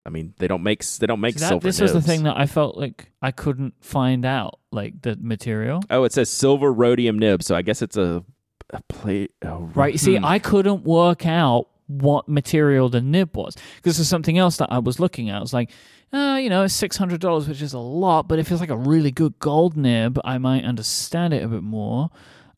I 0.04 0.10
mean, 0.10 0.34
they 0.38 0.48
don't 0.48 0.62
make 0.64 0.84
they 0.84 1.06
don't 1.06 1.20
make 1.20 1.34
See, 1.34 1.40
that- 1.40 1.48
silver. 1.48 1.66
this 1.68 1.80
was 1.80 1.92
the 1.92 2.02
thing 2.02 2.24
that 2.24 2.36
I 2.36 2.46
felt 2.46 2.76
like 2.76 3.10
I 3.20 3.30
couldn't 3.30 3.74
find 3.80 4.24
out, 4.24 4.58
like 4.72 5.00
the 5.02 5.16
material. 5.20 5.80
Oh, 5.90 6.04
it 6.04 6.12
says 6.12 6.28
silver 6.28 6.72
rhodium 6.72 7.18
nib. 7.18 7.42
So 7.42 7.54
I 7.54 7.62
guess 7.62 7.82
it's 7.82 7.96
a, 7.96 8.24
a 8.70 8.82
plate. 8.88 9.30
Oh, 9.44 9.70
Right. 9.74 9.98
See, 10.00 10.16
hmm. 10.16 10.24
I 10.24 10.38
couldn't 10.40 10.82
work 10.82 11.24
out 11.24 11.68
what 11.86 12.26
material 12.28 12.88
the 12.88 13.00
nib 13.00 13.36
was 13.36 13.56
because 13.76 13.96
there's 13.96 14.08
something 14.08 14.38
else 14.38 14.56
that 14.56 14.72
I 14.72 14.78
was 14.78 14.98
looking 14.98 15.30
at. 15.30 15.36
I 15.36 15.40
was 15.40 15.52
like, 15.52 15.70
uh, 16.12 16.38
you 16.40 16.50
know, 16.50 16.64
it's 16.64 16.74
six 16.74 16.96
hundred 16.96 17.20
dollars, 17.20 17.48
which 17.48 17.62
is 17.62 17.72
a 17.72 17.78
lot, 17.78 18.26
but 18.28 18.38
if 18.40 18.50
it's 18.50 18.60
like 18.60 18.70
a 18.70 18.76
really 18.76 19.10
good 19.12 19.38
gold 19.38 19.76
nib, 19.76 20.18
I 20.24 20.38
might 20.38 20.64
understand 20.64 21.32
it 21.32 21.44
a 21.44 21.48
bit 21.48 21.62
more. 21.62 22.10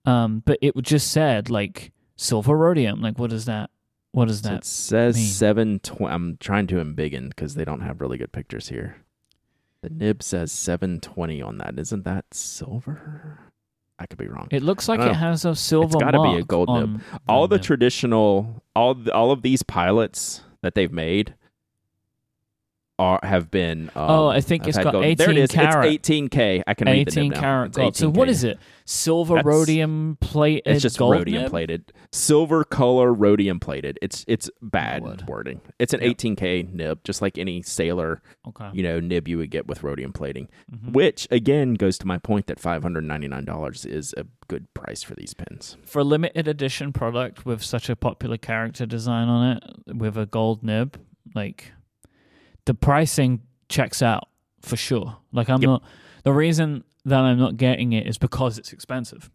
Um, 0.04 0.42
but 0.44 0.58
it 0.60 0.74
just 0.82 1.10
said 1.10 1.50
like 1.50 1.92
silver 2.16 2.56
rhodium. 2.56 3.00
Like, 3.00 3.18
what 3.18 3.32
is 3.32 3.46
that? 3.46 3.70
What 4.12 4.28
does 4.28 4.40
So 4.40 4.48
that? 4.50 4.58
it 4.58 4.64
says 4.64 5.16
mean? 5.16 5.26
seven 5.26 5.78
twenty. 5.80 6.14
I'm 6.14 6.36
trying 6.38 6.66
to 6.68 6.76
embiggen 6.76 7.28
because 7.30 7.54
they 7.54 7.64
don't 7.64 7.80
have 7.80 8.00
really 8.00 8.18
good 8.18 8.32
pictures 8.32 8.68
here. 8.68 8.96
The 9.82 9.90
nib 9.90 10.22
says 10.22 10.52
seven 10.52 11.00
twenty 11.00 11.42
on 11.42 11.58
that. 11.58 11.78
Isn't 11.78 12.04
that 12.04 12.26
silver? 12.32 13.40
I 13.98 14.06
could 14.06 14.18
be 14.18 14.26
wrong. 14.26 14.48
It 14.50 14.62
looks 14.62 14.88
like 14.88 15.00
it 15.00 15.14
has 15.14 15.44
a 15.44 15.54
silver. 15.54 15.86
It's 15.96 15.96
gotta 16.04 16.20
be 16.22 16.38
a 16.38 16.42
gold 16.44 16.68
nib. 16.68 17.00
all 17.28 17.46
the 17.48 17.56
nib. 17.56 17.64
traditional, 17.64 18.62
all 18.74 18.94
the, 18.94 19.12
all 19.14 19.30
of 19.30 19.42
these 19.42 19.62
pilots 19.62 20.42
that 20.62 20.74
they've 20.74 20.92
made 20.92 21.34
are 22.98 23.18
have 23.22 23.50
been. 23.50 23.90
Um, 23.96 24.11
Oh, 24.11 24.28
I 24.28 24.40
think 24.40 24.62
have 24.62 24.68
it's 24.68 24.78
got 24.78 24.92
gold. 24.92 25.04
There 25.16 25.30
it 25.30 25.50
carat. 25.50 25.87
It's 25.92 26.09
18k. 26.09 26.62
I 26.66 26.74
can 26.74 26.87
read 26.87 27.09
the 27.09 27.12
18 27.12 27.22
nib 27.24 27.35
now. 27.35 27.40
karat 27.40 27.68
It's 27.68 27.76
gold. 27.78 27.96
So 27.96 28.09
what 28.09 28.28
18K. 28.28 28.30
is 28.30 28.44
it? 28.44 28.59
Silver 28.87 29.35
That's- 29.37 29.46
rhodium 29.46 30.18
plated 30.20 30.62
It's 30.66 30.83
just 30.83 30.98
gold 30.98 31.14
rhodium 31.14 31.42
nib? 31.44 31.50
plated, 31.50 31.92
silver 32.12 32.64
color 32.64 33.12
rhodium 33.12 33.59
plated. 33.59 33.98
It's 34.02 34.24
it's 34.28 34.50
bad 34.62 35.02
word. 35.02 35.24
wording. 35.26 35.61
It's 35.78 35.92
an 35.94 36.02
Yep. 36.02 36.11
18k 36.18 36.62
nib, 36.72 37.02
just 37.02 37.20
like 37.22 37.38
any 37.38 37.62
sailor 37.62 38.20
Okay. 38.46 38.68
you 38.74 38.83
know 38.83 39.00
nib 39.00 39.26
you 39.26 39.38
would 39.38 39.50
get 39.50 39.66
with 39.66 39.83
rhodium 39.83 40.12
plating. 40.12 40.48
Mhm. 40.70 40.92
Which 40.92 41.26
again 41.30 41.74
goes 41.74 41.96
to 41.98 42.07
my 42.07 42.18
point 42.18 42.46
that 42.46 42.61
599 42.61 43.44
dollars 43.44 43.85
is 43.87 44.14
a 44.18 44.26
good 44.48 44.72
price 44.74 45.02
for 45.02 45.14
these 45.14 45.33
pins. 45.35 45.76
For 45.85 46.00
a 46.00 46.04
limited 46.04 46.46
edition 46.46 46.92
product 46.92 47.46
with 47.46 47.62
such 47.62 47.88
a 47.88 47.96
popular 47.96 48.37
character 48.37 48.85
design 48.87 49.28
on 49.28 49.57
it, 49.57 49.96
with 49.96 50.16
a 50.18 50.26
gold 50.26 50.62
nib, 50.62 51.00
like 51.35 51.72
the 52.66 52.74
pricing 52.74 53.40
checks 53.68 54.03
out 54.03 54.29
for 54.62 54.77
sure. 54.77 55.16
Like 55.33 55.48
I'm 55.50 55.61
Yep. 55.62 55.68
not 55.68 55.83
the 56.22 56.33
reason 56.33 56.85
that 57.05 57.20
I'm 57.20 57.38
not 57.38 57.57
getting 57.57 57.92
it 57.92 58.07
is 58.07 58.16
because 58.18 58.57
it's 58.59 58.72
expensive. 58.72 59.31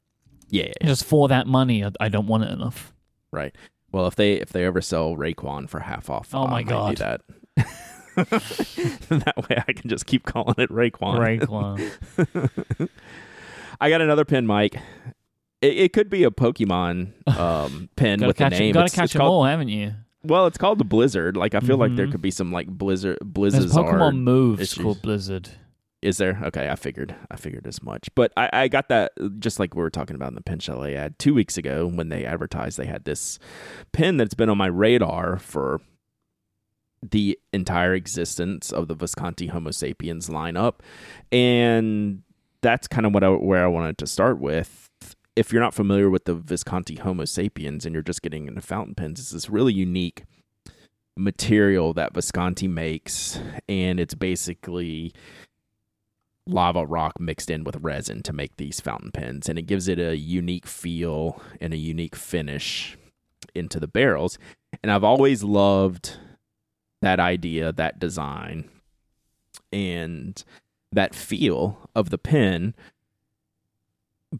Yeah, 0.50 0.64
yeah, 0.64 0.74
yeah. 0.82 0.88
Just 0.88 1.06
for 1.06 1.28
that 1.28 1.46
money, 1.46 1.84
I- 1.86 1.92
I 2.00 2.10
don't 2.10 2.26
want 2.28 2.44
it 2.44 2.52
enough. 2.52 2.94
right. 3.32 3.56
Well, 3.92 4.06
if 4.08 4.16
they 4.16 4.34
if 4.34 4.50
they 4.50 4.66
ever 4.66 4.82
sell 4.82 5.16
Raekwon 5.16 5.68
for 5.68 5.80
half 5.80 6.10
off, 6.12 6.34
Oh 6.34 6.44
I 6.44 6.46
my 6.46 6.52
might 6.52 6.68
God. 6.68 6.96
do 6.96 7.04
that. 7.04 7.22
that 9.10 9.50
way 9.50 9.64
I 9.68 9.74
can 9.74 9.90
just 9.90 10.06
keep 10.06 10.26
calling 10.26 10.56
it 10.58 10.70
Raekwon. 10.70 11.40
Raekwon. 11.40 12.90
I 13.82 13.90
got 13.90 14.02
another 14.02 14.26
pin, 14.26 14.46
Mike. 14.46 14.76
It, 15.62 15.78
it 15.78 15.94
could 15.94 16.10
be 16.10 16.24
a 16.24 16.32
Pokemon 16.32 17.14
um, 17.38 17.90
pin 17.96 18.26
with 18.26 18.38
catch, 18.38 18.54
the 18.54 18.60
name. 18.60 18.74
gotta 18.74 18.86
It's- 18.86 18.96
catch 18.96 19.04
it's 19.06 19.14
them 19.14 19.22
called- 19.22 19.34
all, 19.34 19.46
haven't 19.46 19.70
you? 19.70 19.94
Well, 20.24 20.48
it's 20.48 20.58
called 20.58 20.78
the 20.80 20.84
Blizzard. 20.86 21.38
Like 21.38 21.56
I 21.56 21.60
feel 21.62 21.78
like 21.78 21.96
there 21.96 22.08
Mhm. 22.08 22.12
could 22.12 22.22
be 22.22 22.32
some 22.32 22.52
like 22.52 22.68
Blizzard 22.68 23.18
There's 23.22 23.32
Blizzards 23.32 23.74
Pokemon 23.74 24.18
moves 24.20 24.62
issues. 24.62 24.84
called 24.84 25.02
Blizzard. 25.02 25.50
Is 26.02 26.18
there? 26.18 26.40
Okay, 26.46 26.70
I 26.70 26.76
figured. 26.76 27.14
I 27.30 27.36
figured 27.36 27.68
as 27.68 27.84
much. 27.84 28.10
But 28.16 28.32
I, 28.38 28.50
I 28.54 28.68
got 28.70 28.88
that 28.90 29.12
just 29.40 29.60
like 29.60 29.76
we 29.76 29.82
were 29.82 29.90
talking 29.90 30.16
about 30.16 30.30
in 30.30 30.36
the 30.36 30.42
Pen 30.42 30.60
Chalet 30.60 30.96
ad 30.96 31.20
two 31.20 31.34
weeks 31.34 31.58
ago 31.58 31.88
when 31.88 32.08
they 32.10 32.26
advertised 32.26 32.78
they 32.78 32.86
had 32.86 33.04
this 33.06 33.38
pin 33.92 34.16
that's 34.18 34.34
been 34.34 34.50
on 34.50 34.58
my 34.58 34.68
radar 34.68 35.38
for 35.38 35.82
the 37.02 37.38
entire 37.54 37.94
existence 37.94 38.72
of 38.72 38.88
the 38.90 38.94
Visconti 38.96 39.48
Homo 39.48 39.72
sapiens 39.72 40.28
lineup, 40.30 40.76
and 41.32 42.24
that's 42.62 42.88
kind 42.90 43.06
of 43.06 43.14
what 43.14 43.24
I, 43.24 43.30
where 43.30 43.64
I 43.64 43.68
wanted 43.68 43.98
to 44.00 44.08
start 44.08 44.40
with. 44.40 44.89
If 45.40 45.54
you're 45.54 45.62
not 45.62 45.74
familiar 45.74 46.10
with 46.10 46.26
the 46.26 46.36
Visconti 46.36 46.96
Homo 46.96 47.24
sapiens 47.24 47.86
and 47.86 47.94
you're 47.94 48.02
just 48.02 48.22
getting 48.22 48.46
into 48.46 48.60
fountain 48.60 48.94
pens, 48.94 49.22
it's 49.22 49.30
this 49.30 49.50
really 49.50 49.72
unique 49.72 50.26
material 51.16 51.94
that 51.94 52.14
Visconti 52.14 52.68
makes, 52.68 53.40
and 53.70 54.02
it's 54.02 54.16
basically 54.16 55.14
lava 56.46 56.86
rock 56.86 57.22
mixed 57.22 57.50
in 57.50 57.64
with 57.64 57.78
resin 57.78 58.22
to 58.24 58.34
make 58.34 58.58
these 58.58 58.82
fountain 58.82 59.12
pens 59.14 59.48
and 59.48 59.58
it 59.58 59.62
gives 59.62 59.88
it 59.88 59.98
a 59.98 60.18
unique 60.18 60.66
feel 60.66 61.42
and 61.62 61.74
a 61.74 61.78
unique 61.78 62.18
finish 62.18 62.98
into 63.56 63.80
the 63.80 63.88
barrels. 63.88 64.38
And 64.84 64.92
I've 64.92 65.06
always 65.06 65.42
loved 65.42 66.18
that 67.02 67.22
idea 67.22 67.72
that 67.72 67.98
design 67.98 68.70
and 69.72 70.44
that 70.92 71.16
feel 71.16 71.90
of 71.96 72.10
the 72.10 72.18
pen 72.18 72.76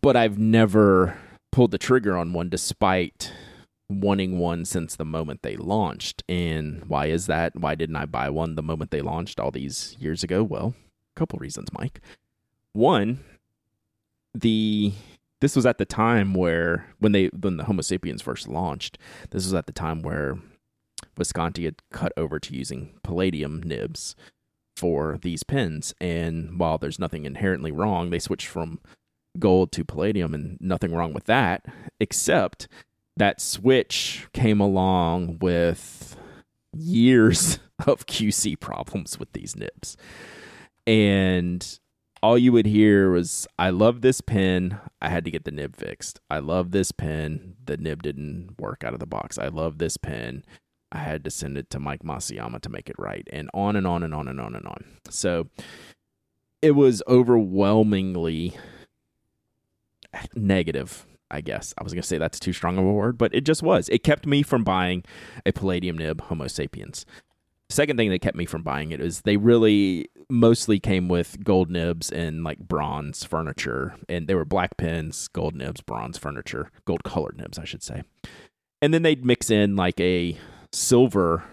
but 0.02 0.16
I've 0.16 0.38
never 0.38 1.18
pulled 1.52 1.72
the 1.72 1.78
trigger 1.78 2.18
on 2.18 2.34
one 2.34 2.50
despite 2.50 3.34
wanting 3.90 4.38
one 4.38 4.66
since 4.66 4.96
the 4.96 5.06
moment 5.06 5.42
they 5.42 5.56
launched 5.56 6.24
and 6.30 6.86
why 6.86 7.08
is 7.08 7.26
that 7.26 7.56
why 7.56 7.74
didn't 7.74 7.96
I 7.96 8.06
buy 8.06 8.30
one 8.30 8.54
the 8.54 8.62
moment 8.62 8.92
they 8.92 9.02
launched 9.02 9.40
all 9.40 9.50
these 9.50 9.98
years 10.00 10.24
ago 10.24 10.44
well 10.44 10.76
a 11.16 11.20
couple 11.20 11.40
reasons, 11.40 11.70
Mike. 11.74 12.02
One, 12.74 13.20
the 14.34 14.94
this 15.42 15.56
was 15.56 15.66
at 15.66 15.78
the 15.78 15.86
time 15.86 16.34
where 16.34 16.88
when 17.00 17.12
they 17.12 17.28
when 17.28 17.58
the 17.58 17.66
Homo 17.66 17.82
sapiens 17.82 18.22
first 18.22 18.48
launched, 18.48 18.98
this 19.32 19.44
was 19.44 19.54
at 19.54 19.66
the 19.66 19.74
time 19.74 20.02
where 20.02 20.38
Visconti 21.18 21.66
had 21.66 21.82
cut 21.92 22.12
over 22.18 22.40
to 22.40 22.56
using 22.56 22.94
palladium 23.04 23.62
nibs 23.64 24.16
for 24.76 25.18
these 25.22 25.44
pens. 25.44 25.94
And 26.00 26.60
while 26.60 26.78
there's 26.78 27.00
nothing 27.00 27.26
inherently 27.26 27.72
wrong, 27.72 28.10
they 28.10 28.20
switched 28.20 28.48
from 28.48 28.80
gold 29.38 29.72
to 29.74 29.86
palladium 29.86 30.34
and 30.34 30.58
nothing 30.60 30.94
wrong 30.94 31.14
with 31.14 31.26
that, 31.26 31.66
except 32.00 32.68
that 33.18 33.42
switch 33.42 34.28
came 34.34 34.60
along 34.60 35.40
with 35.40 36.18
years 36.74 37.60
of 37.88 38.06
QC 38.06 38.60
problems 38.60 39.20
with 39.20 39.32
these 39.34 39.56
nibs 39.56 39.98
and 40.90 41.80
all 42.24 42.38
you 42.38 42.52
would 42.52 42.66
hear 42.66 43.12
was 43.12 43.48
i 43.60 43.70
love 43.70 44.02
this 44.02 44.22
pen. 44.22 44.80
I 45.02 45.10
had 45.10 45.24
to 45.26 45.32
get 45.32 45.46
the 45.46 45.52
nib 45.52 45.76
fixed. 45.76 46.20
I 46.30 46.40
love 46.40 46.72
this 46.72 46.92
pen. 46.92 47.56
The 47.64 47.78
nib 47.78 48.02
didn't 48.04 48.56
work 48.60 48.84
out 48.84 48.94
of 48.94 49.00
the 49.00 49.06
box. 49.06 49.38
I 49.38 49.48
love 49.48 49.78
this 49.78 49.96
pen. 49.96 50.44
I 50.92 50.98
had 50.98 51.24
to 51.24 51.32
send 51.32 51.58
it 51.58 51.70
to 51.70 51.80
mike 51.80 52.02
Masuyama 52.02 52.60
to 52.62 52.70
make 52.70 52.90
it 52.90 52.98
right. 52.98 53.26
And 53.32 53.50
on 53.54 53.76
and 53.76 53.86
on 53.86 54.04
and 54.04 54.14
on 54.14 54.28
and 54.28 54.42
on 54.42 54.56
and 54.56 54.66
on. 54.66 54.84
So 55.10 55.48
it 56.62 56.72
was 56.72 57.04
overwhelmingly 57.08 58.58
negative 60.36 61.06
i 61.32 61.42
guess. 61.42 61.74
I 61.78 61.84
was 61.84 61.94
to 61.94 62.02
say 62.02 62.18
that's 62.18 62.40
too 62.40 62.54
strong 62.54 62.78
of 62.78 62.86
a 62.86 62.92
word 62.92 63.18
but 63.18 63.34
it 63.34 63.42
just 63.42 63.62
was. 63.62 63.88
It 63.90 64.04
kept 64.04 64.26
me 64.26 64.42
from 64.44 64.64
buying 64.64 65.04
a 65.46 65.52
palladium 65.52 65.98
nib 65.98 66.22
homo 66.22 66.48
sapiens. 66.48 67.06
Second 67.70 67.98
thing 67.98 68.10
that 68.10 68.22
kept 68.22 68.36
me 68.36 68.46
from 68.46 68.64
buying 68.64 68.92
it 68.92 69.00
is 69.00 69.22
they 69.22 69.38
really 69.38 70.10
mostly 70.28 70.80
came 70.80 71.08
with 71.08 71.44
gold 71.44 71.70
nibs 71.70 72.12
and 72.12 72.44
like 72.44 72.58
bronze 72.60 73.24
furniture 73.24 73.96
and 74.08 74.28
they 74.28 74.34
were 74.34 74.46
black 74.46 74.76
pins 74.78 75.28
gold 75.28 75.56
nibs 75.56 75.82
bronze 75.82 76.18
furniture 76.18 76.72
gold 76.86 77.04
colored 77.04 77.38
nibs 77.38 77.60
i 77.60 77.66
should 77.66 77.84
say. 77.84 78.02
And 78.82 78.94
then 78.94 79.04
they'd 79.04 79.26
mix 79.26 79.52
in 79.52 79.76
like 79.76 80.00
a 80.00 80.38
silver 80.72 81.44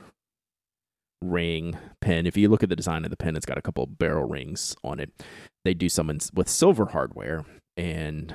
ring 1.23 1.77
pen. 2.01 2.27
If 2.27 2.37
you 2.37 2.49
look 2.49 2.63
at 2.63 2.69
the 2.69 2.77
design 2.77 3.05
of 3.05 3.11
the 3.11 3.17
pen, 3.17 3.37
it's 3.37 3.47
got 3.47 3.59
a 3.59 3.63
couple 3.63 3.87
barrel 3.87 4.29
rings 4.29 4.77
on 4.85 5.01
it. 5.01 5.11
They 5.65 5.75
do 5.75 5.89
some 5.89 6.07
with 6.35 6.49
silver 6.49 6.87
hardware 6.87 7.45
and 7.77 8.35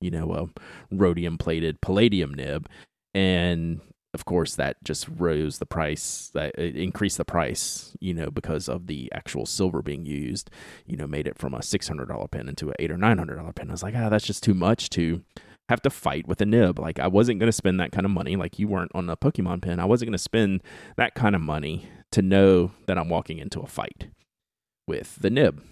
you 0.00 0.10
know 0.10 0.32
a 0.32 0.94
rhodium 0.94 1.38
plated 1.38 1.80
palladium 1.80 2.34
nib, 2.34 2.68
and 3.14 3.80
of 4.14 4.24
course 4.24 4.54
that 4.54 4.82
just 4.84 5.06
rose 5.16 5.58
the 5.58 5.66
price 5.66 6.30
that 6.34 6.54
increased 6.56 7.18
the 7.18 7.24
price 7.24 7.94
you 8.00 8.14
know 8.14 8.30
because 8.30 8.68
of 8.68 8.86
the 8.86 9.10
actual 9.12 9.44
silver 9.44 9.82
being 9.82 10.06
used 10.06 10.50
you 10.86 10.96
know 10.96 11.06
made 11.06 11.26
it 11.28 11.36
from 11.36 11.52
a 11.52 11.58
$600 11.58 12.30
pen 12.30 12.48
into 12.48 12.70
a 12.70 12.74
8 12.78 12.90
or 12.90 12.96
$900 12.96 13.54
pen 13.54 13.68
i 13.68 13.72
was 13.72 13.82
like 13.82 13.94
ah 13.94 14.08
that's 14.08 14.26
just 14.26 14.42
too 14.42 14.54
much 14.54 14.88
to 14.90 15.22
have 15.68 15.82
to 15.82 15.90
fight 15.90 16.26
with 16.26 16.40
a 16.40 16.46
nib. 16.46 16.78
Like 16.78 16.98
i 16.98 17.06
wasn't 17.06 17.38
going 17.38 17.48
to 17.48 17.52
spend 17.52 17.78
that 17.80 17.92
kind 17.92 18.06
of 18.06 18.10
money. 18.10 18.36
Like 18.36 18.58
you 18.58 18.68
weren't 18.68 18.92
on 18.94 19.08
a 19.10 19.16
pokemon 19.16 19.62
pen 19.62 19.80
i 19.80 19.84
wasn't 19.84 20.08
going 20.08 20.12
to 20.12 20.18
spend 20.18 20.62
that 20.96 21.14
kind 21.14 21.34
of 21.34 21.40
money 21.40 21.88
to 22.10 22.22
know 22.22 22.72
that 22.86 22.96
i'm 22.96 23.10
walking 23.10 23.38
into 23.38 23.60
a 23.60 23.66
fight 23.66 24.08
with 24.86 25.16
the 25.16 25.28
nib 25.28 25.62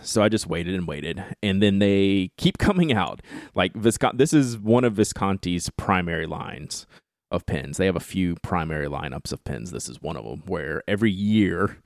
so 0.00 0.22
I 0.22 0.28
just 0.28 0.46
waited 0.46 0.74
and 0.74 0.86
waited, 0.86 1.22
and 1.42 1.62
then 1.62 1.78
they 1.78 2.30
keep 2.36 2.58
coming 2.58 2.92
out. 2.92 3.20
Like 3.54 3.74
Visconti, 3.74 4.16
this 4.16 4.32
is 4.32 4.58
one 4.58 4.84
of 4.84 4.94
Visconti's 4.94 5.70
primary 5.76 6.26
lines 6.26 6.86
of 7.30 7.46
pins. 7.46 7.78
They 7.78 7.86
have 7.86 7.96
a 7.96 8.00
few 8.00 8.36
primary 8.42 8.86
lineups 8.86 9.32
of 9.32 9.42
pins. 9.44 9.70
This 9.70 9.88
is 9.88 10.02
one 10.02 10.16
of 10.16 10.24
them 10.24 10.42
where 10.46 10.82
every 10.86 11.10
year 11.10 11.78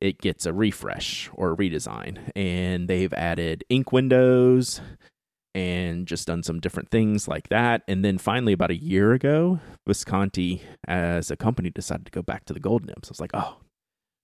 it 0.00 0.18
gets 0.20 0.46
a 0.46 0.52
refresh 0.52 1.30
or 1.34 1.52
a 1.52 1.56
redesign. 1.56 2.30
And 2.34 2.88
they've 2.88 3.12
added 3.12 3.64
ink 3.68 3.92
windows 3.92 4.80
and 5.54 6.06
just 6.06 6.26
done 6.26 6.42
some 6.42 6.58
different 6.58 6.90
things 6.90 7.28
like 7.28 7.48
that. 7.48 7.82
And 7.86 8.04
then 8.04 8.18
finally, 8.18 8.52
about 8.52 8.70
a 8.70 8.76
year 8.76 9.12
ago, 9.12 9.60
Visconti 9.86 10.62
as 10.88 11.30
a 11.30 11.36
company 11.36 11.70
decided 11.70 12.06
to 12.06 12.12
go 12.12 12.22
back 12.22 12.44
to 12.46 12.52
the 12.52 12.60
gold 12.60 12.86
nibs. 12.86 13.08
I 13.08 13.12
was 13.12 13.20
like, 13.20 13.30
oh, 13.34 13.58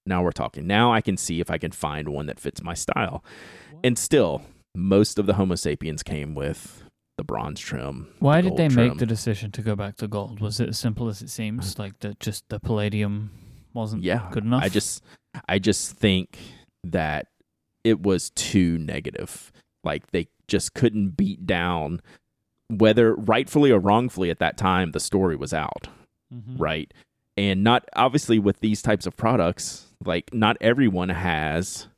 now 0.07 0.23
we're 0.23 0.33
talking. 0.33 0.67
Now 0.67 0.93
I 0.93 1.01
can 1.01 1.17
see 1.17 1.41
if 1.41 1.51
I 1.51 1.59
can 1.59 1.73
find 1.73 2.09
one 2.09 2.27
that 2.27 2.41
fits 2.41 2.63
my 2.63 2.75
style. 2.75 3.25
And 3.83 3.99
still, 3.99 4.43
most 4.75 5.19
of 5.19 5.27
the 5.27 5.35
Homo 5.35 5.55
sapiens 5.55 6.03
came 6.03 6.35
with 6.35 6.83
the 7.17 7.25
bronze 7.25 7.61
trim. 7.61 8.09
Why 8.19 8.41
did 8.41 8.57
they 8.57 8.69
trim. 8.69 8.89
make 8.89 8.99
the 8.99 9.07
decision 9.07 9.51
to 9.53 9.63
go 9.63 9.77
back 9.77 9.97
to 9.99 10.09
gold? 10.09 10.41
Was 10.41 10.61
it 10.61 10.71
as 10.71 10.79
simple 10.79 11.09
as 11.09 11.23
it 11.23 11.31
seems? 11.31 11.79
Like 11.79 11.99
that, 12.01 12.21
just 12.21 12.49
the 12.49 12.59
palladium 12.59 13.31
wasn't 13.75 14.03
yeah, 14.03 14.29
good 14.33 14.45
enough. 14.45 14.63
I 14.63 14.69
just, 14.69 15.03
I 15.49 15.59
just 15.59 15.93
think 15.93 16.39
that 16.85 17.27
it 17.85 18.03
was 18.03 18.31
too 18.31 18.79
negative. 18.79 19.53
Like 19.85 20.11
they 20.13 20.29
just 20.49 20.75
couldn't 20.75 21.11
beat 21.11 21.47
down 21.47 22.01
whether 22.69 23.15
rightfully 23.15 23.71
or 23.71 23.81
wrongfully 23.81 24.31
at 24.31 24.39
that 24.39 24.57
time 24.57 24.93
the 24.93 25.01
story 25.01 25.37
was 25.37 25.53
out, 25.53 25.89
mm-hmm. 26.33 26.57
right? 26.57 26.93
And 27.37 27.65
not 27.65 27.89
obviously 27.95 28.39
with 28.39 28.61
these 28.61 28.81
types 28.83 29.07
of 29.07 29.17
products, 29.17 29.87
like 30.05 30.33
not 30.35 30.57
everyone 30.61 31.11
has 31.11 31.89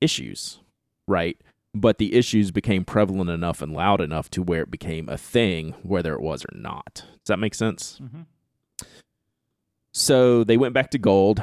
issues, 0.00 0.60
right? 1.06 1.36
but 1.74 1.98
the 1.98 2.14
issues 2.14 2.52
became 2.52 2.84
prevalent 2.84 3.28
enough 3.28 3.60
and 3.60 3.72
loud 3.72 4.00
enough 4.00 4.30
to 4.30 4.42
where 4.42 4.62
it 4.62 4.70
became 4.70 5.08
a 5.08 5.18
thing, 5.18 5.74
whether 5.82 6.14
it 6.14 6.20
was 6.20 6.44
or 6.44 6.56
not. 6.56 6.94
Does 6.94 7.26
that 7.26 7.40
make 7.40 7.54
sense? 7.54 7.98
Mm-hmm. 8.00 8.22
So 9.92 10.44
they 10.44 10.56
went 10.56 10.74
back 10.74 10.90
to 10.92 10.98
gold 10.98 11.42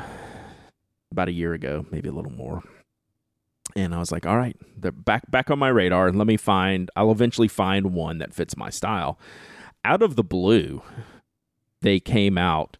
about 1.11 1.27
a 1.27 1.33
year 1.33 1.53
ago, 1.53 1.85
maybe 1.91 2.07
a 2.07 2.13
little 2.13 2.31
more. 2.31 2.63
And 3.75 3.93
I 3.93 3.99
was 3.99 4.11
like, 4.11 4.25
all 4.25 4.37
right, 4.37 4.55
they're 4.77 4.91
back 4.91 5.29
back 5.29 5.51
on 5.51 5.59
my 5.59 5.69
radar. 5.69 6.07
And 6.07 6.17
let 6.17 6.27
me 6.27 6.37
find 6.37 6.89
I'll 6.95 7.11
eventually 7.11 7.47
find 7.47 7.93
one 7.93 8.17
that 8.19 8.33
fits 8.33 8.57
my 8.57 8.69
style. 8.69 9.19
Out 9.83 10.01
of 10.01 10.15
the 10.15 10.23
blue, 10.23 10.81
they 11.81 11.99
came 11.99 12.37
out 12.37 12.77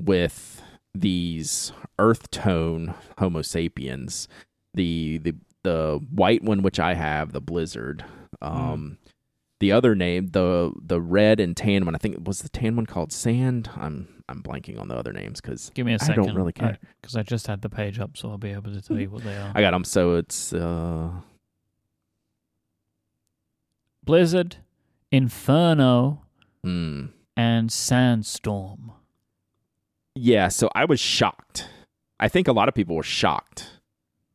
with 0.00 0.62
these 0.94 1.72
earth 1.98 2.30
tone 2.30 2.94
Homo 3.18 3.42
sapiens, 3.42 4.28
the 4.74 5.18
the 5.18 5.34
the 5.62 6.00
white 6.10 6.42
one, 6.42 6.62
which 6.62 6.80
I 6.80 6.94
have, 6.94 7.32
the 7.32 7.40
Blizzard. 7.40 8.04
Hmm. 8.42 8.48
Um, 8.48 8.98
mm. 9.00 9.08
The 9.60 9.70
other 9.70 9.94
name, 9.94 10.28
the 10.28 10.72
the 10.76 11.00
red 11.00 11.38
and 11.38 11.56
tan 11.56 11.84
one, 11.84 11.94
I 11.94 11.98
think 11.98 12.16
it 12.16 12.24
was 12.24 12.42
the 12.42 12.48
tan 12.48 12.74
one 12.74 12.86
called 12.86 13.12
Sand. 13.12 13.70
I'm 13.76 14.08
I'm 14.28 14.42
blanking 14.42 14.80
on 14.80 14.88
the 14.88 14.96
other 14.96 15.12
names 15.12 15.40
because 15.40 15.70
give 15.74 15.86
me 15.86 15.94
a 15.94 16.00
second. 16.00 16.24
I 16.24 16.26
don't 16.26 16.34
really 16.34 16.52
care 16.52 16.78
because 17.00 17.14
I, 17.14 17.20
I, 17.20 17.22
just 17.22 17.46
had 17.46 17.62
the 17.62 17.68
page 17.68 18.00
up, 18.00 18.16
so 18.16 18.30
I'll 18.30 18.38
be 18.38 18.50
able 18.50 18.72
to 18.72 18.82
tell 18.82 18.98
you 18.98 19.08
what 19.08 19.22
they 19.22 19.36
are. 19.36 19.52
I 19.54 19.60
got 19.60 19.70
them. 19.70 19.84
So 19.84 20.16
it's 20.16 20.52
uh, 20.52 21.10
Blizzard, 24.02 24.56
Inferno, 25.12 26.22
mm. 26.66 27.10
and 27.36 27.70
Sandstorm. 27.70 28.92
Yeah, 30.14 30.48
so 30.48 30.70
I 30.74 30.84
was 30.84 31.00
shocked. 31.00 31.68
I 32.20 32.28
think 32.28 32.48
a 32.48 32.52
lot 32.52 32.68
of 32.68 32.74
people 32.74 32.96
were 32.96 33.02
shocked 33.02 33.70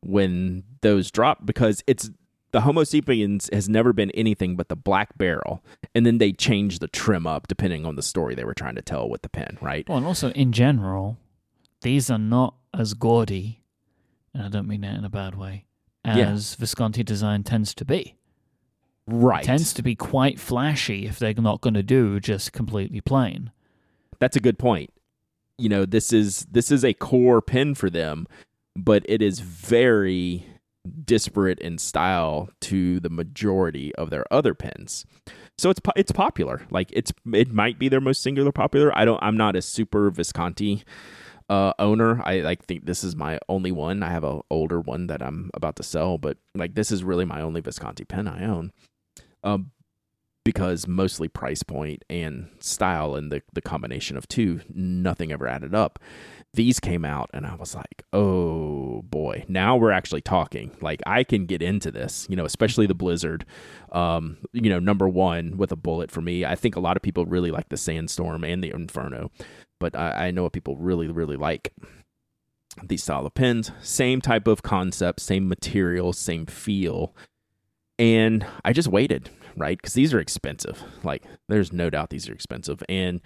when 0.02 0.64
those 0.82 1.12
dropped 1.12 1.46
because 1.46 1.84
it's 1.88 2.10
the 2.52 2.62
Homo 2.62 2.84
sapiens 2.84 3.50
has 3.52 3.68
never 3.68 3.94
been 3.94 4.12
anything 4.12 4.56
but 4.56 4.70
the 4.70 4.76
black 4.76 5.18
barrel, 5.18 5.64
and 5.94 6.06
then 6.06 6.18
they 6.18 6.32
change 6.32 6.80
the 6.80 6.88
trim 6.88 7.28
up 7.28 7.48
depending 7.48 7.86
on 7.86 7.96
the 7.96 8.02
story 8.02 8.36
they 8.36 8.46
were 8.46 8.54
trying 8.54 8.76
to 8.76 8.82
tell 8.82 9.10
with 9.10 9.22
the 9.22 9.30
pen, 9.30 9.58
right? 9.62 9.88
Well, 9.88 9.98
and 9.98 10.08
also 10.08 10.32
in 10.32 10.52
general, 10.52 11.18
these 11.82 12.10
are 12.10 12.18
not 12.18 12.56
as 12.74 12.94
gaudy, 12.94 13.64
and 14.34 14.44
I 14.44 14.50
don't 14.50 14.68
mean 14.68 14.82
that 14.82 14.98
in 14.98 15.06
a 15.06 15.10
bad 15.10 15.36
way, 15.36 15.66
as 16.06 16.18
yeah. 16.54 16.60
Visconti 16.60 17.04
design 17.04 17.44
tends 17.44 17.74
to 17.76 17.86
be. 17.86 18.16
Right, 19.06 19.44
it 19.44 19.48
tends 19.48 19.74
to 19.74 19.82
be 19.82 19.96
quite 19.96 20.40
flashy 20.40 21.06
if 21.06 21.20
they're 21.20 21.34
not 21.34 21.62
going 21.62 21.76
to 21.76 21.84
do 21.84 22.20
just 22.20 22.54
completely 22.54 23.02
plain. 23.02 23.52
That's 24.20 24.36
a 24.36 24.42
good 24.42 24.58
point. 24.58 24.92
You 25.58 25.70
know, 25.70 25.86
this 25.86 26.14
is 26.14 26.46
this 26.52 26.72
is 26.72 26.86
a 26.86 26.94
core 26.94 27.42
pen 27.42 27.76
for 27.76 27.90
them, 27.90 28.28
but 28.76 29.04
it 29.08 29.22
is 29.22 29.40
very 29.40 30.46
disparate 31.04 31.60
in 31.60 31.78
style 31.78 32.50
to 32.62 33.00
the 33.00 33.10
majority 33.10 33.94
of 33.96 34.10
their 34.10 34.32
other 34.32 34.54
pens. 34.54 35.06
So 35.58 35.70
it's 35.70 35.82
it's 35.96 36.12
popular. 36.12 36.62
Like 36.70 36.90
it's 36.94 37.12
it 37.34 37.52
might 37.52 37.80
be 37.80 37.90
their 37.90 38.02
most 38.02 38.22
singular 38.22 38.52
popular. 38.52 38.96
I 38.98 39.06
don't. 39.06 39.22
I'm 39.24 39.38
not 39.38 39.56
a 39.56 39.62
super 39.62 40.12
Visconti 40.12 40.84
uh, 41.50 41.74
owner. 41.80 42.22
I 42.24 42.42
like 42.42 42.64
think 42.66 42.86
this 42.86 43.04
is 43.04 43.16
my 43.16 43.40
only 43.50 43.72
one. 43.72 44.04
I 44.04 44.10
have 44.10 44.24
a 44.24 44.42
older 44.52 44.80
one 44.80 45.08
that 45.08 45.22
I'm 45.22 45.50
about 45.54 45.76
to 45.78 45.84
sell, 45.84 46.18
but 46.18 46.38
like 46.54 46.76
this 46.76 46.92
is 46.92 47.04
really 47.04 47.26
my 47.26 47.42
only 47.42 47.62
Visconti 47.62 48.06
pen 48.06 48.28
I 48.28 48.46
own. 48.46 48.72
Um, 49.44 49.72
because 50.48 50.88
mostly 50.88 51.28
price 51.28 51.62
point 51.62 52.06
and 52.10 52.50
style 52.60 53.16
and 53.16 53.32
the 53.32 53.42
the 53.54 53.62
combination 53.62 54.18
of 54.18 54.28
two, 54.28 54.62
nothing 54.74 55.32
ever 55.32 55.48
added 55.48 55.76
up 55.76 56.00
these 56.54 56.80
came 56.80 57.06
out 57.06 57.30
and 57.34 57.46
I 57.46 57.56
was 57.56 57.76
like, 57.76 58.04
oh 58.14 59.04
boy, 59.04 59.46
now 59.48 59.76
we're 59.78 59.92
actually 59.92 60.22
talking. 60.22 60.76
Like 60.82 61.02
I 61.06 61.24
can 61.24 61.46
get 61.46 61.62
into 61.62 61.92
this, 61.92 62.26
you 62.30 62.36
know, 62.36 62.46
especially 62.46 62.88
the 62.88 62.96
Blizzard. 62.96 63.46
Um, 63.92 64.38
you 64.54 64.70
know, 64.70 64.80
number 64.80 65.08
one 65.08 65.58
with 65.58 65.72
a 65.72 65.76
bullet 65.76 66.10
for 66.10 66.22
me. 66.22 66.46
I 66.46 66.56
think 66.56 66.76
a 66.76 66.80
lot 66.80 66.98
of 66.98 67.04
people 67.04 67.26
really 67.26 67.52
like 67.52 67.70
the 67.70 67.78
Sandstorm 67.78 68.44
and 68.44 68.64
the 68.64 68.72
Inferno, 68.72 69.30
but 69.80 69.96
I, 69.96 70.28
I 70.28 70.32
know 70.32 70.44
what 70.44 70.54
people 70.54 70.76
really, 70.78 71.08
really 71.08 71.38
like. 71.38 71.74
These 72.84 73.04
style 73.04 73.26
of 73.26 73.34
pens, 73.34 73.72
same 73.82 74.22
type 74.22 74.48
of 74.48 74.62
concept, 74.62 75.20
same 75.20 75.48
material, 75.48 76.12
same 76.12 76.46
feel. 76.46 77.16
And 78.00 78.46
I 78.64 78.74
just 78.74 78.88
waited, 78.88 79.30
right? 79.58 79.78
Because 79.78 79.94
these 79.94 80.14
are 80.14 80.20
expensive. 80.20 80.84
Like, 81.04 81.24
there's 81.50 81.74
no 81.74 81.90
doubt 81.90 82.10
these 82.10 82.30
are 82.30 82.34
expensive. 82.34 82.84
And 82.88 83.22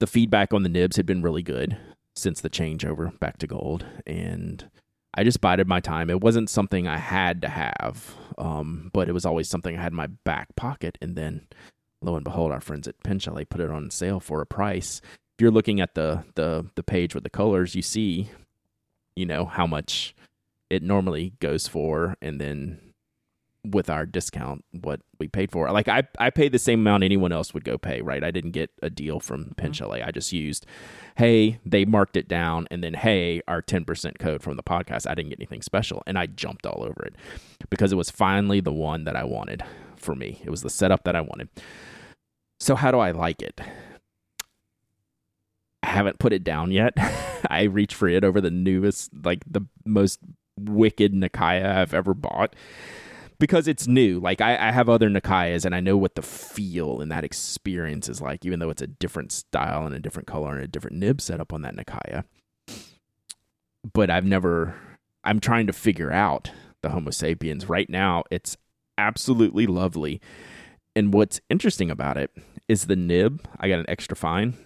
the 0.00 0.06
feedback 0.06 0.52
on 0.52 0.62
the 0.64 0.68
nibs 0.68 0.96
had 0.96 1.06
been 1.06 1.22
really 1.22 1.42
good 1.42 1.78
since 2.14 2.40
the 2.40 2.50
changeover 2.50 3.18
back 3.20 3.38
to 3.38 3.46
gold. 3.46 3.86
And 4.06 4.68
I 5.16 5.24
just 5.24 5.40
bided 5.40 5.68
my 5.68 5.80
time. 5.80 6.10
It 6.10 6.20
wasn't 6.20 6.50
something 6.50 6.88
I 6.88 6.98
had 6.98 7.40
to 7.42 7.48
have, 7.48 8.14
um, 8.36 8.90
but 8.92 9.08
it 9.08 9.12
was 9.12 9.24
always 9.24 9.48
something 9.48 9.76
I 9.76 9.82
had 9.82 9.92
in 9.92 9.96
my 9.96 10.08
back 10.08 10.54
pocket. 10.56 10.98
And 11.00 11.14
then, 11.14 11.46
lo 12.02 12.16
and 12.16 12.24
behold, 12.24 12.50
our 12.50 12.60
friends 12.60 12.88
at 12.88 12.96
Chalet 13.20 13.44
put 13.44 13.60
it 13.60 13.70
on 13.70 13.90
sale 13.90 14.18
for 14.18 14.40
a 14.40 14.46
price. 14.46 15.00
If 15.04 15.42
you're 15.42 15.52
looking 15.52 15.80
at 15.80 15.94
the 15.94 16.24
the 16.34 16.66
the 16.74 16.82
page 16.82 17.14
with 17.14 17.24
the 17.24 17.30
colors, 17.30 17.74
you 17.74 17.82
see, 17.82 18.30
you 19.14 19.26
know 19.26 19.44
how 19.44 19.66
much 19.66 20.14
it 20.68 20.82
normally 20.82 21.34
goes 21.40 21.68
for, 21.68 22.16
and 22.20 22.40
then 22.40 22.80
with 23.64 23.88
our 23.88 24.04
discount 24.04 24.64
what 24.72 25.00
we 25.18 25.26
paid 25.26 25.50
for. 25.50 25.70
Like 25.70 25.88
I 25.88 26.04
I 26.18 26.30
paid 26.30 26.52
the 26.52 26.58
same 26.58 26.80
amount 26.80 27.02
anyone 27.02 27.32
else 27.32 27.54
would 27.54 27.64
go 27.64 27.78
pay, 27.78 28.02
right? 28.02 28.22
I 28.22 28.30
didn't 28.30 28.50
get 28.50 28.70
a 28.82 28.90
deal 28.90 29.20
from 29.20 29.54
Pen 29.56 29.72
Chalet. 29.72 30.00
Mm-hmm. 30.00 30.08
I 30.08 30.12
just 30.12 30.32
used 30.32 30.66
hey, 31.16 31.58
they 31.64 31.84
marked 31.84 32.16
it 32.16 32.28
down 32.28 32.66
and 32.70 32.82
then 32.82 32.94
hey, 32.94 33.40
our 33.48 33.62
10% 33.62 34.18
code 34.18 34.42
from 34.42 34.56
the 34.56 34.62
podcast. 34.62 35.08
I 35.08 35.14
didn't 35.14 35.30
get 35.30 35.38
anything 35.38 35.62
special 35.62 36.02
and 36.06 36.18
I 36.18 36.26
jumped 36.26 36.66
all 36.66 36.82
over 36.84 37.04
it 37.04 37.14
because 37.70 37.92
it 37.92 37.96
was 37.96 38.10
finally 38.10 38.60
the 38.60 38.72
one 38.72 39.04
that 39.04 39.16
I 39.16 39.24
wanted 39.24 39.62
for 39.96 40.14
me. 40.14 40.40
It 40.44 40.50
was 40.50 40.62
the 40.62 40.70
setup 40.70 41.04
that 41.04 41.16
I 41.16 41.22
wanted. 41.22 41.48
So 42.60 42.74
how 42.74 42.90
do 42.90 42.98
I 42.98 43.12
like 43.12 43.42
it? 43.42 43.60
I 45.82 45.88
haven't 45.88 46.18
put 46.18 46.32
it 46.32 46.44
down 46.44 46.70
yet. 46.70 46.94
I 47.50 47.62
reached 47.64 47.94
for 47.94 48.08
it 48.08 48.24
over 48.24 48.40
the 48.40 48.50
newest 48.50 49.10
like 49.24 49.42
the 49.46 49.62
most 49.86 50.20
wicked 50.58 51.12
Nakaya 51.12 51.76
I've 51.76 51.94
ever 51.94 52.14
bought 52.14 52.54
because 53.44 53.68
it's 53.68 53.86
new. 53.86 54.18
Like 54.20 54.40
I, 54.40 54.56
I 54.56 54.72
have 54.72 54.88
other 54.88 55.10
Nakayas 55.10 55.66
and 55.66 55.74
I 55.74 55.80
know 55.80 55.98
what 55.98 56.14
the 56.14 56.22
feel 56.22 57.02
and 57.02 57.12
that 57.12 57.24
experience 57.24 58.08
is 58.08 58.22
like, 58.22 58.42
even 58.46 58.58
though 58.58 58.70
it's 58.70 58.80
a 58.80 58.86
different 58.86 59.32
style 59.32 59.84
and 59.84 59.94
a 59.94 60.00
different 60.00 60.26
color 60.26 60.54
and 60.54 60.64
a 60.64 60.66
different 60.66 60.96
nib 60.96 61.20
setup 61.20 61.52
on 61.52 61.60
that 61.60 61.76
Nakaya. 61.76 62.24
But 63.92 64.08
I've 64.08 64.24
never 64.24 64.74
I'm 65.24 65.40
trying 65.40 65.66
to 65.66 65.74
figure 65.74 66.10
out 66.10 66.52
the 66.80 66.88
Homo 66.88 67.10
sapiens. 67.10 67.68
Right 67.68 67.90
now, 67.90 68.24
it's 68.30 68.56
absolutely 68.96 69.66
lovely. 69.66 70.22
And 70.96 71.12
what's 71.12 71.42
interesting 71.50 71.90
about 71.90 72.16
it 72.16 72.30
is 72.66 72.86
the 72.86 72.96
nib. 72.96 73.46
I 73.60 73.68
got 73.68 73.78
an 73.78 73.90
extra 73.90 74.16
fine. 74.16 74.56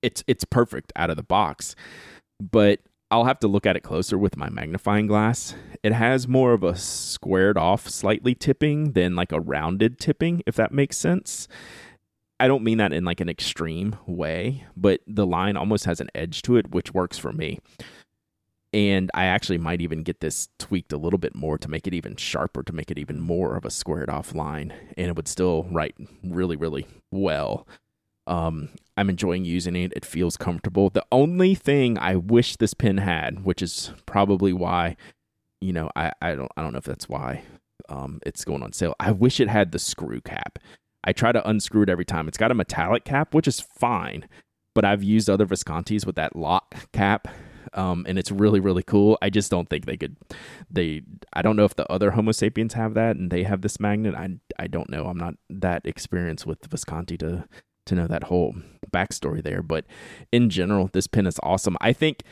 It's 0.00 0.24
it's 0.26 0.44
perfect 0.44 0.94
out 0.96 1.10
of 1.10 1.18
the 1.18 1.22
box. 1.22 1.76
But 2.40 2.80
I'll 3.10 3.24
have 3.24 3.38
to 3.40 3.48
look 3.48 3.66
at 3.66 3.76
it 3.76 3.82
closer 3.82 4.18
with 4.18 4.36
my 4.36 4.48
magnifying 4.48 5.06
glass. 5.06 5.54
It 5.82 5.92
has 5.92 6.26
more 6.26 6.52
of 6.52 6.64
a 6.64 6.74
squared 6.74 7.56
off 7.56 7.88
slightly 7.88 8.34
tipping 8.34 8.92
than 8.92 9.14
like 9.14 9.30
a 9.30 9.40
rounded 9.40 10.00
tipping, 10.00 10.42
if 10.44 10.56
that 10.56 10.72
makes 10.72 10.96
sense. 10.96 11.46
I 12.40 12.48
don't 12.48 12.64
mean 12.64 12.78
that 12.78 12.92
in 12.92 13.04
like 13.04 13.20
an 13.20 13.28
extreme 13.28 13.96
way, 14.06 14.64
but 14.76 15.00
the 15.06 15.26
line 15.26 15.56
almost 15.56 15.84
has 15.84 16.00
an 16.00 16.10
edge 16.14 16.42
to 16.42 16.56
it, 16.56 16.72
which 16.72 16.92
works 16.92 17.16
for 17.16 17.32
me. 17.32 17.60
And 18.72 19.10
I 19.14 19.26
actually 19.26 19.58
might 19.58 19.80
even 19.80 20.02
get 20.02 20.20
this 20.20 20.48
tweaked 20.58 20.92
a 20.92 20.98
little 20.98 21.18
bit 21.18 21.34
more 21.34 21.56
to 21.58 21.70
make 21.70 21.86
it 21.86 21.94
even 21.94 22.16
sharper, 22.16 22.62
to 22.64 22.74
make 22.74 22.90
it 22.90 22.98
even 22.98 23.20
more 23.20 23.56
of 23.56 23.64
a 23.64 23.70
squared 23.70 24.10
off 24.10 24.34
line. 24.34 24.74
And 24.98 25.06
it 25.06 25.16
would 25.16 25.28
still 25.28 25.62
write 25.70 25.94
really, 26.24 26.56
really 26.56 26.86
well. 27.12 27.66
Um, 28.26 28.70
I'm 28.96 29.10
enjoying 29.10 29.44
using 29.44 29.76
it. 29.76 29.92
It 29.94 30.04
feels 30.04 30.36
comfortable. 30.36 30.90
The 30.90 31.04
only 31.12 31.54
thing 31.54 31.98
I 31.98 32.16
wish 32.16 32.56
this 32.56 32.74
pen 32.74 32.98
had, 32.98 33.44
which 33.44 33.62
is 33.62 33.92
probably 34.06 34.52
why, 34.52 34.96
you 35.60 35.72
know, 35.72 35.90
I, 35.94 36.12
I 36.22 36.34
don't 36.34 36.50
I 36.56 36.62
don't 36.62 36.72
know 36.72 36.78
if 36.78 36.84
that's 36.84 37.08
why 37.08 37.42
um, 37.88 38.20
it's 38.24 38.44
going 38.44 38.62
on 38.62 38.72
sale. 38.72 38.94
I 38.98 39.12
wish 39.12 39.38
it 39.40 39.48
had 39.48 39.72
the 39.72 39.78
screw 39.78 40.20
cap. 40.20 40.58
I 41.04 41.12
try 41.12 41.30
to 41.30 41.48
unscrew 41.48 41.82
it 41.82 41.88
every 41.88 42.04
time. 42.04 42.26
It's 42.26 42.38
got 42.38 42.50
a 42.50 42.54
metallic 42.54 43.04
cap, 43.04 43.32
which 43.34 43.46
is 43.46 43.60
fine, 43.60 44.28
but 44.74 44.84
I've 44.84 45.04
used 45.04 45.30
other 45.30 45.46
Viscontis 45.46 46.04
with 46.04 46.16
that 46.16 46.34
lock 46.34 46.74
cap, 46.92 47.28
um, 47.74 48.04
and 48.08 48.18
it's 48.18 48.32
really 48.32 48.60
really 48.60 48.82
cool. 48.82 49.18
I 49.22 49.30
just 49.30 49.50
don't 49.50 49.68
think 49.68 49.84
they 49.86 49.96
could. 49.96 50.16
They 50.70 51.02
I 51.32 51.42
don't 51.42 51.56
know 51.56 51.64
if 51.64 51.76
the 51.76 51.90
other 51.92 52.12
Homo 52.12 52.32
sapiens 52.32 52.72
have 52.74 52.94
that 52.94 53.16
and 53.16 53.30
they 53.30 53.44
have 53.44 53.60
this 53.60 53.78
magnet. 53.78 54.14
I 54.14 54.30
I 54.58 54.66
don't 54.66 54.90
know. 54.90 55.04
I'm 55.06 55.18
not 55.18 55.34
that 55.50 55.82
experienced 55.84 56.46
with 56.46 56.64
Visconti 56.66 57.16
to 57.18 57.44
to 57.86 57.94
know 57.94 58.06
that 58.06 58.24
whole 58.24 58.54
backstory 58.90 59.42
there. 59.42 59.62
But 59.62 59.84
in 60.32 60.50
general, 60.50 60.88
this 60.92 61.06
pen 61.06 61.26
is 61.26 61.38
awesome. 61.42 61.76
I 61.80 61.92
think 61.92 62.22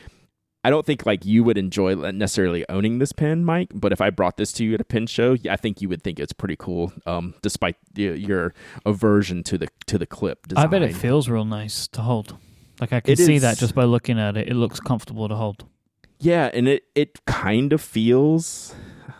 I 0.63 0.69
don't 0.71 0.85
think 0.85 1.05
like 1.05 1.25
you 1.25 1.43
would 1.43 1.57
enjoy 1.59 1.93
necessarily 1.93 2.65
owning 2.69 2.97
this 2.99 3.11
pen, 3.11 3.45
Mike. 3.45 3.69
But 3.73 3.91
if 3.91 4.01
I 4.01 4.09
brought 4.09 4.37
this 4.37 4.51
to 4.53 4.63
you 4.65 4.73
at 4.73 4.81
a 4.81 4.85
pen 4.85 5.05
show, 5.07 5.35
I 5.49 5.55
think 5.57 5.81
you 5.81 5.89
would 5.89 6.03
think 6.03 6.19
it's 6.19 6.33
pretty 6.33 6.55
cool. 6.55 6.91
Um, 7.05 7.35
despite 7.41 7.75
the, 7.93 8.17
your 8.19 8.53
aversion 8.85 9.43
to 9.43 9.57
the 9.57 9.67
to 9.87 9.97
the 9.97 10.05
clip 10.07 10.47
design. 10.47 10.63
I 10.63 10.67
bet 10.67 10.81
it 10.81 10.95
feels 10.95 11.29
real 11.29 11.45
nice 11.45 11.87
to 11.89 12.01
hold. 12.01 12.37
Like 12.81 12.91
I 12.93 12.99
can 12.99 13.13
It 13.13 13.19
see 13.19 13.35
is- 13.35 13.41
that 13.43 13.57
just 13.57 13.75
by 13.75 13.83
looking 13.83 14.19
at 14.19 14.37
it. 14.37 14.47
It 14.49 14.55
looks 14.55 14.79
comfortable 14.79 15.27
to 15.29 15.35
hold. 15.35 15.65
Yeah, 16.19 16.49
and 16.53 16.67
it 16.67 16.83
it 16.95 17.23
kind 17.25 17.71
of 17.73 17.81
feels 17.81 18.73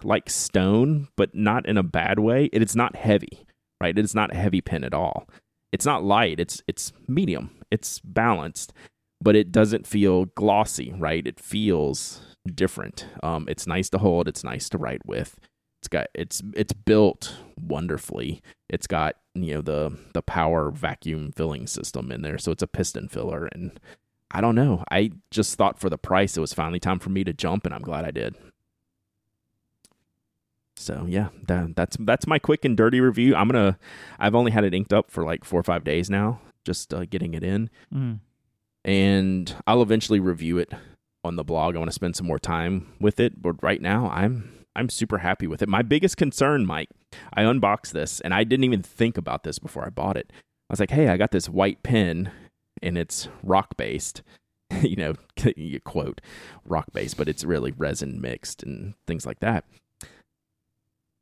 like 0.04 0.30
stone, 0.30 1.10
but 1.16 1.36
not 1.36 1.68
in 1.68 1.78
a 1.78 1.84
bad 1.84 2.20
way. 2.20 2.46
It, 2.54 2.62
it's 2.62 2.76
not 2.76 2.96
heavy, 2.96 3.46
right? 3.82 3.98
It's 3.98 4.16
not 4.16 4.32
a 4.34 4.36
heavy 4.36 4.62
pen 4.62 4.84
at 4.84 4.94
all. 4.94 5.28
It's 5.76 5.86
not 5.86 6.06
light. 6.06 6.40
It's 6.40 6.64
it's 6.70 6.94
medium. 7.06 7.52
It's 7.70 8.00
balanced, 8.00 8.72
but 9.20 9.36
it 9.36 9.52
doesn't 9.52 9.86
feel 9.86 10.24
glossy, 10.28 10.94
right? 10.98 11.28
It 11.28 11.38
feels 11.38 12.22
different. 12.46 13.06
Um, 13.22 13.46
it's 13.50 13.68
nice 13.68 13.90
to 13.90 13.98
hold. 13.98 14.30
It's 14.30 14.42
nice 14.42 14.70
to 14.70 14.78
write 14.78 15.06
with. 15.06 15.38
It's 15.82 15.90
got 15.90 16.08
it's 16.16 16.42
it's 16.56 16.72
built 16.72 17.36
wonderfully. 17.60 18.42
It's 18.70 18.88
got 18.88 19.18
you 19.34 19.56
know 19.56 19.62
the 19.62 19.98
the 20.14 20.22
power 20.22 20.72
vacuum 20.72 21.34
filling 21.36 21.68
system 21.68 22.10
in 22.10 22.22
there, 22.22 22.38
so 22.38 22.54
it's 22.54 22.64
a 22.64 22.68
piston 22.68 23.10
filler 23.10 23.48
and 23.48 23.78
I 24.32 24.40
don't 24.40 24.56
know. 24.56 24.86
I 24.90 25.12
just 25.30 25.58
thought 25.58 25.78
for 25.78 25.90
the 25.90 25.98
price, 25.98 26.38
it 26.38 26.42
was 26.42 26.54
finally 26.54 26.80
time 26.80 27.00
for 27.00 27.10
me 27.10 27.26
to 27.26 27.34
jump, 27.34 27.66
and 27.66 27.76
I'm 27.76 27.82
glad 27.82 28.06
I 28.06 28.12
did. 28.12 28.34
So 30.78 31.06
yeah, 31.08 31.30
that, 31.48 31.76
that's 31.76 31.98
that's 32.00 32.28
my 32.28 32.38
quick 32.40 32.66
and 32.66 32.76
dirty 32.76 33.00
review. 33.00 33.36
I'm 33.36 33.48
gonna. 33.48 33.78
I've 34.20 34.36
only 34.36 34.52
had 34.52 34.64
it 34.64 34.74
inked 34.74 34.92
up 34.94 35.10
for 35.10 35.24
like 35.24 35.46
four 35.46 35.60
or 35.60 35.64
five 35.64 35.84
days 35.84 36.10
now, 36.10 36.42
just 36.66 36.94
uh, 36.94 37.06
getting 37.06 37.34
it 37.34 37.44
in, 37.44 37.70
Mm. 37.94 38.20
and 38.84 39.56
I'll 39.66 39.82
eventually 39.82 40.20
review 40.20 40.58
it 40.58 40.72
on 41.24 41.36
the 41.38 41.44
blog. 41.44 41.76
I 41.76 41.80
want 41.80 41.90
to 41.90 41.96
spend 41.96 42.16
some 42.16 42.28
more 42.28 42.40
time 42.40 42.88
with 43.00 43.20
it, 43.20 43.42
but 43.42 43.62
right 43.64 43.82
now 43.82 44.10
I'm 44.10 44.52
I'm 44.76 44.90
super 44.90 45.20
happy 45.20 45.48
with 45.48 45.62
it. 45.62 45.70
My 45.70 45.82
biggest 45.82 46.18
concern, 46.18 46.66
Mike, 46.66 46.90
I 47.34 47.44
unboxed 47.44 47.94
this 47.94 48.20
and 48.20 48.34
I 48.34 48.44
didn't 48.44 48.66
even 48.66 48.84
think 48.84 49.18
about 49.18 49.44
this 49.44 49.58
before 49.60 49.86
I 49.86 49.90
bought 49.90 50.18
it. 50.18 50.32
I 50.70 50.74
was 50.74 50.80
like, 50.82 50.92
hey, 50.92 51.08
I 51.08 51.16
got 51.18 51.32
this 51.32 51.48
white 51.48 51.82
pen 51.84 52.32
and 52.84 52.98
it's 52.98 53.30
rock 53.44 53.78
based. 53.78 54.22
you 54.82 54.98
know, 54.98 55.14
you 55.56 55.80
quote 55.80 56.20
rock 56.66 56.88
based, 56.92 57.16
but 57.18 57.30
it's 57.30 57.46
really 57.46 57.72
resin 57.72 58.20
mixed 58.20 58.64
and 58.64 58.96
things 59.08 59.26
like 59.26 59.40
that. 59.40 59.64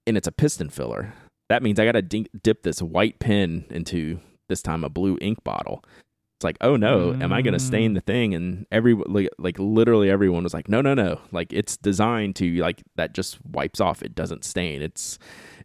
And 0.06 0.18
it's 0.18 0.28
a 0.28 0.32
piston 0.32 0.70
filler. 0.70 1.14
That 1.50 1.64
means 1.64 1.80
I 1.80 1.86
got 1.86 1.94
to 1.94 2.02
dip 2.02 2.64
this 2.64 2.82
white 2.82 3.20
pen 3.20 3.66
into 3.70 4.20
this 4.50 4.62
time 4.62 4.84
a 4.84 4.90
blue 4.90 5.18
ink 5.22 5.44
bottle. 5.44 5.84
It's 6.38 6.44
like, 6.44 6.58
oh 6.62 6.76
no, 6.76 7.14
am 7.14 7.32
I 7.32 7.42
going 7.42 7.54
to 7.54 7.60
stain 7.60 7.94
the 7.94 8.02
thing? 8.02 8.34
And 8.34 8.66
every 8.72 8.94
like, 8.94 9.30
like 9.38 9.58
literally 9.60 10.10
everyone 10.10 10.44
was 10.44 10.54
like, 10.54 10.68
no, 10.68 10.82
no, 10.82 10.94
no. 10.94 11.22
Like 11.32 11.54
it's 11.54 11.78
designed 11.78 12.36
to 12.38 12.56
like 12.56 12.84
that 12.96 13.14
just 13.14 13.44
wipes 13.46 13.80
off. 13.80 14.02
It 14.02 14.14
doesn't 14.14 14.44
stain. 14.44 14.82
It's 14.82 15.20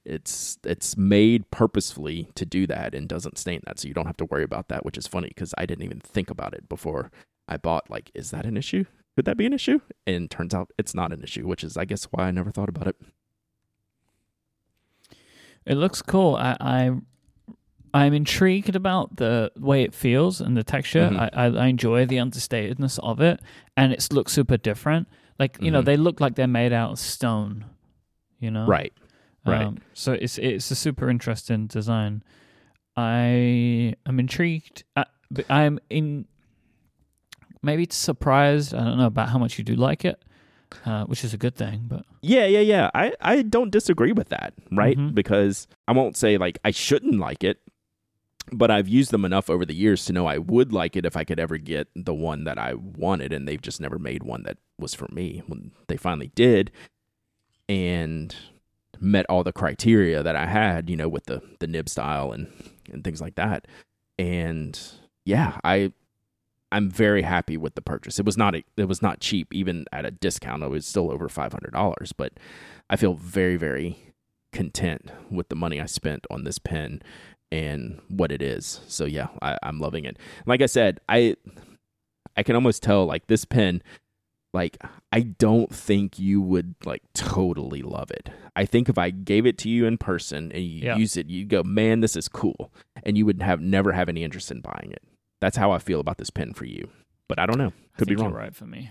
it's 0.05 0.59
it's 0.64 0.97
made 0.97 1.51
purposefully 1.51 2.30
to 2.34 2.47
do 2.47 2.66
that 2.68 2.95
and 2.95 3.09
doesn't 3.09 3.39
stain 3.39 3.61
that, 3.66 3.78
so 3.78 3.89
you 3.89 3.95
don't 3.95 4.07
have 4.07 4.16
to 4.18 4.24
worry 4.26 4.45
about 4.45 4.68
that. 4.68 4.84
Which 4.84 4.97
is 4.97 5.07
funny 5.07 5.28
because 5.28 5.53
I 5.59 5.66
didn't 5.66 5.84
even 5.84 6.01
think 6.01 6.30
about 6.30 6.55
it 6.55 6.68
before 6.68 7.11
I 7.49 7.57
bought. 7.57 7.91
Like, 7.91 8.11
is 8.14 8.30
that 8.30 8.47
an 8.47 8.57
issue? 8.57 8.84
Could 9.16 9.24
that 9.24 9.36
be 9.36 9.47
an 9.47 9.53
issue? 9.53 9.80
And 10.07 10.30
turns 10.30 10.55
out 10.55 10.70
it's 10.78 10.95
not 10.95 11.12
an 11.12 11.22
issue, 11.22 11.47
which 11.47 11.64
is 11.64 11.76
I 11.76 11.84
guess 11.86 12.05
why 12.05 12.28
I 12.28 12.30
never 12.30 12.51
thought 12.53 12.68
about 12.68 12.86
it. 12.86 12.97
It 15.69 15.77
looks 15.77 16.01
cool. 16.03 16.35
I, 16.35 16.57
I 16.61 16.91
I'm 17.95 18.12
intrigued 18.14 18.75
about 18.75 19.16
the 19.16 19.53
way 19.59 19.83
it 19.83 19.95
feels 19.95 20.41
and 20.41 20.57
the 20.57 20.64
texture. 20.64 21.09
Mhm. 21.11 21.31
I, 21.33 21.45
I 21.64 21.66
enjoy 21.66 22.07
the 22.07 22.16
understatedness 22.16 22.99
of 23.03 23.21
it, 23.21 23.41
and 23.77 23.93
it 23.93 24.09
looks 24.12 24.33
super 24.33 24.57
different. 24.57 25.09
Like 25.39 25.59
you 25.61 25.71
know, 25.71 25.83
Mhm. 25.83 25.85
they 25.85 25.97
look 25.97 26.21
like 26.21 26.35
they're 26.35 26.47
made 26.49 26.73
out 26.73 26.91
of 26.93 26.99
stone. 26.99 27.64
You 28.41 28.51
know, 28.51 28.66
Right. 28.66 28.93
right. 29.47 29.66
Um, 29.66 29.79
so 29.95 30.12
it's 30.12 30.39
it's 30.39 30.71
a 30.71 30.75
super 30.75 31.09
interesting 31.11 31.66
design. 31.66 32.23
I 32.97 33.95
am 34.07 34.19
intrigued. 34.19 34.85
I, 34.97 35.05
I'm 35.51 35.79
in 35.91 36.27
maybe 37.62 37.87
surprised. 37.91 38.75
I 38.75 38.85
don't 38.85 38.99
know 38.99 39.07
about 39.07 39.29
how 39.31 39.39
much 39.39 39.59
you 39.59 39.64
do 39.64 39.75
like 39.75 40.05
it, 40.05 40.23
uh, 40.85 41.05
which 41.05 41.25
is 41.25 41.33
a 41.35 41.39
good 41.39 41.55
thing. 41.57 41.85
But 41.89 42.05
Yeah, 42.23 42.47
yeah, 42.47 42.61
yeah. 42.61 42.91
I, 42.95 43.12
I 43.21 43.43
don't 43.43 43.71
disagree 43.71 44.12
with 44.12 44.29
that, 44.29 44.55
right? 44.73 44.97
Mhm. 44.97 45.14
Because 45.14 45.66
I 45.87 45.93
won't 45.93 46.16
say 46.16 46.37
like 46.39 46.59
I 46.64 46.71
shouldn't 46.71 47.19
like 47.19 47.43
it, 47.45 47.59
but 48.53 48.71
I've 48.71 48.89
used 48.89 49.11
them 49.11 49.25
enough 49.25 49.51
over 49.51 49.64
the 49.64 49.75
years 49.75 50.05
to 50.07 50.12
know 50.12 50.27
I 50.27 50.39
would 50.39 50.73
like 50.73 50.97
it 50.97 51.05
if 51.05 51.16
I 51.16 51.25
could 51.25 51.39
ever 51.41 51.59
get 51.59 51.89
the 51.95 52.14
one 52.14 52.45
that 52.45 52.59
I 52.59 52.75
wanted, 52.75 53.33
and 53.33 53.47
they've 53.47 53.61
just 53.62 53.81
never 53.81 53.99
made 53.99 54.23
one 54.23 54.43
that 54.45 54.59
was 54.79 54.95
for 54.95 55.09
me. 55.12 55.43
When 55.47 55.73
they 55.89 55.97
finally 55.97 56.31
did, 56.35 56.71
and 57.69 58.35
met 59.01 59.27
all 59.29 59.45
the 59.45 59.53
criteria 59.53 60.23
that 60.23 60.35
I 60.37 60.47
had, 60.47 60.91
you 60.91 60.97
know, 60.97 61.09
with 61.09 61.27
the 61.27 61.43
the 61.61 61.66
nib 61.66 61.89
style 61.89 62.33
and 62.33 62.49
and 62.93 63.05
things 63.05 63.21
like 63.21 63.35
that, 63.37 63.66
and 64.19 64.79
yeah, 65.25 65.59
I 65.62 65.93
I'm 66.71 66.91
very 66.91 67.23
happy 67.23 67.57
with 67.57 67.75
the 67.75 67.83
purchase. 67.83 68.19
It 68.19 68.27
was 68.27 68.37
not 68.37 68.55
a, 68.55 68.62
it 68.77 68.85
was 68.89 69.01
not 69.03 69.21
cheap, 69.21 69.53
even 69.55 69.87
at 69.93 70.05
a 70.05 70.11
discount. 70.11 70.62
It 70.62 70.69
was 70.69 70.87
still 70.87 71.11
over 71.11 71.29
five 71.29 71.53
hundred 71.53 71.73
dollars, 71.73 72.12
but 72.12 72.35
I 72.91 72.97
feel 72.97 73.14
very 73.14 73.57
very 73.57 74.14
content 74.53 75.11
with 75.31 75.49
the 75.49 75.55
money 75.57 75.81
I 75.81 75.87
spent 75.87 76.27
on 76.31 76.45
this 76.45 76.59
pen 76.59 77.03
and 77.53 78.01
what 78.09 78.33
it 78.33 78.43
is. 78.43 78.81
So 78.89 79.05
yeah, 79.05 79.29
I, 79.43 79.57
I'm 79.62 79.79
loving 79.79 80.05
it. 80.05 80.19
Like 80.47 80.62
I 80.62 80.66
said, 80.66 81.01
I 81.09 81.37
I 82.37 82.43
can 82.43 82.55
almost 82.55 82.83
tell 82.83 83.07
like 83.07 83.27
this 83.27 83.45
pen. 83.45 83.83
Like 84.55 84.79
I 85.12 85.21
don't 85.21 85.75
think 85.75 86.19
you 86.19 86.41
would 86.41 86.75
like 86.85 87.03
totally 87.14 87.83
love 87.83 88.11
it. 88.11 88.31
I 88.57 88.64
think 88.64 88.89
if 88.89 88.97
I 88.99 89.11
gave 89.11 89.45
it 89.47 89.59
to 89.59 89.69
you 89.69 89.87
in 89.87 89.99
person 89.99 90.51
and 90.53 90.62
you 90.64 90.87
Yeah. 90.87 90.97
use 90.97 91.16
it, 91.16 91.29
you'd 91.29 91.49
go, 91.49 91.62
"Man, 91.62 92.01
this 92.01 92.16
is 92.16 92.29
cool," 92.29 92.73
and 93.03 93.16
you 93.19 93.27
would 93.27 93.43
have 93.43 93.61
never 93.61 93.93
have 93.93 94.09
any 94.09 94.25
interest 94.25 94.51
in 94.51 94.61
buying 94.61 94.91
it. 94.93 95.03
That's 95.41 95.57
how 95.57 95.70
I 95.70 95.78
feel 95.78 96.01
about 96.01 96.18
this 96.18 96.30
pen 96.30 96.53
for 96.55 96.64
you. 96.64 96.89
But 97.28 97.39
I 97.39 97.47
don't 97.47 97.59
know. 97.59 97.72
Could 97.97 98.09
be 98.09 98.16
wrong. 98.16 98.32
Right 98.32 98.55
for 98.55 98.66
me. 98.66 98.91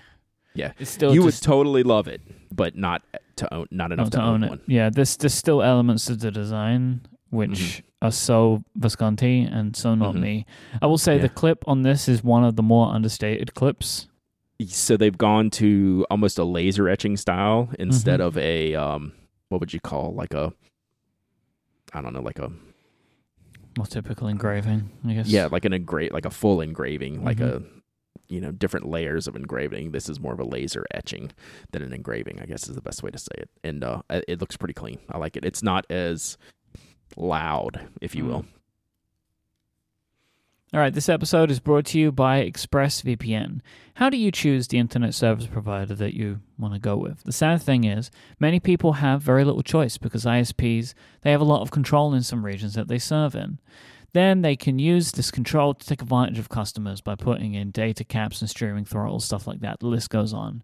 Yeah. 0.54 0.72
it's 0.80 0.90
still 0.90 1.14
you 1.14 1.22
would 1.24 1.40
totally 1.42 1.84
love 1.84 2.08
it, 2.08 2.22
but 2.52 2.76
not 2.76 3.04
to 3.36 3.54
own, 3.54 3.68
not 3.70 3.92
enough 3.92 4.08
not 4.08 4.12
to, 4.14 4.22
own, 4.24 4.44
it. 4.44 4.50
one. 4.50 4.62
Yeah, 4.66 4.90
there's 4.90 5.16
there's 5.18 5.34
still 5.36 5.62
elements 5.62 6.10
of 6.10 6.20
the 6.20 6.32
design 6.32 7.02
which 7.30 7.50
Mhm. 7.60 7.82
are 8.02 8.12
so 8.12 8.64
Visconti 8.76 9.42
and 9.42 9.76
so 9.76 9.94
not 9.94 10.16
Mhm. 10.16 10.20
me. 10.22 10.46
I 10.82 10.88
will 10.88 10.98
say 10.98 11.16
Yeah. 11.18 11.24
the 11.24 11.30
clip 11.30 11.64
on 11.68 11.84
this 11.84 12.08
is 12.08 12.24
one 12.24 12.44
of 12.44 12.56
the 12.56 12.64
more 12.64 12.88
understated 12.94 13.54
clips. 13.54 14.08
So 14.66 14.98
they've 14.98 15.18
gone 15.18 15.52
to 15.52 16.06
almost 16.10 16.40
a 16.40 16.44
laser 16.44 16.90
etching 16.90 17.18
style 17.18 17.70
instead 17.78 18.20
Mhm. 18.20 18.26
of 18.26 18.38
a 18.40 18.74
um 18.76 19.12
what 19.50 19.60
would 19.60 19.74
you 19.74 19.80
call 19.80 20.14
like 20.16 20.34
a 20.34 20.54
I 21.94 22.02
don't 22.02 22.14
know, 22.14 22.22
like 22.22 22.40
a 22.40 22.52
More 23.78 23.86
typical 23.86 24.28
engraving, 24.28 24.90
I 25.08 25.14
guess. 25.14 25.28
yeah, 25.28 25.48
like 25.52 25.64
an 25.66 25.72
engrave, 25.74 26.12
like 26.12 26.26
a 26.26 26.30
full 26.32 26.60
engraving, 26.62 27.24
like 27.24 27.38
Mhm. 27.38 27.46
a 27.48 27.64
you 28.30 28.42
know 28.42 28.52
different 28.52 28.88
layers 28.90 29.28
of 29.28 29.36
engraving. 29.36 29.92
This 29.92 30.10
is 30.10 30.20
more 30.20 30.34
of 30.34 30.40
a 30.40 30.44
laser 30.44 30.86
etching 30.92 31.32
than 31.72 31.82
an 31.84 31.94
engraving, 31.94 32.40
I 32.42 32.46
guess 32.46 32.68
is 32.68 32.76
the 32.76 32.82
best 32.82 33.04
way 33.04 33.12
to 33.12 33.18
say 33.18 33.32
it. 33.38 33.50
And 33.64 33.84
uh, 33.84 34.02
it 34.10 34.26
it 34.28 34.40
looks 34.42 34.58
pretty 34.58 34.74
clean. 34.74 34.98
I 35.10 35.18
like 35.18 35.38
it. 35.38 35.46
It's 35.46 35.64
not 35.64 35.86
as 35.90 36.38
loud, 37.16 37.88
if 38.02 38.16
you 38.16 38.24
Mm. 38.24 38.28
will. 38.28 38.46
All 40.74 40.82
right, 40.82 40.94
this 40.94 41.08
episode 41.08 41.50
is 41.50 41.62
brought 41.62 41.86
to 41.86 42.00
you 42.00 42.12
by 42.12 42.44
ExpressVPN. 42.44 43.62
How 43.94 44.10
do 44.10 44.18
you 44.18 44.34
choose 44.34 44.68
the 44.68 44.80
internet 44.80 45.14
service 45.14 45.48
provider 45.48 45.96
that 45.96 46.14
you 46.14 46.42
want 46.58 46.74
to 46.74 46.80
go 46.82 46.98
with? 46.98 47.24
The 47.24 47.32
sad 47.32 47.62
thing 47.62 47.86
is, 47.86 48.12
many 48.38 48.60
people 48.60 48.94
have 48.94 49.22
very 49.22 49.46
little 49.46 49.64
choice 49.64 49.98
because 49.98 50.26
ISPs, 50.26 50.94
they 51.22 51.32
have 51.32 51.40
a 51.40 51.46
lot 51.46 51.62
of 51.62 51.72
control 51.72 52.14
in 52.14 52.22
some 52.22 52.44
regions 52.44 52.74
that 52.74 52.90
they 52.90 53.00
serve 53.00 53.34
in. 53.34 53.60
Then 54.12 54.42
they 54.42 54.58
can 54.58 54.78
use 54.78 55.14
this 55.14 55.32
control 55.32 55.74
to 55.74 55.88
take 55.88 56.02
advantage 56.02 56.38
of 56.38 56.50
customers 56.50 57.00
by 57.00 57.16
putting 57.16 57.54
in 57.54 57.72
data 57.72 58.04
caps 58.04 58.42
and 58.42 58.50
streaming 58.50 58.84
throttles, 58.84 59.24
stuff 59.24 59.48
like 59.48 59.62
that. 59.62 59.80
The 59.80 59.88
list 59.88 60.10
goes 60.10 60.34
on. 60.34 60.64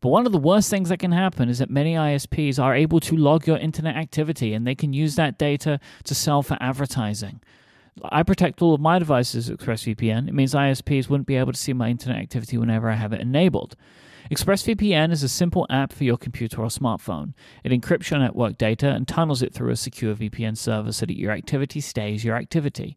But 0.00 0.08
one 0.08 0.24
of 0.24 0.32
the 0.32 0.38
worst 0.38 0.70
things 0.70 0.88
that 0.88 0.98
can 0.98 1.12
happen 1.12 1.50
is 1.50 1.58
that 1.58 1.68
many 1.68 1.92
ISPs 1.92 2.58
are 2.58 2.74
able 2.74 3.00
to 3.00 3.16
log 3.18 3.46
your 3.46 3.58
internet 3.58 3.96
activity 3.96 4.54
and 4.54 4.66
they 4.66 4.74
can 4.74 4.94
use 4.94 5.16
that 5.16 5.36
data 5.36 5.78
to 6.04 6.14
sell 6.14 6.42
for 6.42 6.56
advertising. 6.58 7.42
I 8.02 8.22
protect 8.22 8.62
all 8.62 8.74
of 8.74 8.80
my 8.80 8.98
devices 8.98 9.50
with 9.50 9.60
ExpressVPN. 9.60 10.28
It 10.28 10.34
means 10.34 10.54
ISPs 10.54 11.08
wouldn't 11.08 11.26
be 11.26 11.36
able 11.36 11.52
to 11.52 11.58
see 11.58 11.72
my 11.72 11.90
internet 11.90 12.18
activity 12.18 12.56
whenever 12.56 12.88
I 12.88 12.94
have 12.94 13.12
it 13.12 13.20
enabled. 13.20 13.76
ExpressVPN 14.30 15.12
is 15.12 15.22
a 15.22 15.28
simple 15.28 15.66
app 15.68 15.92
for 15.92 16.04
your 16.04 16.16
computer 16.16 16.62
or 16.62 16.68
smartphone. 16.68 17.34
It 17.64 17.72
encrypts 17.72 18.10
your 18.10 18.20
network 18.20 18.56
data 18.56 18.90
and 18.90 19.06
tunnels 19.06 19.42
it 19.42 19.52
through 19.52 19.70
a 19.70 19.76
secure 19.76 20.14
VPN 20.14 20.56
server 20.56 20.92
so 20.92 21.06
that 21.06 21.18
your 21.18 21.32
activity 21.32 21.80
stays 21.80 22.24
your 22.24 22.36
activity. 22.36 22.96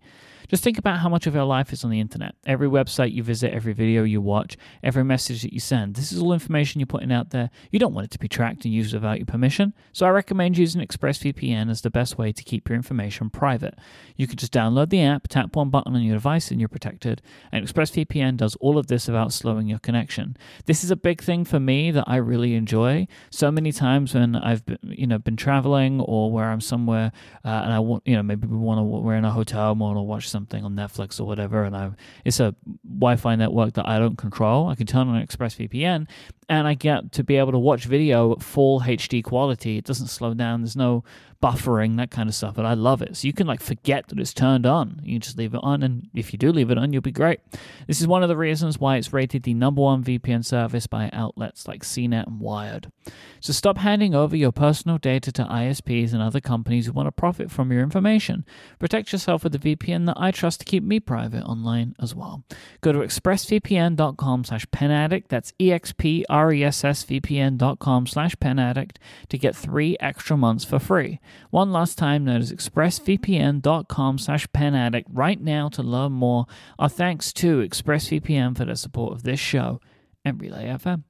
Just 0.49 0.63
think 0.63 0.77
about 0.77 0.99
how 0.99 1.09
much 1.09 1.27
of 1.27 1.33
your 1.33 1.43
life 1.43 1.73
is 1.73 1.83
on 1.83 1.89
the 1.89 1.99
internet. 1.99 2.35
Every 2.45 2.67
website 2.67 3.13
you 3.13 3.23
visit, 3.23 3.53
every 3.53 3.73
video 3.73 4.03
you 4.03 4.21
watch, 4.21 4.57
every 4.83 5.03
message 5.03 5.41
that 5.41 5.53
you 5.53 5.59
send. 5.59 5.95
This 5.95 6.11
is 6.11 6.21
all 6.21 6.33
information 6.33 6.79
you're 6.79 6.87
putting 6.87 7.11
out 7.11 7.31
there. 7.31 7.49
You 7.71 7.79
don't 7.79 7.93
want 7.93 8.05
it 8.05 8.11
to 8.11 8.19
be 8.19 8.27
tracked 8.27 8.65
and 8.65 8.73
used 8.73 8.93
without 8.93 9.17
your 9.17 9.25
permission. 9.25 9.73
So 9.93 10.05
I 10.05 10.09
recommend 10.09 10.57
using 10.57 10.81
ExpressVPN 10.81 11.69
as 11.69 11.81
the 11.81 11.89
best 11.89 12.17
way 12.17 12.31
to 12.31 12.43
keep 12.43 12.69
your 12.69 12.75
information 12.75 13.29
private. 13.29 13.75
You 14.15 14.27
can 14.27 14.37
just 14.37 14.53
download 14.53 14.89
the 14.89 15.01
app, 15.01 15.27
tap 15.27 15.55
one 15.55 15.69
button 15.69 15.95
on 15.95 16.03
your 16.03 16.15
device, 16.15 16.51
and 16.51 16.59
you're 16.59 16.69
protected. 16.69 17.21
And 17.51 17.65
ExpressVPN 17.65 18.37
does 18.37 18.55
all 18.57 18.77
of 18.77 18.87
this 18.87 19.07
without 19.07 19.33
slowing 19.33 19.67
your 19.67 19.79
connection. 19.79 20.37
This 20.65 20.83
is 20.83 20.91
a 20.91 20.95
big 20.95 21.21
thing 21.21 21.45
for 21.45 21.59
me 21.59 21.91
that 21.91 22.05
I 22.07 22.17
really 22.17 22.53
enjoy. 22.53 23.07
So 23.29 23.51
many 23.51 23.71
times 23.71 24.13
when 24.13 24.35
I've 24.35 24.65
been, 24.65 24.77
you 24.83 25.07
know, 25.07 25.17
been 25.17 25.37
traveling 25.37 26.01
or 26.01 26.31
where 26.31 26.45
I'm 26.45 26.61
somewhere 26.61 27.11
uh, 27.43 27.61
and 27.63 27.73
I 27.73 27.79
want, 27.79 28.03
you 28.05 28.15
know, 28.15 28.23
maybe 28.23 28.47
we 28.47 28.57
want 28.57 28.79
to, 28.79 28.83
we're 28.83 29.15
in 29.15 29.25
a 29.25 29.31
hotel 29.31 29.71
and 29.71 29.79
want 29.79 29.97
to 29.97 30.01
watch 30.01 30.29
something 30.36 30.65
on 30.65 30.75
Netflix 30.75 31.19
or 31.19 31.23
whatever, 31.23 31.63
and 31.63 31.75
I, 31.75 31.91
it's 32.25 32.41
a 32.41 32.53
Wi-Fi 32.83 33.36
network 33.36 33.73
that 33.75 33.88
I 33.88 33.97
don't 33.99 34.17
control. 34.17 34.67
I 34.67 34.75
can 34.75 34.86
turn 34.86 35.07
on 35.07 35.25
ExpressVPN, 35.25 36.07
and 36.49 36.67
I 36.67 36.73
get 36.73 37.13
to 37.13 37.23
be 37.23 37.38
able 37.38 37.53
to 37.53 37.57
watch 37.57 37.86
video 37.86 38.33
at 38.33 38.43
full 38.43 38.81
HD 38.81 39.23
quality. 39.23 39.77
It 39.77 39.86
doesn't 39.86 40.07
slow 40.07 40.33
down. 40.33 40.61
There's 40.61 40.75
no 40.75 41.05
buffering, 41.41 41.97
that 41.97 42.09
kind 42.09 42.29
of 42.29 42.33
stuff. 42.33 42.57
And 42.57 42.65
I 42.65 42.73
love 42.73 43.01
it. 43.01 43.17
So 43.17 43.27
you 43.27 43.33
can 43.33 43.45
like 43.45 43.61
forget 43.61 44.07
that 44.07 44.19
it's 44.19 44.33
turned 44.33 44.65
on. 44.65 45.01
You 45.03 45.19
just 45.19 45.38
leave 45.38 45.53
it 45.53 45.59
on, 45.61 45.83
and 45.83 46.09
if 46.13 46.33
you 46.33 46.39
do 46.39 46.51
leave 46.51 46.71
it 46.71 46.77
on, 46.77 46.93
you'll 46.93 47.01
be 47.01 47.11
great. 47.11 47.41
This 47.88 48.01
is 48.01 48.07
one 48.07 48.23
of 48.23 48.29
the 48.29 48.38
reasons 48.38 48.79
why 48.79 48.97
it's 48.97 49.13
rated 49.13 49.43
the 49.43 49.53
number 49.53 49.81
one 49.81 50.03
VPN 50.03 50.45
service 50.45 50.88
by 50.88 51.09
outlets 51.13 51.67
like 51.67 51.83
CNET 51.83 52.27
and 52.27 52.39
Wired. 52.39 52.91
So 53.39 53.53
stop 53.53 53.77
handing 53.77 54.15
over 54.15 54.36
your 54.36 54.51
personal 54.51 54.97
data 54.97 55.31
to 55.33 55.43
ISPs 55.43 56.13
and 56.13 56.21
other 56.21 56.41
companies 56.41 56.88
who 56.88 56.93
want 56.93 57.07
to 57.07 57.11
profit 57.11 57.51
from 57.51 57.71
your 57.71 57.81
information. 57.81 58.45
Protect 58.79 59.11
yourself 59.11 59.43
with 59.43 59.53
the 59.53 59.75
VPN 59.75 60.07
that 60.07 60.17
I 60.17 60.31
trust 60.31 60.61
to 60.61 60.65
keep 60.65 60.83
me 60.83 60.99
private 60.99 61.43
online 61.43 61.95
as 62.01 62.15
well. 62.15 62.43
Go 62.81 62.91
to 62.91 62.99
expressvpn.com 62.99 64.45
slash 64.45 64.65
penaddict. 64.67 65.27
That's 65.27 65.53
E 65.59 65.75
E-X-P-R-E-S-S-V-P-N.com 65.75 68.07
slash 68.07 68.36
penaddict 68.38 68.95
to 69.29 69.38
get 69.38 69.55
three 69.55 69.95
extra 69.99 70.36
months 70.38 70.65
for 70.65 70.79
free. 70.79 71.19
One 71.49 71.71
last 71.71 71.97
time, 71.97 72.26
that 72.26 72.41
is 72.41 72.51
expressvpn.com 72.51 74.17
slash 74.17 74.47
penaddict 74.47 75.05
right 75.09 75.39
now 75.39 75.69
to 75.69 75.84
learn 75.84 76.11
more. 76.13 76.45
Our 76.80 76.89
thanks 76.89 77.32
to 77.34 77.59
ExpressVPN 77.59 78.57
for 78.57 78.65
their 78.65 78.76
support 78.76 79.13
of 79.13 79.23
this 79.23 79.39
show 79.39 79.80
and 80.23 80.39
Relay 80.41 80.65
FM. 80.65 81.03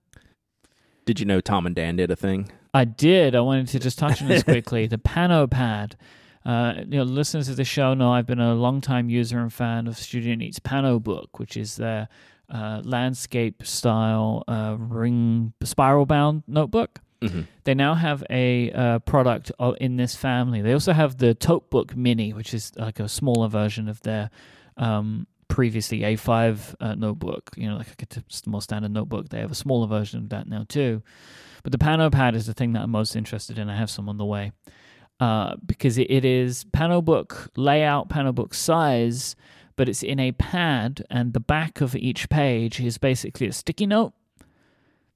Did 1.06 1.20
you 1.20 1.26
know 1.26 1.40
Tom 1.42 1.66
and 1.66 1.76
Dan 1.76 1.96
did 1.98 2.12
a 2.12 2.16
thing? 2.16 2.50
I 2.74 2.84
did. 2.84 3.36
I 3.36 3.42
wanted 3.42 3.68
to 3.70 3.80
just 3.80 3.98
touch 3.98 4.22
on 4.22 4.28
this 4.28 4.44
quickly. 4.54 4.88
the 4.88 4.98
PanoPad. 4.98 5.94
Uh, 6.46 6.74
you 6.80 6.98
know, 6.98 7.04
listeners 7.04 7.50
of 7.50 7.56
the 7.56 7.64
show 7.64 7.94
know 7.94 8.12
I've 8.12 8.28
been 8.28 8.40
a 8.40 8.54
long-time 8.54 9.10
user 9.10 9.40
and 9.40 9.52
fan 9.52 9.88
of 9.88 9.98
Studio 9.98 10.36
Neat's 10.36 10.60
PanoBook, 10.60 11.28
which 11.38 11.58
is 11.58 11.78
their 11.78 12.08
uh, 12.50 12.82
landscape-style 12.84 14.44
uh, 14.48 14.76
ring 14.78 15.54
spiral-bound 15.64 16.44
notebook. 16.48 17.00
Mm-hmm. 17.22 17.42
They 17.64 17.74
now 17.74 17.94
have 17.96 18.24
a 18.30 18.72
uh, 18.72 19.00
product 19.00 19.52
in 19.80 19.98
this 19.98 20.16
family. 20.16 20.62
They 20.62 20.74
also 20.74 20.94
have 20.94 21.18
the 21.18 21.34
Totebook 21.34 21.96
Mini, 21.96 22.34
which 22.34 22.54
is 22.54 22.72
like 22.76 23.00
a 23.00 23.10
smaller 23.10 23.48
version 23.48 23.88
of 23.88 24.02
their 24.02 24.30
um, 24.78 25.28
previously 25.48 26.02
A5 26.02 26.76
uh, 26.80 26.96
notebook. 26.96 27.52
You 27.56 27.70
know, 27.70 27.78
like 27.78 27.88
a 28.02 28.50
more 28.50 28.62
standard 28.62 28.92
notebook. 28.92 29.30
They 29.30 29.40
have 29.40 29.52
a 29.52 29.56
smaller 29.56 29.88
version 29.88 30.20
of 30.20 30.30
that 30.30 30.48
now 30.48 30.66
too. 30.68 31.02
But 31.64 31.72
the 31.72 31.80
PanoPad 31.80 32.36
is 32.36 32.46
the 32.46 32.54
thing 32.54 32.74
that 32.74 32.84
I'm 32.84 32.92
most 32.92 33.16
interested 33.16 33.58
in. 33.58 33.70
I 33.70 33.78
have 33.78 33.90
some 33.90 34.08
on 34.08 34.18
the 34.18 34.26
way 34.26 34.52
uh, 35.20 35.56
because 35.66 35.98
it, 35.98 36.12
it 36.12 36.26
is 36.26 36.66
PanoBook 36.66 37.50
layout, 37.56 38.10
PanoBook 38.10 38.54
size, 38.54 39.36
but 39.76 39.90
it's 39.90 40.04
in 40.04 40.20
a 40.20 40.32
pad, 40.34 41.04
and 41.10 41.34
the 41.34 41.40
back 41.40 41.82
of 41.82 41.96
each 41.96 42.30
page 42.30 42.80
is 42.80 42.98
basically 42.98 43.48
a 43.48 43.54
sticky 43.54 43.86
note. 43.86 44.14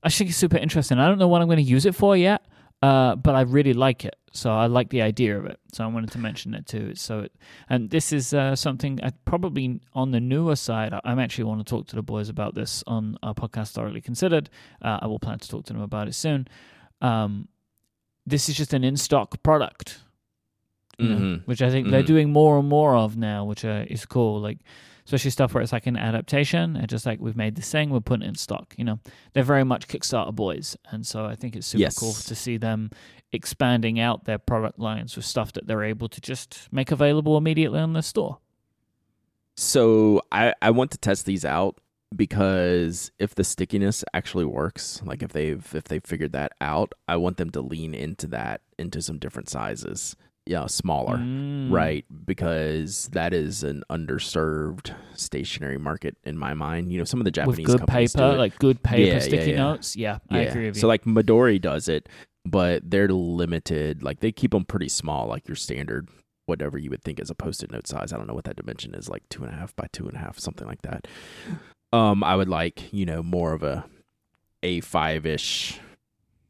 I 0.03 0.09
think 0.09 0.29
it's 0.29 0.37
super 0.39 0.57
interesting. 0.57 0.97
I 0.99 1.07
don't 1.07 1.17
know 1.19 1.27
what 1.27 1.41
I'm 1.41 1.47
going 1.47 1.57
to 1.57 1.63
use 1.63 1.85
it 1.85 1.93
for 1.95 2.15
yet, 2.15 2.45
uh, 2.81 3.15
but 3.15 3.35
I 3.35 3.41
really 3.41 3.73
like 3.73 4.05
it. 4.05 4.15
So 4.31 4.51
I 4.53 4.67
like 4.67 4.89
the 4.91 5.01
idea 5.01 5.37
of 5.37 5.45
it. 5.45 5.59
So 5.73 5.83
I 5.83 5.87
wanted 5.87 6.11
to 6.11 6.19
mention 6.19 6.53
it 6.53 6.65
too. 6.67 6.93
So, 6.95 7.21
it, 7.21 7.33
and 7.67 7.89
this 7.89 8.13
is 8.13 8.33
uh, 8.33 8.55
something 8.55 8.99
I 9.03 9.11
probably 9.25 9.81
on 9.93 10.11
the 10.11 10.19
newer 10.19 10.55
side. 10.55 10.93
I, 10.93 11.01
I'm 11.03 11.19
actually 11.19 11.45
want 11.45 11.65
to 11.65 11.69
talk 11.69 11.87
to 11.87 11.95
the 11.95 12.03
boys 12.03 12.29
about 12.29 12.53
this 12.55 12.83
on 12.87 13.17
our 13.23 13.33
podcast. 13.33 13.71
Thoroughly 13.71 14.01
considered. 14.01 14.49
Uh, 14.81 14.99
I 15.01 15.07
will 15.07 15.19
plan 15.19 15.39
to 15.39 15.47
talk 15.49 15.65
to 15.65 15.73
them 15.73 15.81
about 15.81 16.07
it 16.07 16.13
soon. 16.13 16.47
Um, 17.01 17.47
this 18.25 18.47
is 18.49 18.55
just 18.55 18.73
an 18.73 18.83
in 18.83 18.95
stock 18.97 19.41
product, 19.41 19.99
you 20.99 21.09
know, 21.09 21.39
which 21.45 21.61
I 21.63 21.71
think 21.71 21.89
they're 21.89 22.03
Mhm. 22.03 22.07
doing 22.07 22.31
more 22.31 22.59
and 22.59 22.69
more 22.69 22.95
of 22.95 23.17
now, 23.17 23.45
which 23.45 23.65
uh, 23.65 23.85
is 23.89 24.05
cool. 24.05 24.39
Like 24.39 24.59
especially 25.09 25.31
stuff 25.31 25.55
where 25.55 25.63
it's 25.63 25.71
like 25.73 25.87
an 25.87 25.97
adaptation 25.97 26.75
and 26.75 26.87
just 26.87 27.03
like 27.03 27.19
we've 27.19 27.35
made 27.35 27.55
this 27.55 27.71
thing, 27.71 27.89
we're 27.89 27.99
putting 27.99 28.23
it 28.23 28.29
in 28.29 28.35
stock. 28.35 28.75
You 28.77 28.83
know, 28.83 28.99
they're 29.33 29.43
very 29.43 29.63
much 29.63 29.87
Kickstarter 29.87 30.35
boys, 30.35 30.77
and 30.91 31.03
so 31.05 31.25
I 31.25 31.33
think 31.33 31.55
it's 31.55 31.65
super 31.65 31.81
Yes. 31.81 31.97
cool 31.97 32.13
to 32.13 32.35
see 32.35 32.57
them 32.57 32.91
expanding 33.31 33.99
out 33.99 34.25
their 34.25 34.37
product 34.37 34.77
lines 34.77 35.15
with 35.15 35.25
stuff 35.25 35.51
that 35.53 35.65
they're 35.65 35.83
able 35.83 36.09
to 36.09 36.21
just 36.21 36.67
make 36.71 36.91
available 36.91 37.37
immediately 37.37 37.79
on 37.79 37.93
the 37.93 38.03
store. 38.03 38.37
So 39.55 40.21
I, 40.31 40.53
I 40.61 40.69
want 40.69 40.91
to 40.91 40.99
test 40.99 41.25
these 41.25 41.43
out 41.43 41.79
because 42.15 43.11
if 43.17 43.33
the 43.33 43.43
stickiness 43.43 44.03
actually 44.13 44.45
works, 44.45 45.01
like 45.03 45.23
if 45.23 45.31
they've 45.33 45.67
if 45.73 45.85
they've 45.85 46.05
figured 46.05 46.33
that 46.33 46.51
out, 46.61 46.93
I 47.07 47.15
want 47.17 47.37
them 47.37 47.49
to 47.51 47.61
lean 47.61 47.95
into 47.95 48.27
that 48.27 48.61
into 48.77 49.01
some 49.01 49.17
different 49.17 49.49
sizes. 49.49 50.15
Yeah, 50.49 50.65
smaller. 50.65 51.17
Mm. 51.17 51.71
Right, 51.71 52.05
because 52.25 53.07
that 53.11 53.35
is 53.35 53.61
an 53.61 53.83
underserved 53.91 54.95
stationary 55.13 55.77
market 55.77 56.17
in 56.23 56.39
my 56.39 56.55
mind. 56.55 56.91
You 56.91 56.97
know, 56.97 57.03
some 57.03 57.19
of 57.21 57.25
the 57.25 57.29
With 57.29 57.35
Japanese 57.35 57.65
good 57.67 57.77
companies 57.81 58.15
paper, 58.15 58.29
do 58.29 58.33
it. 58.33 58.37
like 58.39 58.57
good 58.57 58.81
paper 58.81 59.01
Yeah, 59.01 59.13
yeah, 59.13 59.19
sticky 59.19 59.51
yeah. 59.51 59.57
notes. 59.57 59.95
Yeah, 59.95 60.17
I 60.31 60.39
agree 60.39 60.65
with 60.65 60.75
you. 60.77 60.81
So 60.81 60.87
like 60.87 61.03
Midori 61.03 61.61
does 61.61 61.87
it, 61.87 62.09
but 62.45 62.89
they're 62.89 63.07
limited. 63.09 64.01
Like 64.01 64.21
they 64.21 64.31
keep 64.31 64.49
them 64.49 64.65
pretty 64.65 64.89
small, 64.89 65.27
like 65.27 65.47
your 65.47 65.55
standard 65.55 66.09
whatever 66.47 66.79
you 66.79 66.89
would 66.89 67.03
think 67.03 67.19
as 67.19 67.29
a 67.29 67.35
post-it 67.35 67.71
note 67.71 67.85
size. 67.85 68.11
I 68.11 68.17
don't 68.17 68.25
know 68.25 68.33
what 68.33 68.45
that 68.45 68.55
dimension 68.55 68.95
is, 68.95 69.07
like 69.07 69.21
two 69.29 69.43
and 69.43 69.53
a 69.53 69.55
half 69.55 69.75
by 69.75 69.85
two 69.93 70.07
and 70.07 70.15
a 70.15 70.19
half, 70.19 70.39
something 70.39 70.65
like 70.65 70.81
that. 70.81 71.07
Um, 71.93 72.23
I 72.23 72.35
would 72.35 72.49
like 72.49 72.91
you 72.91 73.05
know 73.05 73.21
more 73.21 73.53
of 73.53 73.61
a 73.61 73.85
a 74.63 74.81
five 74.81 75.27
ish. 75.27 75.79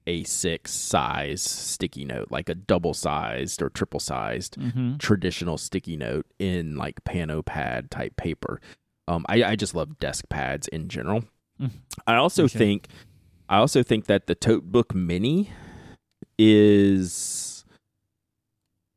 A6 0.10 0.68
size 0.68 1.42
sticky 1.44 2.04
note, 2.04 2.32
like 2.32 2.50
a 2.50 2.56
double 2.56 2.96
sized 2.96 3.62
or 3.62 3.70
triple 3.70 4.00
sized 4.00 4.56
hmm 4.56 4.98
traditional 4.98 5.58
sticky 5.58 5.96
note 5.96 6.26
in 6.40 6.76
like 6.76 7.04
pano 7.04 7.46
pad 7.46 7.92
type 7.92 8.16
paper. 8.18 8.60
Um, 9.08 9.26
I, 9.30 9.44
I 9.44 9.56
just 9.56 9.76
love 9.76 10.00
desk 10.00 10.28
pads 10.30 10.68
in 10.68 10.88
general. 10.90 11.24
Mm. 11.62 11.72
I 12.08 12.16
also 12.16 12.48
too. 12.48 12.58
think 12.58 12.88
I 13.48 13.58
also 13.58 13.84
think 13.84 14.06
that 14.06 14.28
the 14.28 14.36
Tote 14.36 14.72
Book 14.72 14.96
Mini 14.96 15.52
is 16.38 17.66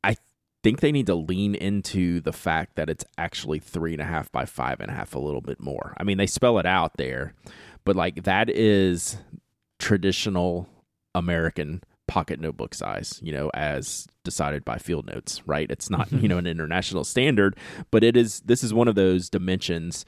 I 0.03 0.15
think 0.63 0.79
they 0.79 0.91
need 0.91 1.07
to 1.07 1.15
lean 1.15 1.55
into 1.55 2.21
the 2.21 2.33
fact 2.33 2.75
that 2.75 2.89
it's 2.89 3.05
actually 3.17 3.59
three 3.59 3.93
and 3.93 4.01
a 4.01 4.05
half 4.05 4.31
by 4.31 4.45
five 4.45 4.79
and 4.79 4.89
a 4.89 4.93
half 4.93 5.13
a 5.13 5.19
little 5.19 5.41
bit 5.41 5.59
more. 5.59 5.93
I 5.97 6.03
mean 6.03 6.17
they 6.17 6.27
spell 6.27 6.57
it 6.57 6.65
out 6.65 6.97
there, 6.97 7.33
but 7.85 7.95
like 7.95 8.23
that 8.23 8.49
is 8.49 9.17
traditional 9.79 10.67
American 11.15 11.83
pocket 12.07 12.39
notebook 12.39 12.73
size, 12.73 13.19
you 13.23 13.31
know, 13.31 13.49
as 13.53 14.07
decided 14.23 14.65
by 14.65 14.77
field 14.77 15.07
notes, 15.07 15.41
right? 15.45 15.69
It's 15.69 15.89
not, 15.89 16.11
you 16.11 16.17
mm-hmm. 16.17 16.27
know, 16.27 16.37
an 16.37 16.47
international 16.47 17.03
standard, 17.03 17.57
but 17.91 18.03
it 18.03 18.17
is 18.17 18.41
this 18.41 18.63
is 18.63 18.73
one 18.73 18.87
of 18.87 18.95
those 18.95 19.29
dimensions 19.29 20.05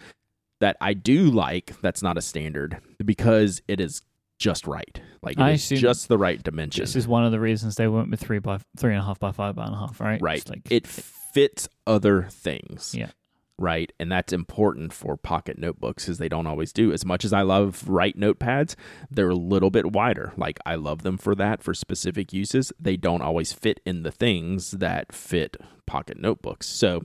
that 0.59 0.77
I 0.81 0.93
do 0.93 1.29
like 1.31 1.73
that's 1.81 2.01
not 2.01 2.17
a 2.17 2.21
standard 2.21 2.79
because 3.03 3.61
it 3.67 3.79
is 3.79 4.01
just 4.37 4.67
right. 4.67 5.01
Like 5.21 5.39
I 5.39 5.55
just 5.55 6.07
the 6.07 6.17
right 6.17 6.41
dimension. 6.41 6.83
This 6.83 6.95
is 6.95 7.07
one 7.07 7.25
of 7.25 7.31
the 7.31 7.39
reasons 7.39 7.75
they 7.75 7.87
went 7.87 8.11
with 8.11 8.19
three 8.19 8.39
by 8.39 8.59
three 8.77 8.93
and 8.93 9.01
a 9.01 9.05
half 9.05 9.19
by 9.19 9.31
five 9.31 9.55
by 9.55 9.65
and 9.65 9.75
a 9.75 9.77
half, 9.77 9.99
right? 9.99 10.21
right. 10.21 10.37
It's 10.39 10.49
like 10.49 10.61
it 10.69 10.87
fits 10.87 11.69
other 11.87 12.23
things. 12.23 12.93
Yeah. 12.97 13.09
Right. 13.57 13.93
And 13.99 14.11
that's 14.11 14.33
important 14.33 14.91
for 14.91 15.15
pocket 15.15 15.57
notebooks 15.57 16.05
because 16.05 16.17
they 16.17 16.27
don't 16.27 16.47
always 16.47 16.73
do. 16.73 16.91
As 16.91 17.05
much 17.05 17.23
as 17.23 17.31
I 17.31 17.41
love 17.41 17.87
write 17.87 18.19
notepads, 18.19 18.75
they're 19.09 19.29
a 19.29 19.35
little 19.35 19.69
bit 19.69 19.93
wider. 19.93 20.33
Like 20.35 20.59
I 20.65 20.75
love 20.75 21.03
them 21.03 21.17
for 21.17 21.35
that, 21.35 21.63
for 21.63 21.73
specific 21.73 22.33
uses. 22.33 22.73
They 22.77 22.97
don't 22.97 23.21
always 23.21 23.53
fit 23.53 23.79
in 23.85 24.03
the 24.03 24.11
things 24.11 24.71
that 24.71 25.13
fit 25.13 25.55
pocket 25.85 26.19
notebooks. 26.19 26.67
So 26.67 27.03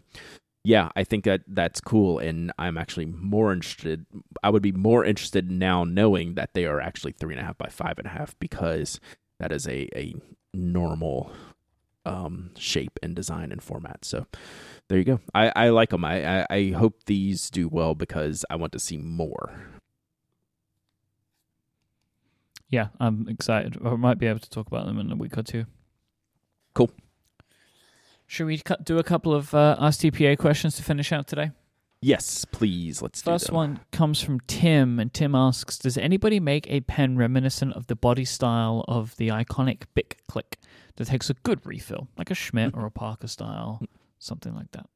yeah, 0.65 0.91
I 0.95 1.05
think 1.05 1.25
that 1.25 1.41
that's 1.47 1.81
cool, 1.81 2.19
and 2.19 2.53
I'm 2.59 2.77
actually 2.77 3.07
more 3.07 3.51
interested. 3.53 4.05
I 4.43 4.51
would 4.51 4.63
be 4.63 4.73
more 4.73 5.05
interested 5.05 5.51
now 5.51 5.85
knowing 5.85 6.35
that 6.35 6.53
they 6.53 6.67
are 6.67 6.81
actually 6.81 7.13
three 7.13 7.33
and 7.33 7.41
a 7.41 7.45
half 7.45 7.57
by 7.57 7.69
five 7.69 7.97
and 7.97 8.07
a 8.07 8.11
half 8.11 8.39
because 8.39 9.01
that 9.39 9.53
is 9.53 9.67
a 9.67 9.89
a 9.97 10.15
normal 10.53 11.33
um, 12.05 12.51
shape 12.57 12.99
and 13.03 13.15
design 13.15 13.53
and 13.53 13.63
format. 13.63 14.05
So 14.05 14.27
there 14.89 14.99
you 14.99 15.05
go. 15.05 15.21
I, 15.35 15.53
I 15.55 15.69
like 15.69 15.91
them. 15.91 16.05
I, 16.05 16.41
I 16.41 16.47
I 16.51 16.71
hope 16.71 17.05
these 17.05 17.51
do 17.51 17.69
well 17.69 17.95
because 17.95 18.45
I 18.51 18.57
want 18.57 18.73
to 18.73 18.79
see 18.79 18.97
more. 18.97 19.53
yeah, 22.71 22.89
I'm 23.01 23.29
excited. 23.29 23.77
I 23.85 23.97
might 23.97 24.19
be 24.19 24.27
able 24.27 24.39
to 24.39 24.49
talk 24.49 24.69
about 24.69 24.87
them 24.87 24.99
in 24.99 25.11
a 25.11 25.17
week 25.17 25.37
or 25.37 25.43
two. 25.43 25.67
Cool. 26.73 26.91
Should 28.29 28.47
we 28.47 28.59
cut, 28.59 28.85
do 28.85 28.99
a 28.99 29.03
couple 29.03 29.35
of 29.35 29.53
uh, 29.53 29.77
AskTPA 29.81 30.39
questions 30.39 30.77
to 30.77 30.85
finish 30.85 31.11
out 31.13 31.27
today? 31.27 31.51
Yes, 32.03 32.47
please. 32.47 33.03
Let's 33.03 33.21
do 33.21 33.31
First 33.33 33.49
them. 33.49 33.57
one 33.57 33.81
comes 33.93 34.23
from 34.23 34.41
Tim, 34.47 34.99
and 34.99 35.13
Tim 35.13 35.35
asks 35.35 35.77
Does 35.77 35.99
anybody 35.99 36.41
make 36.41 36.67
a 36.71 36.81
pen 36.81 37.17
reminiscent 37.17 37.75
of 37.75 37.89
the 37.89 37.97
body 37.97 38.25
style 38.25 38.85
of 38.89 39.15
the 39.17 39.29
iconic 39.29 39.83
Bic 39.95 40.19
Click 40.27 40.57
that 40.97 41.09
takes 41.09 41.29
a 41.29 41.35
good 41.35 41.61
refill, 41.67 42.09
like 42.17 42.31
a 42.31 42.35
Schmidt 42.35 42.75
or 42.75 42.87
a 42.87 42.91
Parker 42.91 43.27
style, 43.29 43.83
something 44.19 44.55
like 44.55 44.71
that? 44.73 44.87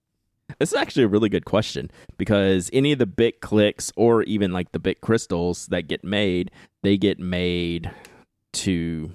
This 0.59 0.71
is 0.73 0.75
actually 0.79 1.03
a 1.05 1.09
really 1.09 1.29
good 1.29 1.45
question 1.45 1.91
because 2.17 2.71
any 2.73 2.93
of 2.93 2.99
the 2.99 3.07
Bic 3.07 3.41
clicks 3.43 3.93
or 3.97 4.23
even 4.23 4.53
like 4.53 4.73
the 4.73 4.79
Bic 4.79 5.01
crystals 5.03 5.67
that 5.67 5.89
get 5.89 6.05
made, 6.05 6.51
they 6.83 6.97
get 6.97 7.19
made 7.19 7.91
to 8.55 9.11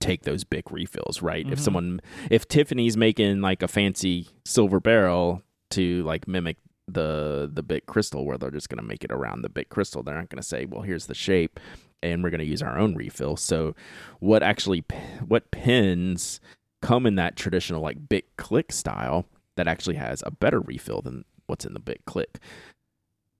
take 0.00 0.22
those 0.22 0.44
big 0.44 0.70
refills, 0.70 1.22
right? 1.22 1.46
If 1.50 1.58
Mhm. 1.58 1.62
someone 1.62 2.00
if 2.30 2.46
Tiffany's 2.46 2.96
making 2.96 3.40
like 3.40 3.62
a 3.62 3.68
fancy 3.68 4.28
silver 4.44 4.78
barrel 4.78 5.42
to 5.70 6.02
like 6.04 6.28
mimic 6.28 6.58
the 6.86 7.50
the 7.52 7.62
Bic 7.62 7.86
crystal 7.86 8.24
where 8.26 8.36
they're 8.38 8.50
just 8.50 8.68
going 8.68 8.78
to 8.82 8.86
make 8.86 9.04
it 9.04 9.12
around 9.12 9.42
the 9.42 9.48
Bic 9.48 9.68
crystal, 9.70 10.02
they're 10.02 10.14
not 10.14 10.28
going 10.28 10.42
to 10.42 10.46
say, 10.48 10.64
"Well, 10.66 10.82
here's 10.82 11.06
the 11.06 11.14
shape." 11.14 11.58
And 12.02 12.22
we're 12.22 12.28
going 12.30 12.40
to 12.40 12.44
use 12.46 12.62
our 12.62 12.78
own 12.78 12.94
refill. 12.94 13.36
So, 13.36 13.74
what 14.20 14.42
actually, 14.42 14.84
what 15.26 15.50
pins 15.50 16.38
come 16.82 17.06
in 17.06 17.14
that 17.14 17.34
traditional 17.36 17.80
like 17.80 18.08
Bic 18.10 18.36
click 18.36 18.72
style 18.72 19.24
that 19.56 19.66
actually 19.66 19.96
has 19.96 20.22
a 20.26 20.30
better 20.30 20.60
refill 20.60 21.00
than 21.00 21.24
what's 21.46 21.64
in 21.64 21.72
the 21.72 21.80
Bic 21.80 22.04
click? 22.04 22.38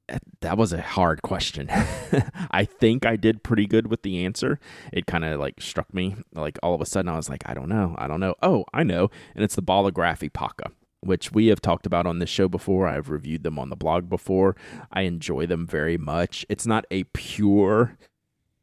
That- 0.08 0.22
That 0.40 0.56
was 0.58 0.72
a 0.72 0.80
hard 0.80 1.20
question. 1.22 1.68
I 2.50 2.64
think 2.64 3.04
I 3.04 3.16
did 3.16 3.42
pretty 3.42 3.66
good 3.66 3.88
with 3.88 4.02
the 4.02 4.24
answer. 4.24 4.58
It 4.92 5.04
kind 5.06 5.24
of 5.26 5.38
like 5.40 5.60
struck 5.60 5.92
me. 5.92 6.16
Like 6.32 6.58
all 6.62 6.74
of 6.74 6.80
a 6.80 6.86
sudden, 6.86 7.08
I 7.10 7.16
was 7.16 7.28
like, 7.28 7.42
I 7.46 7.52
don't 7.54 7.68
know. 7.68 7.94
I 7.98 8.06
don't 8.06 8.20
know. 8.20 8.34
Oh, 8.42 8.64
I 8.72 8.82
know. 8.82 9.10
And 9.34 9.44
it's 9.44 9.54
the 9.56 9.62
Ballograf 9.62 10.22
Epoca, 10.22 10.70
which 11.04 11.32
we 11.32 11.46
have 11.48 11.60
talked 11.60 11.86
about 11.86 12.06
on 12.06 12.18
this 12.18 12.30
show 12.30 12.48
before. 12.48 12.86
I've 12.88 13.10
reviewed 13.10 13.42
them 13.42 13.58
on 13.58 13.70
the 13.70 13.76
blog 13.76 14.08
before. 14.08 14.56
I 14.92 15.02
enjoy 15.02 15.46
them 15.46 15.66
very 15.66 15.98
much. 15.98 16.44
It's 16.48 16.66
not 16.66 16.86
a 16.90 17.04
pure 17.04 17.96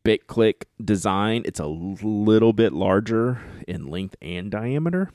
Bic 0.03 0.25
click 0.25 0.67
design, 0.83 1.43
it's 1.45 1.59
a 1.59 1.67
little 1.67 2.53
bit 2.53 2.73
larger 2.73 3.39
in 3.67 3.87
length 3.87 4.15
and 4.21 4.49
diameter. 4.49 5.11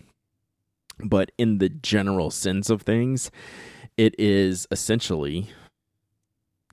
But 0.98 1.32
in 1.36 1.58
the 1.58 1.68
general 1.68 2.30
sense 2.30 2.70
of 2.70 2.82
things, 2.82 3.30
it 3.96 4.14
is 4.18 4.66
essentially 4.70 5.50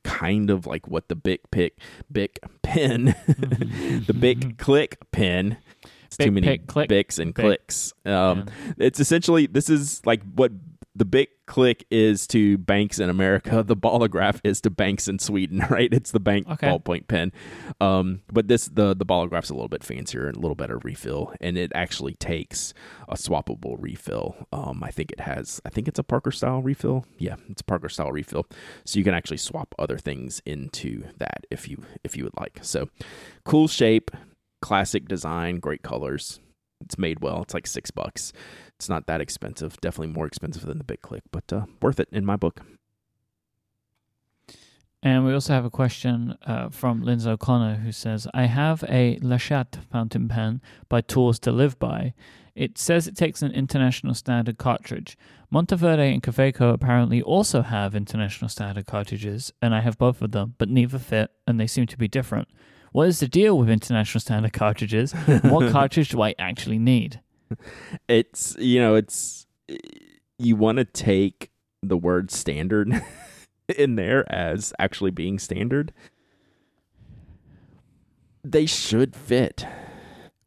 kind 0.03 0.49
of 0.49 0.67
like 0.67 0.87
what 0.87 1.07
the 1.07 1.15
big 1.15 1.39
pick 1.49 1.79
big 2.11 2.37
pen 2.61 3.15
the 4.05 4.13
big 4.19 4.57
click 4.57 4.97
pen 5.13 5.57
it's 6.19 6.25
too 6.25 6.31
many 6.31 6.47
pick 6.47 6.67
click 6.67 6.89
bics 6.89 7.19
and 7.19 7.33
Bic. 7.33 7.43
clicks 7.43 7.93
um 8.05 8.45
Yeah. 8.47 8.73
it's 8.77 8.99
essentially 8.99 9.45
this 9.47 9.69
is 9.69 10.01
like 10.05 10.21
what 10.35 10.51
the 10.95 11.05
Bic 11.05 11.31
click 11.47 11.87
is 11.89 12.27
to 12.27 12.55
banks 12.59 12.99
in 12.99 13.09
America. 13.09 13.63
The 13.65 13.75
Ballograf 13.75 14.39
is 14.43 14.61
to 14.61 14.69
banks 14.69 15.07
in 15.07 15.17
Sweden, 15.17 15.57
right? 15.71 15.91
It's 15.91 16.11
the 16.11 16.19
bank 16.19 16.47
Okay. 16.47 16.67
ballpoint 16.67 17.07
pen. 17.07 17.31
Um, 17.81 18.21
but 18.31 18.47
this 18.47 18.67
the 18.67 18.93
the 18.93 19.03
Ballograf's 19.05 19.49
a 19.49 19.55
little 19.55 19.69
bit 19.69 19.83
fancier 19.83 20.27
and 20.27 20.37
a 20.37 20.39
little 20.39 20.53
better 20.53 20.77
refill, 20.83 21.33
and 21.41 21.57
it 21.57 21.71
actually 21.73 22.13
takes 22.13 22.75
a 23.09 23.15
swappable 23.15 23.75
refill. 23.79 24.45
Um, 24.53 24.83
I 24.83 24.91
think 24.91 25.11
it 25.11 25.21
has. 25.21 25.59
I 25.65 25.69
think 25.69 25.87
it's 25.87 25.97
a 25.97 26.03
Parker 26.03 26.29
style 26.31 26.61
refill. 26.61 27.07
Yeah, 27.17 27.37
it's 27.49 27.61
a 27.61 27.65
Parker 27.65 27.89
style 27.89 28.11
refill. 28.11 28.45
So 28.85 28.99
you 28.99 29.03
can 29.03 29.15
actually 29.15 29.37
swap 29.37 29.73
other 29.79 29.97
things 29.97 30.43
into 30.45 31.05
that 31.17 31.47
if 31.49 31.67
you 31.67 31.83
if 32.03 32.15
you 32.15 32.23
would 32.25 32.37
like. 32.39 32.59
So 32.61 32.87
cool 33.45 33.67
shape, 33.67 34.11
classic 34.63 35.09
design, 35.09 35.59
great 35.59 35.81
colors. 35.83 36.39
It's 36.79 36.97
made 36.97 37.19
well. 37.19 37.41
It's 37.41 37.53
like 37.53 37.67
six 37.67 37.91
bucks. 37.91 38.31
It's 38.77 38.87
not 38.87 39.07
that 39.07 39.19
expensive. 39.19 39.75
Definitely 39.81 40.13
more 40.13 40.25
expensive 40.25 40.65
than 40.65 40.77
the 40.77 40.85
Bic 40.85 41.01
Click, 41.01 41.23
but 41.31 41.51
uh, 41.51 41.65
worth 41.81 41.99
it 41.99 42.07
in 42.13 42.25
my 42.25 42.37
book. 42.37 42.61
And 45.01 45.25
we 45.25 45.33
also 45.33 45.51
have 45.51 45.65
a 45.65 45.69
question 45.69 46.37
uh, 46.47 46.69
from 46.69 47.03
Lindsay 47.03 47.29
O'Connor 47.29 47.75
who 47.83 47.91
says, 47.91 48.25
I 48.33 48.45
have 48.45 48.85
a 48.87 49.19
Le 49.21 49.37
Chat 49.37 49.79
fountain 49.91 50.29
pen 50.29 50.61
by 50.87 51.01
Tools 51.01 51.39
to 51.39 51.51
Live 51.51 51.77
By. 51.77 52.13
It 52.55 52.77
says 52.77 53.05
it 53.05 53.17
takes 53.17 53.41
an 53.41 53.51
international 53.51 54.13
standard 54.13 54.57
cartridge. 54.57 55.17
Monteverde 55.51 56.13
and 56.13 56.23
Kaweco 56.23 56.71
apparently 56.71 57.21
also 57.21 57.63
have 57.63 57.95
international 57.95 58.47
standard 58.47 58.85
cartridges, 58.85 59.51
and 59.61 59.75
I 59.75 59.81
have 59.81 59.97
both 59.97 60.21
of 60.21 60.31
them, 60.31 60.55
but 60.57 60.69
neither 60.69 60.99
fit, 60.99 61.31
and 61.45 61.59
they 61.59 61.67
seem 61.67 61.85
to 61.87 61.97
be 61.97 62.07
different. 62.07 62.47
What 62.93 63.07
is 63.09 63.19
the 63.19 63.27
deal 63.27 63.57
with 63.57 63.69
international 63.69 64.21
standard 64.21 64.53
cartridges? 64.53 65.11
What 65.11 65.71
cartridge 65.71 66.09
do 66.09 66.21
I 66.21 66.33
actually 66.39 66.79
need? 66.79 67.19
It's 68.07 68.55
you 68.57 68.79
know 68.79 68.95
it's 68.95 69.45
you 70.39 70.55
want 70.55 70.77
to 70.77 70.85
take 70.85 71.51
the 71.81 71.97
word 71.97 72.31
standard 72.31 72.93
in 73.77 73.95
there 73.95 74.31
as 74.31 74.73
actually 74.79 75.11
being 75.11 75.37
standard. 75.39 75.91
They 78.43 78.65
should 78.65 79.15
fit. 79.15 79.65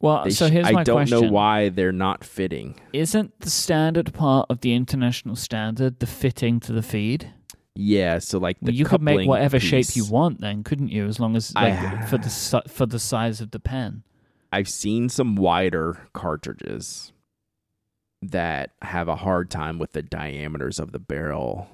Well, 0.01 0.24
They 0.24 0.30
so 0.30 0.49
here's 0.49 0.66
sh- 0.66 0.70
here's 0.70 0.76
I 0.76 0.84
don't 0.84 0.97
question. 1.09 1.20
know 1.22 1.30
why 1.32 1.70
they're 1.70 1.92
not 1.92 2.22
fitting. 2.22 2.78
Isn't 2.92 3.40
the 3.40 3.51
standard 3.51 4.12
part 4.12 4.47
of 4.51 4.61
the 4.61 4.74
international 4.74 5.36
standard 5.36 5.99
the 6.01 6.07
fitting 6.07 6.61
to 6.61 6.72
the 6.72 6.82
feed? 6.82 7.32
Yeah, 7.77 8.18
so 8.18 8.39
like 8.39 8.59
the 8.61 8.66
Well, 8.66 8.74
you 8.74 8.85
could 8.87 9.03
make 9.03 9.29
whatever 9.29 9.61
shape 9.61 9.95
you 9.95 10.07
want, 10.07 10.41
then, 10.41 10.64
couldn't 10.64 10.89
you? 10.89 11.07
As 11.07 11.20
long 11.20 11.37
as 11.37 11.53
I- 11.55 11.70
like, 11.70 12.09
for 12.09 12.18
the 12.18 12.62
for 12.68 12.87
the 12.87 12.99
size 12.99 13.41
of 13.41 13.51
the 13.51 13.61
pen. 13.61 14.03
I've 14.53 14.68
seen 14.68 15.09
some 15.09 15.37
wider 15.37 16.09
cartridges 16.12 17.12
that 18.22 18.70
have 18.83 19.09
a 19.09 19.16
hard 19.16 19.51
time 19.51 19.79
with 19.79 19.93
the 19.93 20.03
diameters 20.03 20.79
of 20.79 20.93
the 20.93 20.99
barrel 20.99 21.68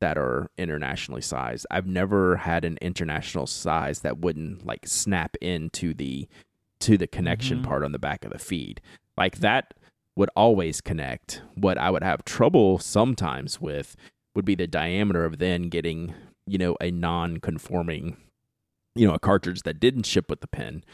that 0.00 0.18
are 0.18 0.50
internationally 0.58 1.20
sized. 1.20 1.66
I've 1.70 1.86
never 1.86 2.36
had 2.36 2.64
an 2.64 2.78
international 2.80 3.46
size 3.46 4.00
that 4.00 4.18
wouldn't 4.18 4.66
like 4.66 4.86
snap 4.86 5.36
into 5.40 5.94
the 5.94 6.28
to 6.80 6.96
the 6.96 7.06
connection 7.08 7.60
Mhm. 7.60 7.64
part 7.64 7.82
on 7.84 7.92
the 7.92 7.98
back 7.98 8.24
of 8.24 8.32
the 8.32 8.38
feed. 8.38 8.80
Like 9.16 9.38
that 9.38 9.74
would 10.16 10.30
always 10.36 10.80
connect. 10.80 11.42
What 11.54 11.78
I 11.78 11.90
would 11.90 12.02
have 12.04 12.24
trouble 12.24 12.78
sometimes 12.78 13.60
with 13.60 13.96
would 14.38 14.44
be 14.44 14.54
the 14.54 14.68
diameter 14.68 15.24
of 15.24 15.38
then 15.38 15.64
getting, 15.64 16.14
you 16.46 16.58
know, 16.58 16.76
a 16.80 16.92
non-conforming, 16.92 18.16
you 18.94 19.04
know, 19.04 19.12
a 19.12 19.18
cartridge 19.18 19.62
that 19.62 19.80
didn't 19.80 20.06
ship 20.06 20.30
with 20.30 20.40
the 20.40 20.46
pen 20.46 20.84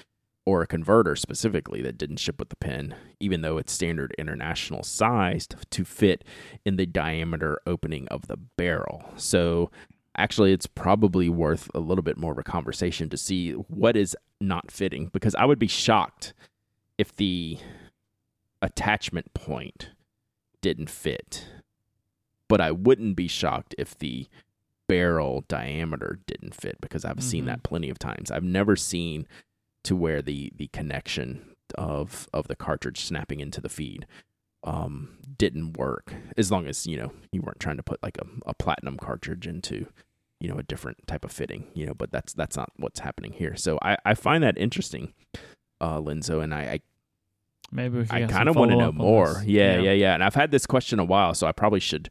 or 0.47 0.63
a 0.63 0.67
converter 0.67 1.15
specifically 1.15 1.83
that 1.83 1.99
didn't 1.99 2.17
ship 2.17 2.39
with 2.39 2.49
the 2.49 2.57
pen, 2.57 2.95
even 3.21 3.43
though 3.43 3.59
it's 3.59 3.71
standard 3.71 4.15
international 4.17 4.83
sized 4.83 5.57
to 5.69 5.85
fit 5.85 6.25
in 6.65 6.77
the 6.77 6.87
diameter 6.87 7.61
opening 7.67 8.09
of 8.09 8.29
the 8.29 8.39
barrel. 8.39 9.05
So 9.17 9.71
actually 10.17 10.55
it's 10.55 10.67
probably 10.67 11.29
worth 11.29 11.71
a 11.75 11.81
little 11.81 12.03
bit 12.03 12.17
more 12.17 12.33
of 12.33 12.39
a 12.39 12.43
conversation 12.43 13.11
to 13.11 13.19
see 13.19 13.53
what 13.53 13.95
is 13.95 14.17
not 14.41 14.71
fitting 14.71 15.11
because 15.13 15.35
I 15.35 15.45
would 15.45 15.59
be 15.59 15.69
shocked 15.69 16.33
if 16.97 17.15
the 17.15 17.59
attachment 18.63 19.35
point 19.35 19.91
didn't 20.63 20.89
fit. 20.89 21.47
But 22.49 22.61
I 22.61 22.71
wouldn't 22.71 23.17
be 23.17 23.29
shocked 23.29 23.75
if 23.79 23.97
the 23.99 24.29
barrel 24.89 25.45
diameter 25.49 26.21
didn't 26.27 26.55
fit 26.55 26.79
because 26.81 27.05
I've 27.05 27.23
seen 27.23 27.45
Mhm. 27.45 27.47
that 27.47 27.63
plenty 27.63 27.89
of 27.89 27.99
times. 27.99 28.31
I've 28.31 28.45
never 28.45 28.77
seen 28.77 29.27
to 29.85 29.97
where 29.97 30.21
the 30.23 30.53
the 30.57 30.69
connection 30.69 31.55
of 31.77 32.29
of 32.33 32.47
the 32.49 32.57
cartridge 32.57 33.01
snapping 33.01 33.41
into 33.41 33.61
the 33.61 33.69
feed 33.69 34.07
um, 34.63 35.19
didn't 35.37 35.77
work 35.77 36.15
as 36.39 36.51
long 36.51 36.67
as 36.67 36.87
you 36.87 36.97
know 36.97 37.13
you 37.33 37.43
weren't 37.43 37.61
trying 37.61 37.77
to 37.77 37.83
put 37.83 38.03
like 38.03 38.17
a, 38.19 38.27
a 38.47 38.55
platinum 38.55 38.97
cartridge 38.97 39.47
into 39.47 39.87
you 40.41 40.49
know 40.49 40.57
a 40.59 40.63
different 40.63 41.07
type 41.07 41.25
of 41.25 41.33
fitting 41.33 41.67
you 41.75 41.85
know 41.85 41.93
but 41.95 42.11
that's 42.13 42.33
that's 42.33 42.57
not 42.57 42.71
what's 42.77 43.01
happening 43.01 43.33
here 43.33 43.57
so 43.57 43.79
i 43.83 43.97
i 44.07 44.15
find 44.15 44.43
that 44.43 44.57
interesting 44.57 45.13
uh 45.83 45.99
linzo 45.99 46.43
and 46.43 46.55
i 46.55 46.61
i 46.63 46.81
Maybe 47.75 47.99
we 47.99 48.07
can 48.07 48.23
I 48.23 48.27
kind 48.29 48.49
of 48.49 48.55
want 48.55 48.71
to 48.71 48.77
know 48.77 48.93
more. 48.93 49.35
this. 49.35 49.45
Yeah, 49.47 49.81
yeah, 49.81 49.93
yeah. 49.93 50.15
And 50.15 50.23
I've 50.23 50.37
had 50.37 50.53
this 50.53 50.65
question 50.65 51.01
a 51.01 51.05
while, 51.05 51.35
so 51.35 51.49
I 51.49 51.53
probably 51.53 51.81
should 51.81 52.09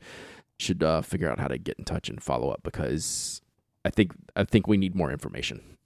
should 0.59 0.84
uh, 0.84 1.01
figure 1.01 1.32
out 1.32 1.39
how 1.39 1.47
to 1.47 1.57
get 1.57 1.80
in 1.80 1.86
touch 1.86 2.09
and 2.09 2.22
follow 2.22 2.49
up 2.49 2.61
because 2.64 3.41
I 3.86 3.89
think 3.89 4.11
I 4.36 4.43
think 4.43 4.68
we 4.68 4.76
need 4.76 4.93
more 4.93 5.09
information. 5.09 5.78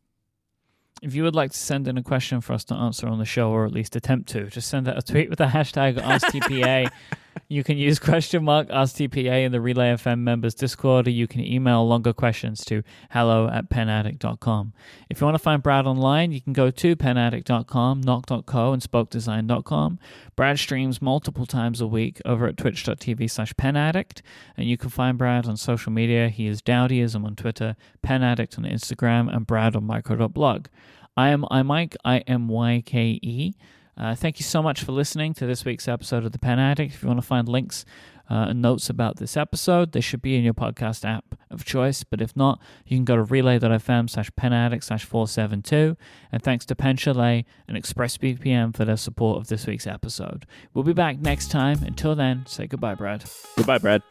If 1.04 1.14
you 1.14 1.22
would 1.24 1.36
like 1.36 1.52
to 1.52 1.58
send 1.58 1.88
in 1.88 1.96
a 1.96 2.02
question 2.02 2.42
for 2.42 2.54
us 2.54 2.64
to 2.66 2.74
answer 2.74 3.08
on 3.08 3.20
the 3.20 3.26
show, 3.26 3.52
or 3.52 3.66
at 3.66 3.72
least 3.72 3.96
attempt 3.96 4.30
to, 4.30 4.48
just 4.48 4.68
send 4.68 4.88
out 4.88 4.98
a 4.98 5.02
tweet 5.04 5.30
with 5.30 5.38
the 5.38 5.46
hashtag 5.46 5.98
AskTPA. 6.02 6.90
You 7.48 7.64
can 7.64 7.78
use 7.78 8.00
question 8.00 8.44
mark 8.44 8.68
AskTPA 8.70 9.46
in 9.46 9.52
the 9.52 9.62
Relay 9.62 9.94
FM 9.94 10.20
members 10.20 10.54
Discord, 10.54 11.08
or 11.08 11.12
you 11.12 11.28
can 11.28 11.42
email 11.42 11.88
longer 11.88 12.14
questions 12.14 12.64
to 12.66 12.84
hello 13.12 13.48
at 13.48 13.70
penaddict.com. 13.70 14.74
If 15.10 15.20
you 15.20 15.26
want 15.26 15.36
to 15.36 15.44
find 15.44 15.64
Brad 15.64 15.86
online, 15.86 16.32
you 16.32 16.42
can 16.42 16.54
go 16.54 16.72
to 16.72 16.96
penaddict.com, 16.96 18.02
knock.co, 18.02 18.74
and 18.74 18.82
spokedesign.com. 18.82 20.00
Brad 20.36 20.60
streams 20.60 21.02
multiple 21.02 21.46
times 21.46 21.82
a 21.82 21.88
week 21.88 22.22
over 22.26 22.48
at 22.48 22.58
twitch.tv 22.58 23.30
slash 23.30 23.54
penaddict, 23.54 24.22
and 24.56 24.68
you 24.68 24.78
can 24.78 24.90
find 24.90 25.18
Brad 25.18 25.48
on 25.48 25.58
social 25.58 25.92
media. 25.92 26.30
He 26.30 26.48
is 26.48 26.62
Dowdyism 26.62 27.26
on 27.26 27.36
Twitter, 27.36 27.76
penaddict 28.06 28.58
on 28.58 28.66
Instagram, 28.66 29.34
and 29.36 29.48
Brad 29.48 29.76
on 29.76 29.86
micro.blog. 29.86 30.68
I 31.16 31.30
am 31.30 31.44
iMyke, 31.52 31.96
I 32.06 32.20
M 32.20 32.48
Y 32.48 32.84
K 32.86 33.20
E. 33.24 33.56
Uh, 33.98 34.14
thank 34.16 34.40
you 34.40 34.44
so 34.44 34.62
much 34.62 34.84
for 34.84 34.92
listening 34.92 35.34
to 35.34 35.46
this 35.46 35.66
week's 35.66 35.88
episode 35.88 36.24
of 36.24 36.32
The 36.32 36.40
Pen 36.40 36.60
Addict. 36.60 36.94
If 36.94 37.02
you 37.02 37.08
want 37.08 37.20
to 37.20 37.26
find 37.26 37.50
links 37.50 37.84
uh, 38.30 38.48
and 38.50 38.62
notes 38.62 38.90
about 38.90 39.18
this 39.18 39.36
episode, 39.36 39.92
they 39.92 40.02
should 40.02 40.22
be 40.22 40.36
in 40.36 40.44
your 40.44 40.54
podcast 40.54 41.04
app 41.04 41.26
of 41.50 41.66
choice. 41.66 42.04
But 42.04 42.22
if 42.22 42.36
not, 42.36 42.62
you 42.86 42.98
can 42.98 43.06
go 43.06 43.16
to 43.16 43.24
relay.fm 43.24 44.10
slash 44.10 44.30
penaddict 44.32 44.84
slash 44.84 45.06
472. 45.06 45.98
And 46.32 46.44
thanks 46.44 46.66
to 46.68 46.76
Pen 46.76 46.98
Chalet 46.98 47.46
and 47.68 47.78
ExpressVPN 47.78 48.76
for 48.76 48.86
their 48.86 48.98
support 48.98 49.40
of 49.40 49.48
this 49.48 49.66
week's 49.66 49.88
episode. 49.88 50.46
We'll 50.74 50.84
be 50.84 50.94
back 50.94 51.20
next 51.20 51.50
time. 51.50 51.82
Until 51.84 52.16
then, 52.16 52.46
say 52.46 52.68
goodbye, 52.68 52.96
Brad. 52.96 53.24
Goodbye, 53.56 53.80
Brad. 53.80 54.04